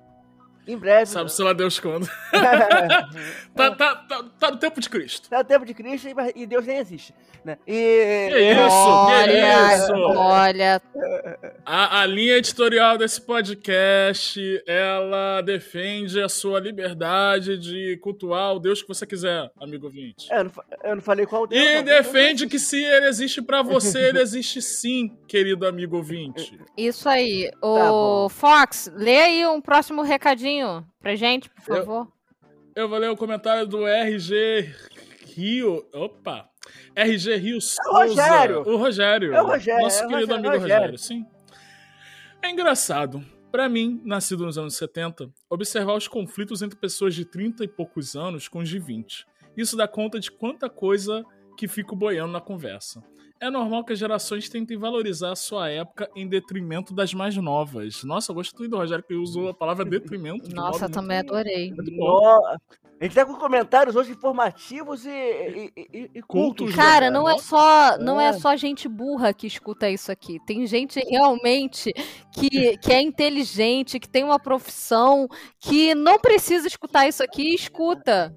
[0.68, 1.06] Em breve.
[1.06, 2.08] Sabe-se lá Deus quando.
[3.56, 5.30] tá, tá, tá, tá no tempo de Cristo.
[5.30, 7.14] Tá no tempo de Cristo e- Deus nem existe.
[7.46, 7.58] Né?
[7.66, 8.52] Que E.
[8.52, 9.94] isso, que olha, isso.
[9.94, 10.82] olha,
[11.66, 18.82] A, a linha editorial desse podcast, ela defende a sua liberdade de cultuar o Deus
[18.82, 20.28] que você quiser, amigo ouvinte.
[20.32, 20.52] É, eu, não,
[20.84, 21.62] eu não falei qual Deus.
[21.64, 26.60] E defende que se ele existe pra você, ele existe sim, querido amigo ouvinte.
[26.76, 27.50] isso aí.
[27.62, 28.30] Tá Ô, bom.
[28.30, 30.57] Fox, lê aí um próximo recadinho
[31.00, 32.08] pra gente, por Eu- favor.
[32.76, 34.72] Eu vou ler o comentário do RG
[35.36, 35.84] Rio.
[35.94, 36.48] Opa!
[36.96, 37.92] RG Rio Souza.
[37.92, 38.62] Rogério.
[38.62, 39.34] O Rogério.
[39.34, 40.92] É o Rogério, Nosso é o querido Rogério, amigo Rogério.
[40.92, 41.26] Rogério, sim.
[42.42, 43.24] É engraçado.
[43.52, 48.16] Pra mim, nascido nos anos 70, observar os conflitos entre pessoas de 30 e poucos
[48.16, 49.26] anos com os de 20.
[49.56, 51.26] Isso dá conta de quanta coisa
[51.58, 53.02] que fico boiando na conversa.
[53.40, 58.04] É normal que as gerações tentem valorizar a sua época em detrimento das mais novas.
[58.04, 60.48] Nossa, eu gostei do Rogério que usou a palavra detrimento.
[60.50, 61.72] de Nossa, também muito- adorei.
[63.00, 66.72] A gente tá com comentários hoje informativos e, e, e- e cultos.
[66.72, 68.34] Né, Cara, não é só, não é É.
[68.34, 70.40] só gente burra que escuta isso aqui.
[70.48, 71.94] Tem gente realmente
[72.34, 75.28] que, que é inteligente, que tem uma profissão,
[75.60, 78.36] que não precisa escutar isso aqui e escuta.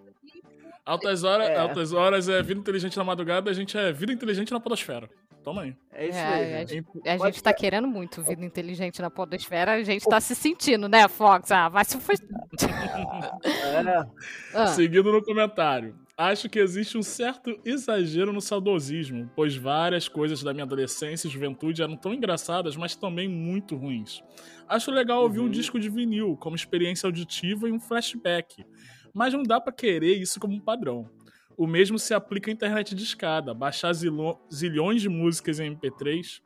[0.91, 1.57] Altas horas, É.
[1.57, 5.09] altas horas é vida inteligente na madrugada, a gente é vida inteligente na podosfera.
[5.45, 5.75] Toma aí.
[5.93, 6.43] É isso É, aí.
[6.43, 6.85] é, né?
[7.07, 10.87] A Pode gente tá querendo muito vida inteligente na podosfera, a gente tá se sentindo,
[10.89, 11.51] né, Fox?
[11.51, 11.97] Ah, vai se.
[11.97, 12.01] É.
[14.55, 15.95] Ah, Seguindo no comentário.
[16.17, 21.31] Acho que existe um certo exagero no saudosismo, pois várias coisas da minha adolescência e
[21.31, 24.23] juventude eram tão engraçadas, mas também muito ruins.
[24.69, 25.51] Acho legal ouvir um Uhum.
[25.51, 28.67] disco de vinil como experiência auditiva e um flashback,
[29.15, 31.09] mas não dá pra querer isso como um padrão.
[31.57, 36.41] O mesmo se aplica à internet de escada, baixar zilhões de músicas em MP3,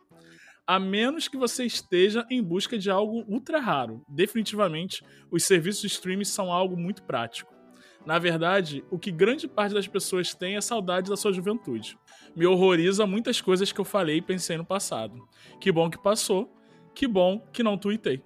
[0.67, 4.03] a menos que você esteja em busca de algo ultra raro.
[4.09, 7.55] Definitivamente, os serviços de streaming são algo muito prático.
[8.05, 11.99] Na verdade, o que grande parte das pessoas tem é saudade da sua juventude.
[12.35, 15.27] Me horroriza muitas coisas que eu falei e pensei no passado.
[15.61, 16.53] Que bom que passou,
[16.95, 18.23] que bom que não tuitei.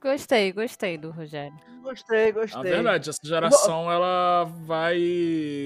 [0.00, 1.54] Gostei, gostei do Rogério.
[1.82, 2.62] Gostei, A gostei.
[2.62, 4.98] verdade, essa geração ela vai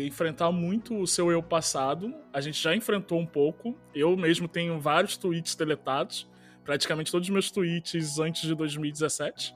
[0.06, 2.14] enfrentar muito o seu eu passado.
[2.32, 3.76] A gente já enfrentou um pouco.
[3.94, 6.28] Eu mesmo tenho vários tweets deletados.
[6.64, 9.54] Praticamente todos os meus tweets antes de 2017.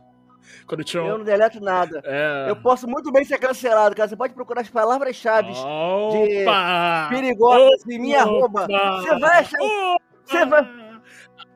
[0.67, 1.03] Quando eu tinha.
[1.03, 2.03] Eu não deleto nada.
[2.05, 2.47] É...
[2.49, 4.09] Eu posso muito bem ser cancelado, cara.
[4.09, 7.09] Você pode procurar as palavras-chave Opa!
[7.11, 8.23] perigosas e me Opa!
[8.23, 8.67] arroba.
[9.01, 9.59] Você vai achar.
[10.25, 10.63] Você vai,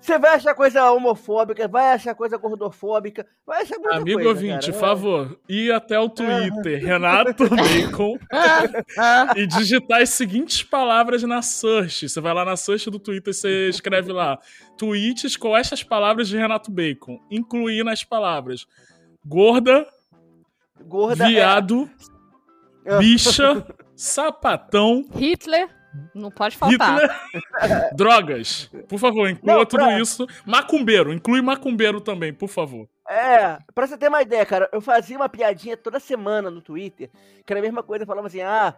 [0.02, 4.66] você vai achar coisa homofóbica, vai achar coisa gordofóbica, vai achar muita Amigo coisa, ouvinte,
[4.66, 4.72] cara.
[4.72, 8.18] por favor, ir até o Twitter, Renato Bacon,
[9.36, 12.08] e digitar as seguintes palavras na search.
[12.08, 14.38] Você vai lá na search do Twitter e você escreve lá
[14.76, 18.66] tweets com estas palavras de Renato Bacon, incluindo as palavras
[19.24, 19.86] gorda,
[20.84, 21.88] Gorda é- viado,
[22.84, 22.98] É.
[22.98, 23.64] bicha,
[23.94, 25.68] sapatão, Hitler,
[26.14, 26.98] não pode faltar.
[26.98, 28.70] Hitler, drogas.
[28.88, 30.26] Por favor, inclua Não, tudo pra- isso.
[30.46, 32.88] Macumbeiro, inclui macumbeiro também, por favor.
[33.08, 37.10] É, pra você ter uma ideia, cara, eu fazia uma piadinha toda semana no Twitter,
[37.44, 38.74] que era a mesma coisa, eu falava assim, ah,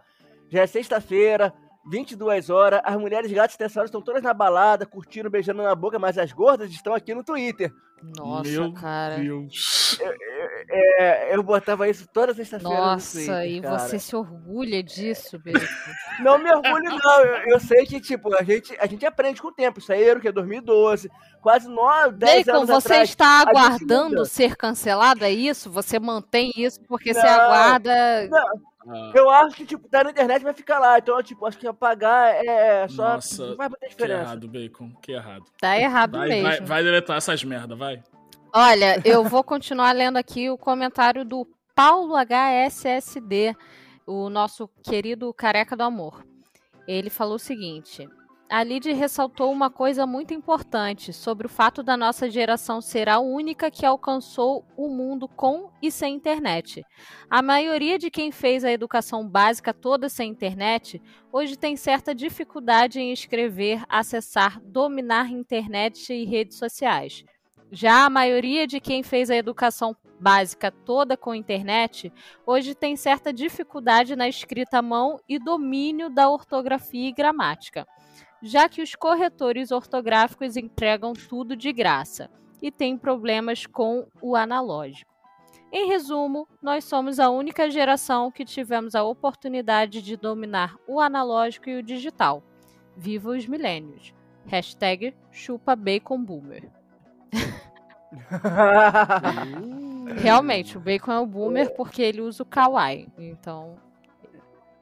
[0.49, 1.53] já é sexta-feira,
[1.85, 5.99] 22 horas, as mulheres gatas dessa hora estão todas na balada, curtindo, beijando na boca,
[5.99, 7.71] mas as gordas estão aqui no Twitter.
[8.17, 9.17] Nossa, Meu cara.
[9.17, 9.97] Deus.
[10.69, 13.79] É, eu botava isso toda sexta-feira no Nossa, Twitter, e cara.
[13.79, 15.59] você se orgulha disso, Bacon.
[16.21, 17.21] Não me orgulho, não.
[17.21, 19.79] Eu, eu sei que, tipo, a gente, a gente aprende com o tempo.
[19.79, 20.31] Isso aí era o que?
[20.31, 21.09] 2012.
[21.41, 23.09] Quase 9, 10 Bacon, anos você atrás.
[23.09, 25.69] está aguardando ser cancelado, é isso?
[25.71, 27.21] Você mantém isso porque você
[28.29, 28.74] Não.
[28.87, 30.97] Ah, Eu acho que, tipo, tá na internet vai ficar lá.
[30.99, 33.13] Então, tipo, acho que apagar é só.
[33.15, 34.21] Nossa, não vai que diferença.
[34.21, 35.45] errado, Bacon, que errado.
[35.59, 36.43] Tá errado Vai, mesmo.
[36.43, 38.03] vai, vai deletar essas merda, vai.
[38.53, 43.55] Olha, eu vou continuar lendo aqui o comentário do Paulo HSSD,
[44.07, 46.25] o nosso querido careca do amor.
[46.87, 48.07] Ele falou o seguinte:
[48.49, 53.19] a Lid ressaltou uma coisa muito importante sobre o fato da nossa geração ser a
[53.19, 56.85] única que alcançou o mundo com e sem internet.
[57.29, 61.01] A maioria de quem fez a educação básica toda sem internet
[61.31, 67.25] hoje tem certa dificuldade em escrever, acessar, dominar internet e redes sociais.
[67.71, 72.11] Já a maioria de quem fez a educação básica toda com internet
[72.45, 77.85] hoje tem certa dificuldade na escrita à mão e domínio da ortografia e gramática,
[78.45, 82.29] já que os corretores ortográficos entregam tudo de graça
[82.61, 85.11] e têm problemas com o analógico.
[85.71, 91.71] Em resumo, nós somos a única geração que tivemos a oportunidade de dominar o analógico
[91.71, 92.43] e o digital.
[92.95, 94.13] Viva os milênios.
[94.45, 96.69] Hashtag chupa bacon boomer.
[100.21, 103.07] Realmente, o bacon é o boomer porque ele usa o kawaii.
[103.17, 103.75] Então.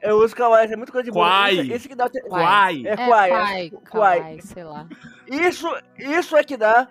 [0.04, 1.26] Eu uso kawaii, é muito coisa de boa.
[1.26, 1.60] Quai.
[1.60, 2.84] Esse, esse que dá Quai.
[2.86, 3.82] É É, Quai, kawaii, é, Quai.
[3.86, 4.88] kawaii, sei lá.
[5.28, 5.68] Isso,
[5.98, 6.88] isso é que dá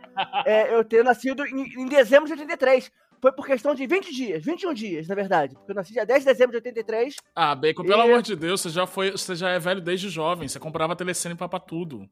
[0.46, 2.90] é, eu ter nascido em, em dezembro de 83.
[3.20, 5.54] Foi por questão de 20 dias, 21 dias, na verdade.
[5.54, 7.14] Porque eu nasci dia 10 de dezembro de 83.
[7.36, 9.12] Ah, Bacon, pelo E- amor de Deus, você já foi.
[9.12, 10.48] Você já é velho desde jovem.
[10.48, 12.08] Você comprava telecine pra, pra tudo.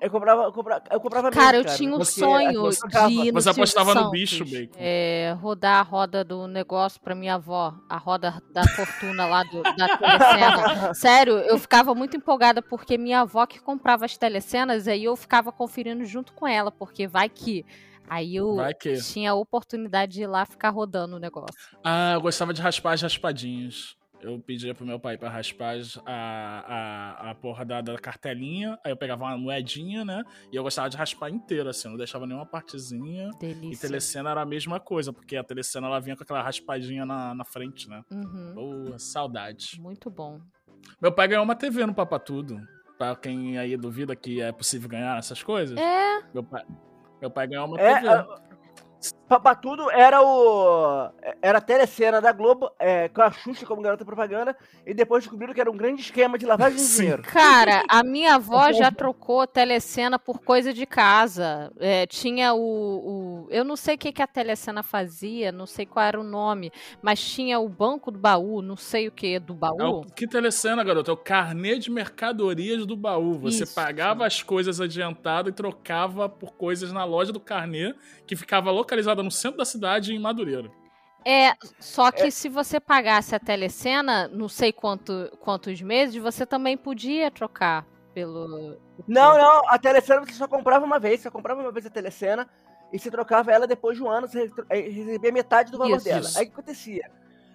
[0.00, 3.08] Eu comprava, eu comprava, eu comprava Cara, eu mesmo, tinha um porque sonho eu tocava.
[3.08, 4.76] de ir no Você Silvio apostava no bicho, Bacon.
[4.78, 9.62] É, rodar a roda do negócio pra minha avó, a roda da fortuna lá do,
[9.62, 10.94] da telecena.
[10.94, 15.50] Sério, eu ficava muito empolgada porque minha avó que comprava as telecenas, aí eu ficava
[15.50, 17.64] conferindo junto com ela, porque vai que.
[18.10, 18.56] Aí eu
[19.04, 21.54] tinha a oportunidade de ir lá ficar rodando o negócio.
[21.84, 23.96] Ah, eu gostava de raspar as raspadinhas.
[24.20, 28.76] Eu pedia pro meu pai pra raspar as- a, a, a porra da, da cartelinha,
[28.84, 30.24] aí eu pegava uma moedinha, né?
[30.52, 33.30] E eu gostava de raspar inteiro, assim, eu não deixava nenhuma partezinha.
[33.34, 33.88] E Delícia.
[33.88, 37.44] telecena era a mesma coisa, porque a telecena ela vinha com aquela raspadinha na, na
[37.44, 38.02] frente, né?
[38.10, 39.80] Uhum, Boa, saudade.
[39.80, 40.40] muito bom.
[41.00, 42.60] Meu pai ganhou uma TV no Papa Tudo.
[42.98, 45.78] Pra quem aí duvida que é possível ganhar essas coisas.
[45.78, 46.64] É, Meu pai,
[47.20, 48.08] meu pai ganhou uma É, TV.
[48.08, 48.40] a-
[49.28, 51.10] Pra tudo era o.
[51.42, 54.56] Era a telecena da Globo, é, com a Xuxa como garota propaganda,
[54.86, 57.22] e depois descobriram que era um grande esquema de lavagem de dinheiro.
[57.22, 61.70] Cara, a minha avó já trocou telecena por coisa de casa.
[61.78, 65.84] É, tinha o, o- Eu não sei o que, que a telecena fazia, não sei
[65.84, 66.72] qual era o nome,
[67.02, 70.06] mas tinha o banco do baú, não sei o que do É o, baú.
[70.16, 71.10] que telecena, garoto?
[71.10, 73.34] É o carnê de mercadorias do baú.
[73.40, 73.74] Você Isso.
[73.74, 77.94] pagava as coisas adiantado e trocava por coisas na loja do carnê,
[78.26, 78.87] que ficava localizada
[79.22, 80.70] no centro da cidade, em Madureira.
[81.24, 86.76] É, só que se você pagasse a telecena, não sei quanto, quantos meses, você também
[86.76, 87.84] podia trocar
[88.14, 88.78] pelo.
[89.06, 92.48] Não, não, a telecena você só comprava uma vez, você comprava uma vez a telecena
[92.92, 96.04] e você trocava ela depois de um ano, você aí recebia metade do valor Isso.
[96.04, 96.26] dela.
[96.36, 97.10] Aí o que acontecia?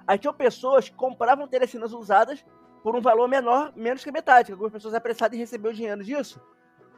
[0.06, 2.46] Aí tinham pessoas que compravam telecenas usadas
[2.84, 5.74] por um valor menor, menos que a metade, que algumas pessoas apressadas em receber o
[5.74, 6.40] dinheiro disso.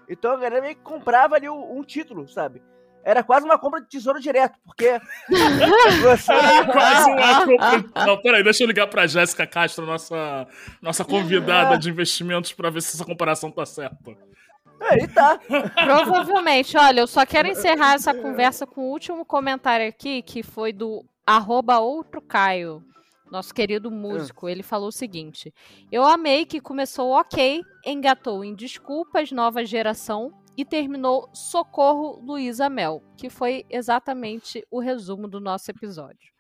[0.10, 2.62] Então a galera meio que comprava ali um, um título, sabe?
[3.06, 5.00] Era quase uma compra de tesouro direto, porque
[6.02, 6.34] você.
[6.72, 8.06] Quase uma compra.
[8.08, 10.48] Não, peraí, deixa eu ligar pra Jéssica Castro, nossa,
[10.82, 14.18] nossa convidada de investimentos, pra ver se essa comparação tá certa.
[14.82, 15.40] Aí tá.
[15.86, 20.74] Provavelmente, olha, eu só quero encerrar essa conversa com o último comentário aqui, que foi
[20.74, 22.84] do arroba outro Caio,
[23.32, 24.50] nosso querido músico.
[24.50, 25.54] Ele falou o seguinte:
[25.92, 33.02] Eu amei que começou ok, engatou em desculpas, nova geração e terminou Socorro Luísa Mel,
[33.18, 36.34] que foi exatamente o resumo do nosso episódio.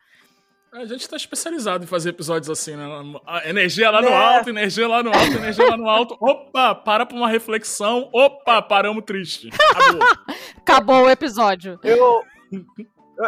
[0.73, 2.85] A gente tá especializado em fazer episódios assim, né?
[3.25, 4.15] A energia lá no Né?
[4.15, 6.17] alto, energia lá no alto, energia lá no alto.
[6.19, 8.09] Opa, para pra uma reflexão.
[8.13, 9.49] Opa, paramos triste.
[9.71, 10.01] Acabou.
[10.57, 11.79] Acabou o episódio.
[11.81, 12.21] Eu.
[12.51, 12.65] eu-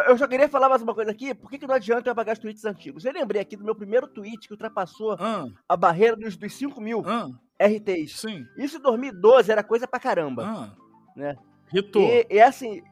[0.08, 1.34] Eu só queria falar mais uma coisa aqui.
[1.34, 3.06] Por que, que não adianta eu apagar os tweets antigos?
[3.06, 6.78] Eu lembrei aqui do meu primeiro tweet que ultrapassou Ah, a barreira dos, dos 5
[6.78, 8.20] mil ah, RTs.
[8.20, 8.46] sim.
[8.56, 10.44] Isso em 2012 era coisa pra caramba.
[10.44, 10.76] Ah.
[11.16, 11.36] Né?
[11.66, 12.02] Ritou.
[12.02, 12.82] E, e assim,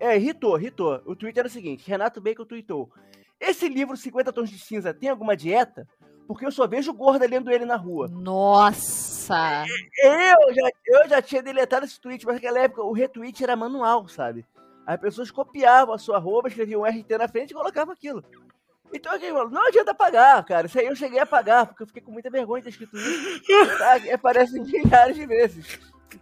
[0.00, 1.00] é, irritou, irritou.
[1.04, 2.90] O tweet era o seguinte: Renato Bacon tweetou.
[3.38, 5.86] Esse livro 50 Tons de Cinza tem alguma dieta?
[6.26, 8.08] Porque eu só vejo gorda lendo ele na rua.
[8.08, 9.64] Nossa!
[10.02, 14.08] Eu já, eu já tinha deletado esse tweet, mas naquela época o retweet era manual,
[14.08, 14.46] sabe?
[14.86, 18.24] As pessoas copiavam a sua arroba, escreviam um RT na frente e colocavam aquilo.
[18.94, 20.66] Então alguém falou, não adianta pagar, cara.
[20.68, 22.96] Isso aí eu cheguei a pagar, porque eu fiquei com muita vergonha de ter escrito
[22.96, 23.78] isso.
[23.78, 23.96] Tá?
[24.14, 25.78] Aparece milhares de vezes.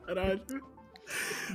[0.07, 0.41] Caralho.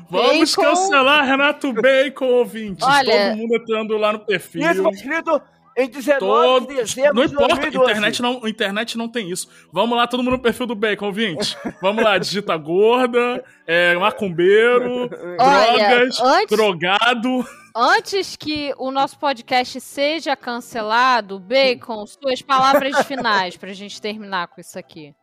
[0.10, 0.62] Vamos Bacon.
[0.70, 2.86] cancelar Renato Bacon, ouvintes.
[2.88, 4.62] Olha- Todo mundo entrando lá no perfil.
[4.70, 5.42] Isso foi escrito
[5.76, 7.92] em 19 Todos, de dezembro não importa, 2012.
[7.92, 9.48] internet não, internet não tem isso.
[9.72, 11.58] Vamos lá, todo mundo no perfil do Bacon, ouvinte.
[11.82, 17.46] Vamos lá, digita gorda, é, macumbeiro, Olha, drogas, antes- drogado.
[17.80, 24.60] Antes que o nosso podcast seja cancelado, Bacon, suas palavras finais pra gente terminar com
[24.60, 25.14] isso aqui.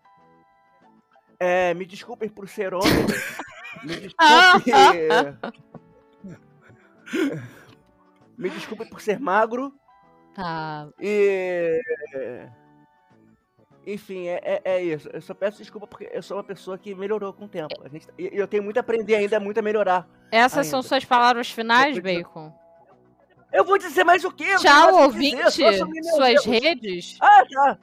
[1.41, 2.93] É, me desculpem por ser homem.
[3.83, 4.73] me desculpem.
[8.39, 9.75] me desculpem por ser magro.
[10.33, 10.89] Tá.
[11.01, 11.81] E.
[13.87, 15.09] Enfim, é, é, é isso.
[15.13, 17.75] Eu só peço desculpa porque eu sou uma pessoa que melhorou com o tempo.
[17.85, 20.09] A gente, e eu tenho muito a aprender ainda, muito a melhorar.
[20.33, 20.89] Essas são Ainda.
[20.89, 22.53] suas palavras finais, de- Bacon?
[23.53, 24.45] Eu vou dizer mais o quê?
[24.49, 25.37] Eu Tchau, ouvinte.
[25.45, 25.79] dizer,
[26.15, 26.45] Suas erros.
[26.47, 27.17] redes.
[27.21, 27.79] Ah, tá.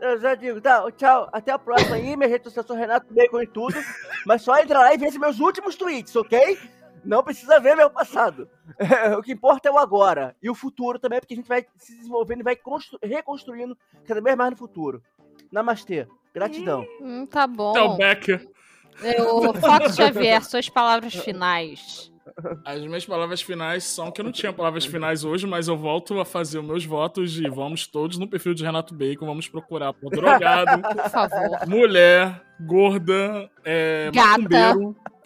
[0.00, 1.28] Eu já digo, tá, tchau.
[1.32, 2.16] Até a próxima aí.
[2.16, 3.74] Minha rede social sou Renato Bacon e tudo.
[4.24, 6.58] Mas só entra lá e veja meus últimos tweets, ok?
[7.06, 8.48] Não precisa ver meu passado.
[9.18, 10.36] o que importa é o agora.
[10.42, 13.76] E o futuro também, porque a gente vai se desenvolvendo e vai constru- reconstruindo
[14.06, 15.02] cada vez mais no futuro.
[15.50, 16.06] Namastê.
[16.34, 16.84] Gratidão.
[17.00, 17.72] Hum, tá bom.
[17.72, 18.48] Theo Becker.
[19.02, 22.12] É, O Fox Xavier, suas palavras finais.
[22.64, 26.18] As minhas palavras finais são que eu não tinha palavras finais hoje, mas eu volto
[26.20, 29.92] a fazer os meus votos de vamos todos no perfil de Renato Bacon, vamos procurar
[29.92, 31.66] por drogado, Por favor.
[31.66, 34.74] mulher, gorda, é, Gata.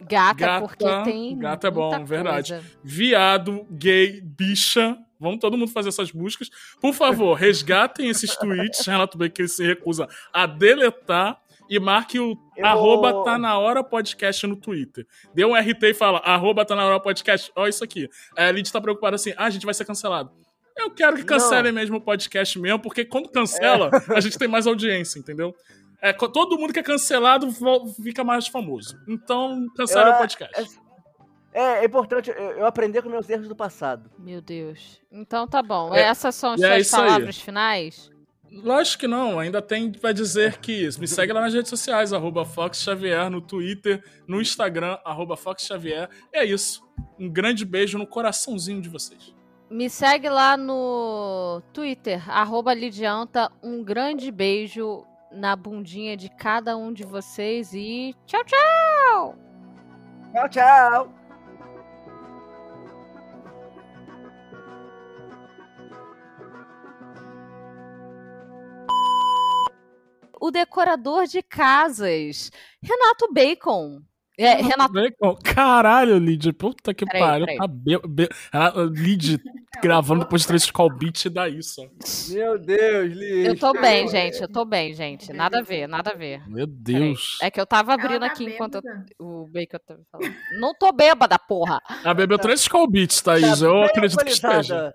[0.02, 1.39] Gata, Gata, porque tem.
[1.39, 2.52] gata é bom, verdade.
[2.52, 2.66] coisa.
[2.82, 4.97] viado, gay, bicha.
[5.18, 6.48] Vamos todo mundo fazer essas buscas.
[6.81, 11.39] Por favor, resgatem esses tweets, Renato Bacon, que ele se recusa a deletar.
[11.71, 15.07] E marque o Eu arroba vou- tá na hora podcast no Twitter.
[15.33, 17.53] Dê um RT e fala, arroba tá na hora podcast.
[17.55, 18.09] Ó, isso aqui.
[18.37, 20.33] Aí a Lid tá preocupada assim, ah, a gente vai ser cancelado.
[20.77, 24.17] Eu quero que cancelem mesmo o podcast mesmo, porque quando cancela, É.
[24.17, 25.55] a gente tem mais audiência, entendeu?
[26.03, 27.47] É, todo mundo que é cancelado
[28.03, 28.99] fica mais famoso.
[29.07, 30.81] Então, cancela Eu- o podcast.
[31.53, 34.11] É, é importante eu, aprender com meus erros do passado.
[34.19, 35.01] Meu Deus.
[35.11, 35.95] Então tá bom.
[35.95, 37.03] É, Essas são as é suas isso aí.
[37.07, 38.10] palavras finais?
[38.52, 42.44] Lógico que não, ainda tem pra dizer que me segue lá nas redes sociais, arroba
[42.44, 46.09] Fox Xavier, no Twitter, no Instagram, arroba Fox Xavier.
[46.32, 46.82] É isso.
[47.18, 49.35] Um grande beijo no coraçãozinho de vocês.
[49.70, 53.52] Me segue lá no Twitter, arroba Lidianta.
[53.62, 59.36] Um grande beijo na bundinha de cada um de vocês e tchau, tchau!
[60.32, 61.20] Tchau, tchau!
[70.41, 72.51] O decorador de casas,
[72.83, 74.01] Renato Bacon.
[74.39, 74.95] É, Renato.
[74.95, 75.37] Bacon.
[75.45, 77.45] Caralho, Lid, puta que pariu.
[77.59, 77.99] Tá be...
[78.09, 78.29] be...
[78.51, 79.39] Ah, Lid
[79.83, 81.83] gravando depois de três call beat dá isso.
[82.31, 83.49] Meu Deus, Liz.
[83.49, 84.41] Eu tô bem, gente.
[84.41, 85.31] Eu tô bem, gente.
[85.31, 86.39] Nada a ver, nada a ver.
[86.49, 87.05] Meu Peraí.
[87.09, 87.37] Deus.
[87.43, 89.07] É que eu tava abrindo tá aqui enquanto eu- bêbada.
[89.19, 90.35] o Bacon tava falando.
[90.59, 91.79] Não tô bêbada, porra.
[92.03, 93.61] Ela bebeu três call beats, Thaís.
[93.61, 94.95] Eu bem acredito que esteja.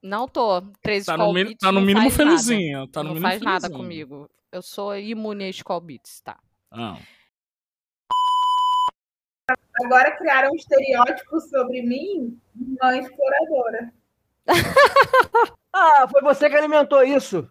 [0.00, 0.62] Não tô.
[0.80, 2.86] Três Tá no, Skull mi- Beats tá no mínimo felizinha.
[2.92, 3.76] Tá no não mínimo faz nada felizinha.
[4.06, 4.30] comigo.
[4.50, 6.38] Eu sou imune a Skull Beats, tá?
[6.70, 6.96] Ah.
[9.84, 12.40] Agora criaram um estereótipo sobre mim,
[12.80, 13.92] mãe exploradora.
[15.70, 17.48] Ah, foi você que alimentou isso.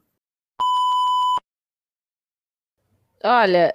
[3.24, 3.72] Olha,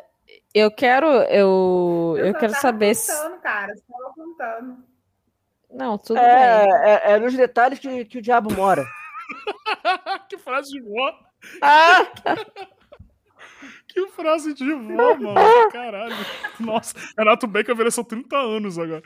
[0.52, 1.06] eu quero.
[1.06, 3.10] Eu, eu só quero tava saber se.
[3.12, 3.76] contando, cara.
[3.76, 4.84] Só tava contando.
[5.70, 6.26] Não, tudo bem.
[6.26, 8.84] É, é, é nos detalhes que, que o diabo mora.
[10.28, 11.18] que frase de vó.
[11.62, 12.02] Ah!
[13.92, 15.34] Que frase de vó, mano.
[15.70, 16.14] Caralho.
[16.58, 19.02] Nossa, Renato Bacon envelheceu 30 anos agora.